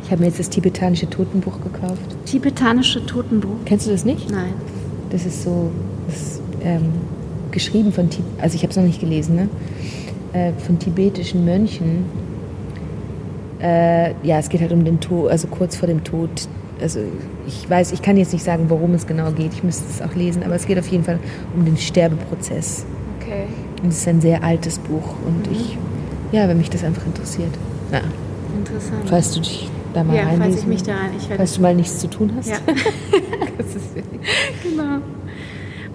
Ich 0.05 0.11
habe 0.11 0.21
mir 0.21 0.27
jetzt 0.27 0.39
das 0.39 0.51
tibetanische 0.51 1.09
Totenbuch 1.09 1.59
gekauft. 1.63 2.03
Tibetanische 2.27 3.05
Totenbuch? 3.07 3.57
Kennst 3.65 3.87
du 3.87 3.91
das 3.91 4.05
nicht? 4.05 4.31
Nein. 4.31 4.53
Das 5.09 5.25
ist 5.25 5.43
so 5.43 5.71
das 6.07 6.17
ist, 6.17 6.43
ähm, 6.63 6.83
geschrieben 7.51 7.93
von, 7.93 8.11
also 8.43 8.57
ich 8.57 8.63
habe 8.63 8.73
es 8.73 8.77
noch 8.77 8.85
nicht 8.85 9.01
gelesen, 9.01 9.37
ne? 9.37 9.49
Äh, 10.35 10.53
von 10.67 10.81
tibetischen 10.81 11.45
Mönchen. 11.45 12.07
Äh, 13.61 14.15
ja, 14.25 14.41
es 14.41 14.49
geht 14.49 14.61
halt 14.61 14.73
um 14.73 14.85
den 14.85 14.99
Tod, 14.99 15.31
also 15.31 15.47
kurz 15.47 15.77
vor 15.77 15.87
dem 15.87 16.03
Tod. 16.03 16.29
Also 16.81 16.99
ich 17.47 17.71
weiß, 17.71 17.93
ich 17.93 18.03
kann 18.03 18.17
jetzt 18.17 18.33
nicht 18.33 18.45
sagen, 18.45 18.65
worum 18.69 18.95
es 18.95 19.07
genau 19.07 19.31
geht. 19.31 19.53
Ich 19.55 19.63
müsste 19.63 19.85
es 19.89 20.03
auch 20.03 20.15
lesen, 20.17 20.43
aber 20.43 20.57
es 20.57 20.67
geht 20.67 20.77
auf 20.77 20.89
jeden 20.89 21.05
Fall 21.05 21.21
um 21.55 21.65
den 21.65 21.77
Sterbeprozess. 21.77 22.85
Okay. 23.21 23.45
Und 23.81 23.91
es 23.91 23.99
ist 23.99 24.09
ein 24.09 24.21
sehr 24.21 24.43
altes 24.43 24.81
Buch 24.81 25.15
und 25.25 25.47
ich, 25.53 25.79
ja, 26.33 26.49
wenn 26.49 26.59
mich 26.59 26.69
das 26.69 26.83
einfach 26.83 27.07
interessiert. 27.07 27.53
Na, 27.93 28.01
Interessant. 28.59 29.03
falls 29.07 29.35
du 29.35 29.41
dich 29.41 29.71
da 29.93 30.03
mal 30.03 30.17
ja, 30.17 30.23
falls 30.23 30.35
ich 30.35 30.41
reinlesen, 30.41 30.69
mich 30.69 30.83
da 30.83 30.93
ein. 30.95 31.11
Ich 31.17 31.29
werde 31.29 31.37
falls 31.37 31.55
du 31.55 31.63
mal 31.63 31.75
nichts 31.77 32.01
zu 32.01 32.11
tun 32.11 32.33
hast. 32.37 32.49
Ja. 32.49 32.57
das 33.59 33.67
ist, 33.69 33.95
Genau. 34.65 34.99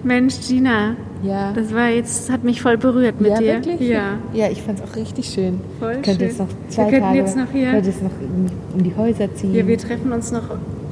Mensch, 0.04 0.34
Gina, 0.46 0.96
Ja. 1.22 1.52
Das 1.52 1.74
war 1.74 1.88
jetzt, 1.88 2.30
hat 2.30 2.44
mich 2.44 2.62
voll 2.62 2.78
berührt 2.78 3.20
mit 3.20 3.30
ja, 3.32 3.38
dir. 3.38 3.54
Wirklich? 3.66 3.80
Ja. 3.88 4.14
Ja, 4.32 4.48
ich 4.48 4.62
fand 4.62 4.78
es 4.80 4.84
auch 4.90 4.96
richtig 4.96 5.28
schön. 5.28 5.60
Voll 5.78 5.92
ich 5.96 6.02
könnte 6.02 6.20
schön. 6.20 6.28
jetzt 6.28 6.38
noch 6.38 6.46
zwei 6.70 6.82
Wir 6.84 6.90
könnten 6.92 7.04
Tage, 7.06 7.18
jetzt 7.18 7.36
noch 7.36 7.50
hier- 7.52 7.70
könnte 7.72 7.88
jetzt 7.90 8.02
noch 8.02 8.10
um, 8.22 8.46
um 8.74 8.82
die 8.82 8.96
Häuser 8.96 9.34
ziehen. 9.34 9.54
ja, 9.54 9.66
wir 9.66 9.78
treffen 9.78 10.12
uns 10.12 10.32
noch 10.32 10.44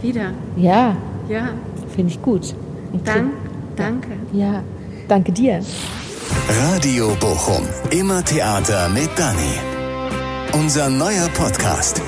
wieder. 0.02 0.32
ja 0.56 0.96
Ja. 1.28 1.48
finde 1.94 2.12
ich 2.12 2.20
gut. 2.22 2.54
Und 2.92 3.06
Dank, 3.06 3.32
danke. 3.76 4.08
Ja, 4.32 4.62
danke 5.08 5.32
dir. 5.32 5.60
Radio 6.74 7.08
Bochum. 7.20 7.62
Immer 7.90 8.22
Theater 8.24 8.88
mit 8.90 9.08
Dani. 9.16 9.54
Unser 10.52 10.88
neuer 10.90 11.28
Podcast. 11.34 12.00